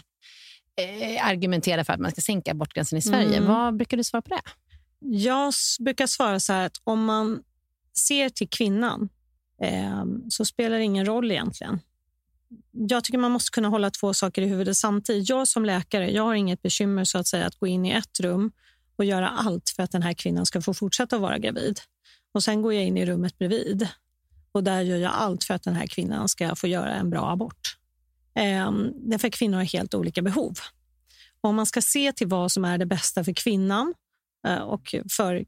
eh, 0.80 1.26
argumenterar 1.26 1.84
för 1.84 1.92
att 1.92 2.00
man 2.00 2.10
ska 2.10 2.20
sänka 2.20 2.50
abortgränsen 2.50 2.98
i 2.98 3.02
Sverige. 3.02 3.36
Mm. 3.36 3.48
Vad 3.48 3.76
brukar 3.76 3.96
du 3.96 4.04
svara 4.04 4.22
på 4.22 4.28
det? 4.28 4.42
Jag 4.98 5.52
brukar 5.80 6.06
svara 6.06 6.40
så 6.40 6.52
här 6.52 6.66
att 6.66 6.76
om 6.84 7.04
man 7.04 7.42
ser 7.96 8.28
till 8.28 8.48
kvinnan 8.48 9.08
eh, 9.62 10.04
så 10.28 10.44
spelar 10.44 10.78
det 10.78 10.84
ingen 10.84 11.06
roll 11.06 11.30
egentligen 11.30 11.80
jag 12.72 13.04
tycker 13.04 13.18
man 13.18 13.30
måste 13.30 13.50
kunna 13.50 13.68
hålla 13.68 13.90
två 13.90 14.14
saker 14.14 14.42
i 14.42 14.46
huvudet 14.46 14.76
samtidigt. 14.76 15.28
Jag 15.28 15.48
som 15.48 15.64
läkare 15.64 16.10
jag 16.10 16.22
har 16.22 16.34
inget 16.34 16.62
bekymmer 16.62 17.04
så 17.04 17.18
att 17.18 17.26
säga 17.26 17.46
att 17.46 17.56
gå 17.56 17.66
in 17.66 17.86
i 17.86 17.90
ett 17.90 18.20
rum 18.20 18.52
och 18.96 19.04
göra 19.04 19.28
allt 19.28 19.68
för 19.76 19.82
att 19.82 19.90
den 19.90 20.02
här 20.02 20.12
kvinnan 20.12 20.46
ska 20.46 20.60
få 20.60 20.74
fortsätta 20.74 21.18
vara 21.18 21.38
gravid. 21.38 21.80
Och 22.34 22.42
Sen 22.44 22.62
går 22.62 22.74
jag 22.74 22.84
in 22.84 22.96
i 22.96 23.06
rummet 23.06 23.38
bredvid 23.38 23.88
och 24.52 24.64
där 24.64 24.80
gör 24.80 24.96
jag 24.96 25.12
allt 25.12 25.44
för 25.44 25.54
att 25.54 25.62
den 25.62 25.74
här 25.74 25.86
kvinnan 25.86 26.28
ska 26.28 26.54
få 26.54 26.66
göra 26.66 26.94
en 26.94 27.10
bra 27.10 27.30
abort. 27.30 27.76
Ehm, 28.34 28.92
därför 29.10 29.28
att 29.28 29.34
kvinnor 29.34 29.56
har 29.56 29.64
helt 29.64 29.94
olika 29.94 30.22
behov. 30.22 30.58
om 31.40 31.56
man 31.56 31.66
ska 31.66 31.82
se 31.82 32.12
till 32.12 32.26
vad 32.26 32.52
som 32.52 32.64
är 32.64 32.78
det 32.78 32.86
bästa 32.86 33.24
för 33.24 33.32
kvinnan 33.32 33.94
eh, 34.46 34.58
och 34.58 34.94
för 35.10 35.44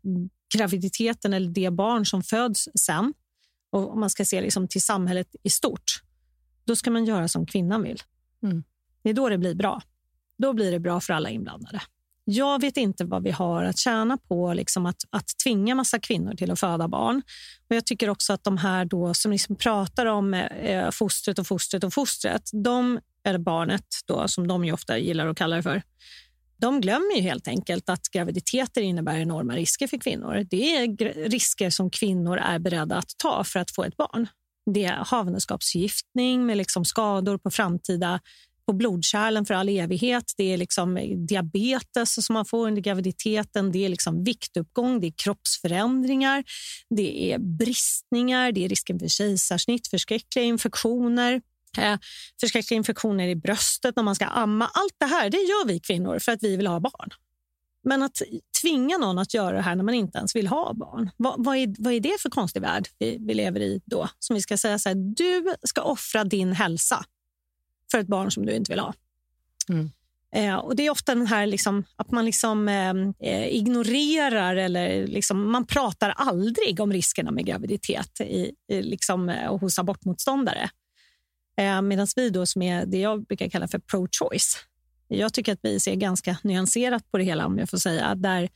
graviditeten 0.57 1.33
eller 1.33 1.49
det 1.49 1.71
barn 1.71 2.07
som 2.07 2.23
föds 2.23 2.69
sen, 2.81 3.15
och 3.73 3.93
om 3.93 4.01
man 4.01 4.11
ska 4.11 4.25
se 4.25 4.41
liksom 4.41 4.69
till 4.69 4.83
samhället 4.83 5.37
i 5.43 5.51
stort, 5.51 6.03
då 6.65 6.77
ska 6.77 6.91
man 6.91 7.05
göra 7.05 7.29
som 7.29 7.47
kvinnan 7.47 7.83
vill. 7.83 7.99
Mm. 8.43 8.65
Det 9.03 9.11
är 9.11 9.15
då 9.15 9.29
det 9.29 9.39
blir 9.39 9.55
bra. 9.55 9.83
Då 10.39 10.53
blir 10.53 10.73
det 10.73 10.81
bra 10.81 11.01
för 11.01 11.12
alla 11.12 11.31
inblandade. 11.31 11.81
Jag 12.25 12.61
vet 12.61 12.77
inte 12.77 13.05
vad 13.05 13.23
vi 13.23 13.31
har 13.31 13.65
att 13.65 13.79
tjäna 13.79 14.17
på 14.17 14.55
liksom 14.55 14.87
att, 14.87 14.97
att 15.11 15.29
tvinga 15.45 15.75
massa 15.75 15.99
kvinnor 15.99 16.35
till 16.35 16.51
att 16.51 16.61
föda 16.61 16.89
barn. 16.89 17.23
Och 17.69 17.77
Jag 17.77 17.87
tycker 17.87 18.11
också 18.11 18.33
att 18.33 18.45
de 18.45 18.59
här 18.59 18.85
då 18.85 19.15
som 19.15 19.33
liksom 19.33 19.57
pratar 19.57 20.07
om 20.07 20.35
eh, 20.35 20.91
fostret 20.91 21.39
och 21.39 21.47
fostret 21.47 21.85
och 21.85 21.95
fostret, 21.95 22.51
de, 22.53 23.01
eller 23.25 23.39
barnet 23.39 23.87
då, 24.07 24.29
som 24.29 24.49
de 24.49 24.65
ju 24.65 24.73
ofta 24.73 24.99
gillar 24.99 25.27
att 25.27 25.37
kalla 25.37 25.57
det 25.57 25.62
för, 25.62 25.83
de 26.57 26.81
glömmer 26.81 27.17
ju 27.17 27.23
helt 27.23 27.49
enkelt 27.49 27.89
att 27.89 28.11
graviditeter 28.11 28.81
innebär 28.81 29.19
enorma 29.19 29.57
risker 29.57 29.87
för 29.87 29.99
kvinnor. 29.99 30.47
Det 30.51 30.77
är 30.77 31.15
risker 31.29 31.71
som 31.71 31.91
kvinnor 31.91 32.39
är 32.39 32.59
beredda 32.59 32.97
att 32.97 33.19
ta 33.19 33.45
för 33.45 33.61
att 33.61 33.71
få 33.71 33.85
ett 33.85 33.97
barn. 33.97 34.27
Det 34.75 34.85
är 34.85 35.05
havandeskapsförgiftning 35.05 36.47
med 36.47 36.57
liksom 36.57 36.85
skador 36.85 37.39
på 37.39 37.51
framtida 37.51 38.21
på 38.67 38.73
blodkärlen 38.73 39.45
för 39.45 39.55
all 39.55 39.69
evighet. 39.69 40.25
Det 40.37 40.53
är 40.53 40.57
liksom 40.57 40.97
eh, 40.97 41.17
diabetes 41.17 42.27
som 42.27 42.35
man 42.35 42.45
får 42.45 42.67
under 42.67 42.83
graviditeten. 42.83 43.73
Det 43.73 43.85
är 43.85 43.89
liksom 43.89 44.25
viktuppgång, 44.25 45.01
det 45.01 45.07
är 45.07 45.12
kroppsförändringar, 45.17 46.45
det 46.97 47.33
är 47.33 47.39
bristningar, 47.39 48.53
det 48.53 48.65
är 48.65 48.69
risken 48.69 48.99
för 48.99 49.09
kejsarsnitt, 49.09 49.89
förskräckliga 49.89 50.45
infektioner. 50.45 51.43
Eh, 51.79 51.99
förskräckliga 52.41 52.77
infektioner 52.77 53.29
i 53.29 53.37
bröstet 53.37 53.97
när 53.97 54.03
man 54.03 54.15
ska 54.15 54.25
amma. 54.25 54.65
Allt 54.65 54.95
det 54.99 55.07
här 55.07 55.31
det 55.31 55.37
gör 55.37 55.67
vi 55.67 55.81
kvinnor 55.81 56.19
för 56.19 56.33
att 56.33 56.43
vi 56.43 56.57
vill 56.57 56.67
ha 56.67 56.81
barn. 56.81 57.11
Men 57.85 58.03
att 58.03 58.22
tvinga 58.61 58.99
någon 58.99 59.18
att 59.18 59.35
göra 59.35 59.57
det 59.57 59.62
här 59.62 59.74
när 59.74 59.85
man 59.85 59.95
inte 59.95 60.18
ens 60.18 60.37
vill 60.37 60.47
ha 60.47 60.72
barn, 60.74 61.11
vad, 61.16 61.45
vad, 61.45 61.57
är, 61.57 61.74
vad 61.78 61.93
är 61.93 62.01
det 62.01 62.20
för 62.20 62.30
konstig 62.30 62.62
värld 62.62 62.89
vi, 62.99 63.18
vi 63.20 63.35
lever 63.35 63.61
i 63.61 63.80
då? 63.85 64.09
Som 64.18 64.35
vi 64.35 64.43
ska 64.43 64.57
säga 64.57 64.78
så 64.78 64.89
här, 64.89 64.97
du 65.16 65.55
ska 65.62 65.82
offra 65.82 66.24
din 66.24 66.53
hälsa 66.53 67.05
för 67.91 67.99
ett 67.99 68.07
barn 68.07 68.30
som 68.30 68.47
du 68.47 68.55
inte 68.55 68.72
vill 68.72 68.80
ha. 68.80 68.95
Mm. 69.68 69.91
Eh, 70.35 70.55
och 70.55 70.76
Det 70.76 70.87
är 70.87 70.91
ofta 70.91 71.14
den 71.14 71.26
här 71.26 71.47
liksom, 71.47 71.85
att 71.97 72.11
man 72.11 72.24
liksom, 72.24 72.68
eh, 73.20 73.47
ignorerar 73.49 74.57
eller 74.57 75.07
liksom, 75.07 75.51
man 75.51 75.66
pratar 75.66 76.11
aldrig 76.11 76.80
om 76.80 76.93
riskerna 76.93 77.30
med 77.30 77.47
graviditet 77.47 78.20
i, 78.20 78.53
i, 78.68 78.82
liksom, 78.82 79.28
eh, 79.28 79.57
hos 79.59 79.78
abortmotståndare. 79.78 80.70
Eh, 81.57 81.82
Medan 81.82 82.07
vi 82.16 82.30
då 82.30 82.47
som 82.47 82.62
är 82.62 82.87
det 82.87 82.99
jag 82.99 83.26
brukar 83.26 83.49
kalla 83.49 83.68
för 83.68 83.78
pro-choice, 83.78 84.57
jag 85.19 85.33
tycker 85.33 85.53
att 85.53 85.59
vi 85.62 85.81
ser 85.81 85.95
ganska 85.95 86.39
nyanserat 86.43 87.11
på 87.11 87.19
det 87.19 87.25
hela 87.25 87.47
om 87.47 87.59
jag 87.59 87.71
får 87.71 87.79
säga. 87.79 88.15
Där, 88.15 88.49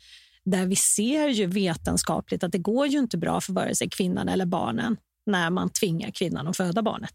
där 0.44 0.66
vi 0.66 0.76
ser 0.76 1.28
ju 1.28 1.46
vetenskapligt 1.46 2.44
att 2.44 2.52
det 2.52 2.58
går 2.58 2.86
ju 2.86 2.98
inte 2.98 3.18
bra 3.18 3.40
för 3.40 3.52
vare 3.52 3.74
sig 3.74 3.90
kvinnan 3.90 4.28
eller 4.28 4.46
barnen 4.46 4.96
när 5.26 5.50
man 5.50 5.70
tvingar 5.70 6.10
kvinnan 6.10 6.48
att 6.48 6.56
föda 6.56 6.82
barnet. 6.82 7.14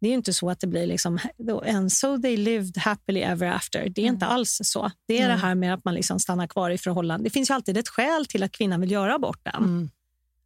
Det 0.00 0.06
är 0.06 0.10
ju 0.10 0.16
inte 0.16 0.32
så 0.32 0.50
att 0.50 0.60
det 0.60 0.66
blir 0.66 0.86
liksom, 0.86 1.18
and 1.66 1.92
so 1.92 2.18
they 2.18 2.36
lived 2.36 2.78
happily 2.78 3.20
ever 3.20 3.46
after. 3.46 3.88
Det 3.88 4.02
är 4.02 4.06
inte 4.06 4.26
alls 4.26 4.60
så. 4.64 4.90
Det 5.06 5.20
är 5.20 5.28
det 5.28 5.34
här 5.34 5.54
med 5.54 5.74
att 5.74 5.84
man 5.84 5.94
liksom 5.94 6.20
stannar 6.20 6.46
kvar 6.46 6.70
i 6.70 6.78
förhållande. 6.78 7.24
Det 7.24 7.30
finns 7.30 7.50
ju 7.50 7.54
alltid 7.54 7.76
ett 7.76 7.88
skäl 7.88 8.26
till 8.26 8.42
att 8.42 8.52
kvinnan 8.52 8.80
vill 8.80 8.90
göra 8.90 9.14
aborten. 9.14 9.64
Mm. 9.64 9.90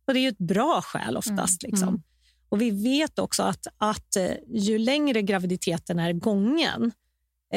Och 0.06 0.14
det 0.14 0.20
är 0.20 0.22
ju 0.22 0.28
ett 0.28 0.38
bra 0.38 0.82
skäl 0.82 1.16
oftast. 1.16 1.62
Liksom. 1.62 1.88
Mm. 1.88 2.02
Och 2.48 2.60
vi 2.60 2.70
vet 2.70 3.18
också 3.18 3.42
att, 3.42 3.66
att 3.78 4.16
eh, 4.16 4.30
ju 4.48 4.78
längre 4.78 5.22
graviditeten 5.22 5.98
är 5.98 6.12
gången, 6.12 6.92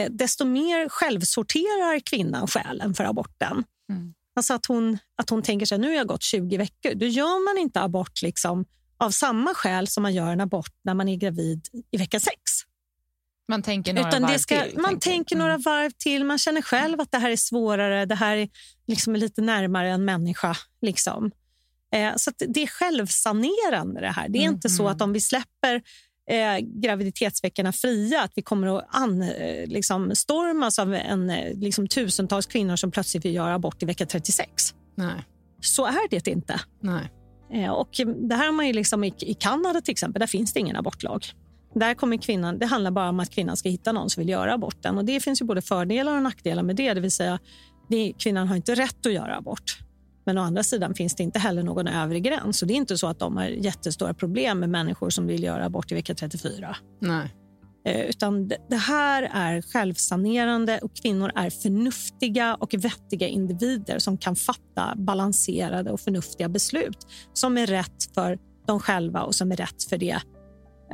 desto 0.09 0.45
mer 0.45 0.89
självsorterar 0.89 1.99
kvinnan 1.99 2.47
skälen 2.47 2.93
för 2.93 3.03
aborten. 3.03 3.63
Mm. 3.91 4.13
Alltså 4.35 4.53
att 4.53 4.65
hon, 4.65 4.97
att 5.17 5.29
hon 5.29 5.41
tänker 5.43 5.65
sig 5.65 5.77
nu 5.77 5.87
har 5.87 5.95
jag 5.95 6.07
gått 6.07 6.23
20 6.23 6.57
veckor. 6.57 6.93
Då 6.95 7.05
gör 7.05 7.53
man 7.53 7.61
inte 7.61 7.81
abort 7.81 8.21
liksom 8.21 8.65
av 8.97 9.11
samma 9.11 9.53
skäl 9.53 9.87
som 9.87 10.03
man 10.03 10.13
gör 10.13 10.27
en 10.31 10.41
abort 10.41 10.73
när 10.83 10.93
man 10.93 11.09
är 11.09 11.15
gravid 11.15 11.67
i 11.91 11.97
vecka 11.97 12.19
sex. 12.19 12.37
Man 13.49 13.61
tänker 13.61 13.93
några 13.93 14.07
Utan 14.09 14.21
varv 14.21 14.37
ska, 14.37 14.61
till. 14.61 14.75
man 14.79 14.85
tänker. 14.91 15.09
tänker 15.11 15.35
några 15.35 15.51
Mm. 15.53 15.61
varv 15.61 15.91
till. 15.97 16.23
Man 16.25 16.37
känner 16.37 16.61
själv 16.61 17.01
att 17.01 17.11
det 17.11 17.17
här 17.17 17.29
är 17.31 17.35
svårare. 17.35 18.05
Det 18.05 18.15
här 18.15 18.37
är 18.37 18.49
liksom 18.87 19.15
lite 19.15 19.41
närmare 19.41 19.89
en 19.89 20.05
människa. 20.05 20.57
Liksom. 20.81 21.31
Eh, 21.93 22.13
så 22.15 22.31
det 22.37 22.63
är 22.63 22.67
självsanerande 22.67 24.01
det 24.01 24.11
här. 24.11 24.29
Det 24.29 24.37
är 24.39 24.43
Mm, 24.43 24.53
inte 24.55 24.69
så 24.69 24.83
mm. 24.83 24.95
att 24.95 25.01
om 25.01 25.13
vi 25.13 25.21
släpper 25.21 25.81
eh, 26.29 26.57
graviditetsveckorna 26.59 27.71
fria 27.71 28.21
att 28.21 28.31
vi 28.35 28.41
kommer 28.41 28.77
att 28.77 28.87
an, 28.89 29.21
eh, 29.21 29.67
liksom, 29.67 30.15
stormas 30.15 30.79
av 30.79 30.93
en, 30.93 31.29
eh, 31.29 31.53
liksom, 31.53 31.87
tusentals 31.87 32.45
kvinnor 32.45 32.75
som 32.75 32.91
plötsligt 32.91 33.25
vill 33.25 33.35
göra 33.35 33.53
abort 33.53 33.83
i 33.83 33.85
vecka 33.85 34.05
36. 34.05 34.73
Nej. 34.95 35.25
Så 35.61 35.85
är 35.85 36.09
det 36.09 36.27
inte. 36.27 36.61
Nej. 36.81 37.11
Eh, 37.53 37.71
Och 37.71 37.89
det 38.29 38.35
här 38.35 38.45
har 38.45 38.53
man 38.53 38.67
ju 38.67 38.73
liksom 38.73 39.03
i, 39.03 39.13
I 39.19 39.33
Kanada 39.33 39.81
till 39.81 39.91
exempel, 39.91 40.19
där 40.19 40.27
finns 40.27 40.53
det 40.53 40.59
ingen 40.59 40.75
abortlag. 40.75 41.25
Där 41.75 41.93
kommer 41.93 42.17
kvinnan, 42.17 42.59
det 42.59 42.65
handlar 42.65 42.91
bara 42.91 43.09
om 43.09 43.19
att 43.19 43.29
kvinnan 43.29 43.57
ska 43.57 43.69
hitta 43.69 43.91
någon 43.91 44.09
som 44.09 44.21
vill 44.21 44.29
göra 44.29 44.53
aborten. 44.53 44.97
Och 44.97 45.05
det 45.05 45.19
finns 45.19 45.41
ju 45.41 45.45
både 45.45 45.61
fördelar 45.61 46.15
och 46.15 46.23
nackdelar 46.23 46.63
med 46.63 46.75
det. 46.75 46.93
Det 46.93 47.01
vill 47.01 47.11
säga, 47.11 47.39
det, 47.89 48.13
kvinnan 48.17 48.47
har 48.47 48.55
inte 48.55 48.75
rätt 48.75 49.05
att 49.05 49.13
göra 49.13 49.35
abort. 49.37 49.79
Men 50.27 50.37
å 50.37 50.41
andra 50.41 50.63
sidan 50.63 50.93
finns 50.95 51.15
det 51.15 51.23
inte 51.23 51.39
heller 51.39 51.63
någon 51.63 51.87
övre 51.87 52.19
gräns. 52.19 52.57
Så 52.57 52.65
det 52.65 52.73
är 52.73 52.75
inte 52.75 52.97
så 52.97 53.07
att 53.07 53.19
de 53.19 53.37
har 53.37 53.45
jättestora 53.45 54.13
problem 54.13 54.59
med 54.59 54.69
människor 54.69 55.09
som 55.09 55.27
vill 55.27 55.43
göra 55.43 55.65
abort 55.65 55.91
i 55.91 55.95
vecka 55.95 56.15
34. 56.15 56.75
Nej. 57.01 57.33
Eh, 57.85 58.01
Utan 58.09 58.47
det- 58.47 58.57
det 58.69 58.75
här 58.75 59.29
är 59.33 59.61
självsanerande 59.61 60.79
och 60.79 60.95
kvinnor 60.95 61.31
är 61.35 61.49
förnuftiga 61.49 62.55
och 62.55 62.73
vettiga 62.73 63.27
individer 63.27 63.99
som 63.99 64.17
kan 64.17 64.35
fatta 64.35 64.93
balanserade 64.95 65.91
och 65.91 65.99
förnuftiga 65.99 66.49
beslut 66.49 66.97
som 67.33 67.57
är 67.57 67.65
rätt 67.67 68.13
för 68.15 68.39
dem 68.67 68.79
själva 68.79 69.21
och 69.21 69.35
som 69.35 69.51
är 69.51 69.55
rätt 69.55 69.83
för 69.89 69.97
det 69.97 70.17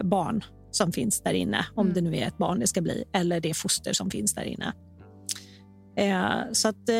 barn 0.04 0.44
som 0.72 0.92
finns 0.92 1.22
där 1.22 1.34
inne. 1.34 1.66
Om 1.76 1.94
det 1.94 2.02
nu 2.02 2.16
är 2.18 2.28
ett 2.28 2.38
barn 2.38 2.60
det 2.60 2.68
ska 2.68 2.82
bli 2.82 3.04
eller 3.14 3.40
det 3.40 3.54
foster 3.54 3.94
som 3.94 4.10
finns 4.10 4.34
där 4.36 4.44
inne. 4.44 4.74
Eh, 5.96 6.32
så 6.52 6.68
att, 6.68 6.90
eh, 6.90 6.96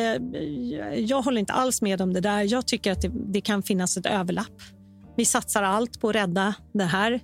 jag 0.98 1.22
håller 1.22 1.40
inte 1.40 1.52
alls 1.52 1.82
med 1.82 2.00
om 2.00 2.12
det 2.12 2.20
där. 2.20 2.52
Jag 2.52 2.66
tycker 2.66 2.92
att 2.92 3.00
det, 3.02 3.10
det 3.26 3.40
kan 3.40 3.62
finnas 3.62 3.96
ett 3.96 4.06
överlapp. 4.06 4.62
Vi 5.16 5.24
satsar 5.24 5.62
allt 5.62 6.00
på 6.00 6.08
att 6.08 6.14
rädda 6.14 6.54
den 6.72 6.88
här 6.88 7.20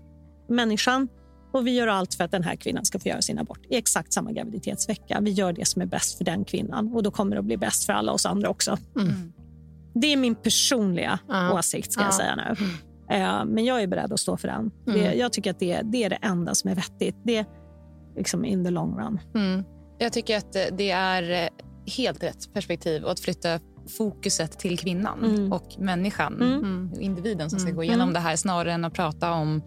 människan 0.48 1.08
och 1.52 1.66
vi 1.66 1.70
gör 1.70 1.86
allt 1.86 2.14
för 2.14 2.24
att 2.24 2.30
den 2.30 2.42
här 2.44 2.56
kvinnan 2.56 2.84
ska 2.84 2.98
få 2.98 3.08
göra 3.08 3.22
sin 3.22 3.38
abort 3.38 3.60
i 3.70 3.76
exakt 3.76 4.12
samma 4.12 4.32
graviditetsvecka. 4.32 5.18
Vi 5.20 5.30
gör 5.30 5.52
det 5.52 5.64
som 5.68 5.82
är 5.82 5.86
bäst 5.86 6.18
för 6.18 6.24
den 6.24 6.44
kvinnan 6.44 6.92
och 6.94 7.02
då 7.02 7.10
kommer 7.10 7.36
det 7.36 7.38
att 7.38 7.44
bli 7.44 7.56
bäst 7.56 7.84
för 7.86 7.92
alla 7.92 8.12
oss 8.12 8.26
andra 8.26 8.48
också. 8.48 8.76
Mm. 8.96 9.32
Det 9.94 10.06
är 10.12 10.16
min 10.16 10.34
personliga 10.34 11.18
Ja. 11.28 11.58
åsikt 11.58 11.92
ska 11.92 12.02
jag 12.02 12.08
Ja. 12.12 12.16
säga 12.16 12.36
nu. 12.36 12.64
Eh, 13.16 13.44
Men 13.44 13.64
jag 13.64 13.82
är 13.82 13.86
beredd 13.86 14.12
att 14.12 14.20
stå 14.20 14.36
för 14.36 14.48
den. 14.48 14.70
Det, 14.86 14.90
Mm. 15.06 15.18
jag 15.18 15.32
tycker 15.32 15.50
att 15.50 15.58
det, 15.58 15.80
det 15.84 16.04
är 16.04 16.10
det 16.10 16.18
enda 16.22 16.54
som 16.54 16.70
är 16.70 16.74
vettigt. 16.74 17.16
Det 17.24 17.36
är 17.36 17.46
liksom 18.16 18.44
in 18.44 18.64
the 18.64 18.70
long 18.70 18.98
run. 18.98 19.18
Jag 20.00 20.12
tycker 20.12 20.36
att 20.36 20.52
det 20.72 20.90
är 20.90 21.30
eh, 21.44 21.48
helt 21.96 22.22
rätt 22.22 22.52
perspektiv 22.54 23.04
och 23.04 23.10
att 23.12 23.20
flytta 23.20 23.60
fokuset 23.98 24.58
till 24.58 24.78
kvinnan 24.78 25.24
Mm. 25.24 25.52
och 25.52 25.66
människan, 25.78 26.34
Mm. 26.34 26.52
Mm. 26.58 26.90
individen 27.00 27.50
som 27.50 27.58
ska 27.58 27.68
Mm. 27.68 27.76
gå 27.76 27.82
igenom 27.84 28.00
Mm. 28.08 28.12
det 28.14 28.20
här 28.20 28.36
snarare 28.36 28.72
än 28.72 28.84
att 28.84 28.94
prata 28.94 29.32
om 29.32 29.62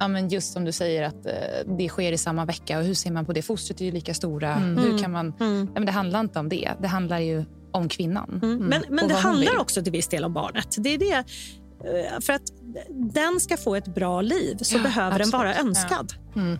Ja, 0.00 0.08
men 0.08 0.28
just 0.28 0.52
som 0.52 0.64
du 0.64 0.72
säger 0.72 1.02
att 1.02 1.26
eh, 1.26 1.32
det 1.78 1.88
sker 1.88 2.12
i 2.12 2.18
samma 2.18 2.44
vecka 2.44 2.78
och 2.78 2.84
hur 2.84 2.94
ser 2.94 3.10
man 3.10 3.24
på 3.26 3.32
det? 3.32 3.42
Fostret 3.42 3.80
är 3.80 3.84
ju 3.84 3.90
lika 3.90 4.14
stora. 4.14 4.54
Mm. 4.56 4.78
Hur 4.84 4.98
kan 4.98 5.12
man... 5.12 5.32
Mm. 5.40 5.64
Ja, 5.66 5.72
men 5.74 5.86
det 5.86 5.92
handlar 5.92 6.20
inte 6.20 6.38
om 6.38 6.48
det. 6.48 6.70
Det 6.80 6.88
handlar 6.88 7.18
ju 7.18 7.44
om 7.72 7.88
kvinnan. 7.88 8.40
Mm. 8.42 8.58
Men, 8.58 8.82
men 8.88 9.08
det 9.08 9.14
handlar 9.14 9.58
också 9.60 9.82
till 9.82 9.92
viss 9.92 10.08
del 10.08 10.24
om 10.24 10.32
barnet. 10.32 10.76
Det 10.78 10.94
är 10.94 10.98
det. 10.98 11.12
eh, 11.14 12.20
För 12.20 12.32
att 12.32 12.42
den 12.88 13.40
ska 13.40 13.56
få 13.56 13.74
ett 13.74 13.94
bra 13.94 14.20
liv 14.20 14.56
så 14.62 14.76
Ja, 14.76 14.82
behöver 14.82 15.18
den 15.18 15.30
vara 15.30 15.48
absolut. 15.50 15.68
önskad. 15.68 16.12
Mm. 16.36 16.58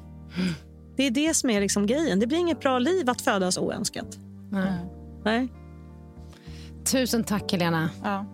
Det 0.96 1.02
är 1.06 1.10
det 1.10 1.34
som 1.34 1.50
är 1.50 1.60
liksom 1.60 1.86
grejen. 1.86 2.20
Det 2.20 2.26
blir 2.26 2.38
inget 2.38 2.60
bra 2.60 2.78
liv 2.78 3.10
att 3.10 3.20
födas 3.20 3.58
oönskat. 3.58 4.18
Nej. 4.50 4.72
Nej. 5.24 5.48
Tusen 6.84 7.24
tack, 7.24 7.52
Helena. 7.52 7.88
Ja. 8.04 8.26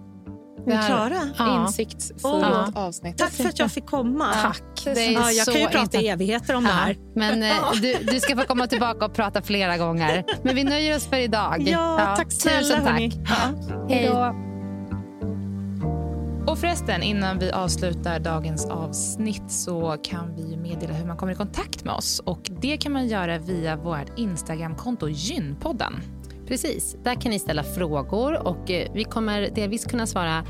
Är 0.67 0.77
ni 0.79 0.87
klara? 0.87 1.21
Ja. 1.39 1.63
Insiktsfullt 1.67 2.25
Åh. 2.25 2.69
avsnitt. 2.75 3.19
Tack 3.19 3.31
för 3.33 3.49
att 3.49 3.59
jag 3.59 3.73
fick 3.73 3.87
komma. 3.87 4.33
Tack. 4.43 4.63
Det 4.85 4.91
är 5.07 5.13
Ja, 5.13 5.31
jag 5.31 5.45
så 5.47 5.53
kan 5.53 5.61
ju 5.61 5.67
prata 5.67 5.81
intressant. 5.83 6.05
evigheter 6.07 6.55
om 6.55 6.65
det 6.65 6.71
Ja, 6.71 6.77
här. 6.77 6.97
men 7.15 7.43
eh, 7.43 7.55
du, 7.83 7.95
du 8.13 8.21
ska 8.21 8.37
få 8.37 8.43
komma 8.43 8.67
tillbaka 8.67 9.05
och 9.05 9.15
prata 9.15 9.43
flera 9.43 9.77
gånger. 9.79 10.25
Men 10.43 10.55
vi 10.57 10.65
nöjer 10.65 10.97
oss 10.97 11.07
för 11.07 11.17
idag. 11.17 11.65
Ja, 11.69 12.15
tack 12.17 12.33
snälla. 12.33 12.61
Tusen 12.61 12.85
tack. 12.85 13.01
Ja. 13.29 13.87
Hej 13.89 14.09
då. 14.09 14.48
Och 16.51 16.59
förresten, 16.59 17.03
innan 17.03 17.39
vi 17.39 17.51
avslutar 17.51 18.21
dagens 18.21 18.67
avsnitt 18.67 19.51
så 19.51 19.97
kan 20.03 20.35
vi 20.37 20.57
meddela 20.57 20.95
hur 20.95 21.07
man 21.07 21.17
kommer 21.17 21.33
i 21.33 21.37
kontakt 21.37 21.85
med 21.85 21.95
oss. 21.95 22.21
Och 22.25 22.51
Det 22.61 22.77
kan 22.77 22.93
man 22.93 23.09
göra 23.09 23.39
via 23.39 23.77
vårt 23.77 24.19
Instagramkonto 24.19 25.09
Gynpodden. 25.09 25.93
Precis. 26.47 26.97
Där 27.05 27.15
kan 27.15 27.31
ni 27.31 27.39
ställa 27.39 27.63
frågor 27.63 28.47
och 28.47 28.71
eh, 28.71 28.89
vi 28.95 29.05
kommer 29.05 29.51
delvis 29.55 29.85
kunna 29.85 30.07
svara 30.07 30.45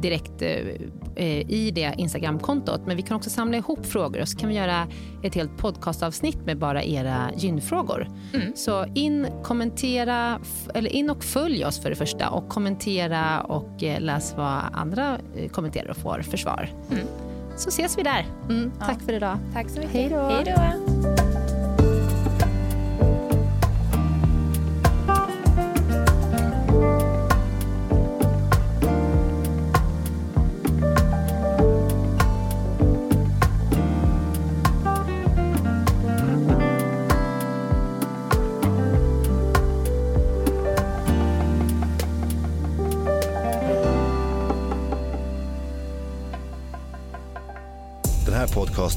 direkt 0.00 0.42
eh, 0.42 1.50
i 1.50 1.70
det 1.74 1.94
Instagramkontot. 1.96 2.80
Men 2.86 2.96
vi 2.96 3.02
kan 3.02 3.16
också 3.16 3.30
samla 3.30 3.56
ihop 3.56 3.86
frågor 3.86 4.20
och 4.20 4.28
så 4.28 4.38
kan 4.38 4.48
vi 4.48 4.54
göra 4.54 4.86
ett 5.22 5.34
helt 5.34 5.56
podcastavsnitt 5.56 6.46
med 6.46 6.58
bara 6.58 6.84
era 6.84 7.30
gynfrågor. 7.36 8.08
Mm. 8.34 8.52
Så 8.56 8.86
in, 8.94 9.26
kommentera, 9.42 10.40
eller 10.74 10.90
in 10.90 11.10
och 11.10 11.24
följ 11.24 11.64
oss 11.64 11.82
för 11.82 11.90
det 11.90 11.96
första 11.96 12.30
och 12.30 12.48
kommentera 12.48 13.40
och 13.40 13.82
eh, 13.82 14.00
läs 14.00 14.34
vad 14.36 14.62
andra 14.72 15.18
eh, 15.36 15.48
kommenterar 15.48 15.90
och 15.90 15.96
får 15.96 16.22
för 16.22 16.36
svar. 16.36 16.70
Mm. 16.90 17.06
Så 17.56 17.68
ses 17.68 17.98
vi 17.98 18.02
där. 18.02 18.26
Mm, 18.48 18.72
tack 18.78 18.98
ja. 19.00 19.06
för 19.06 19.12
idag. 19.12 19.38
Tack 19.52 19.68
så 19.68 19.78
mycket. 19.80 19.94
Hej 19.94 20.08
då. 20.10 21.39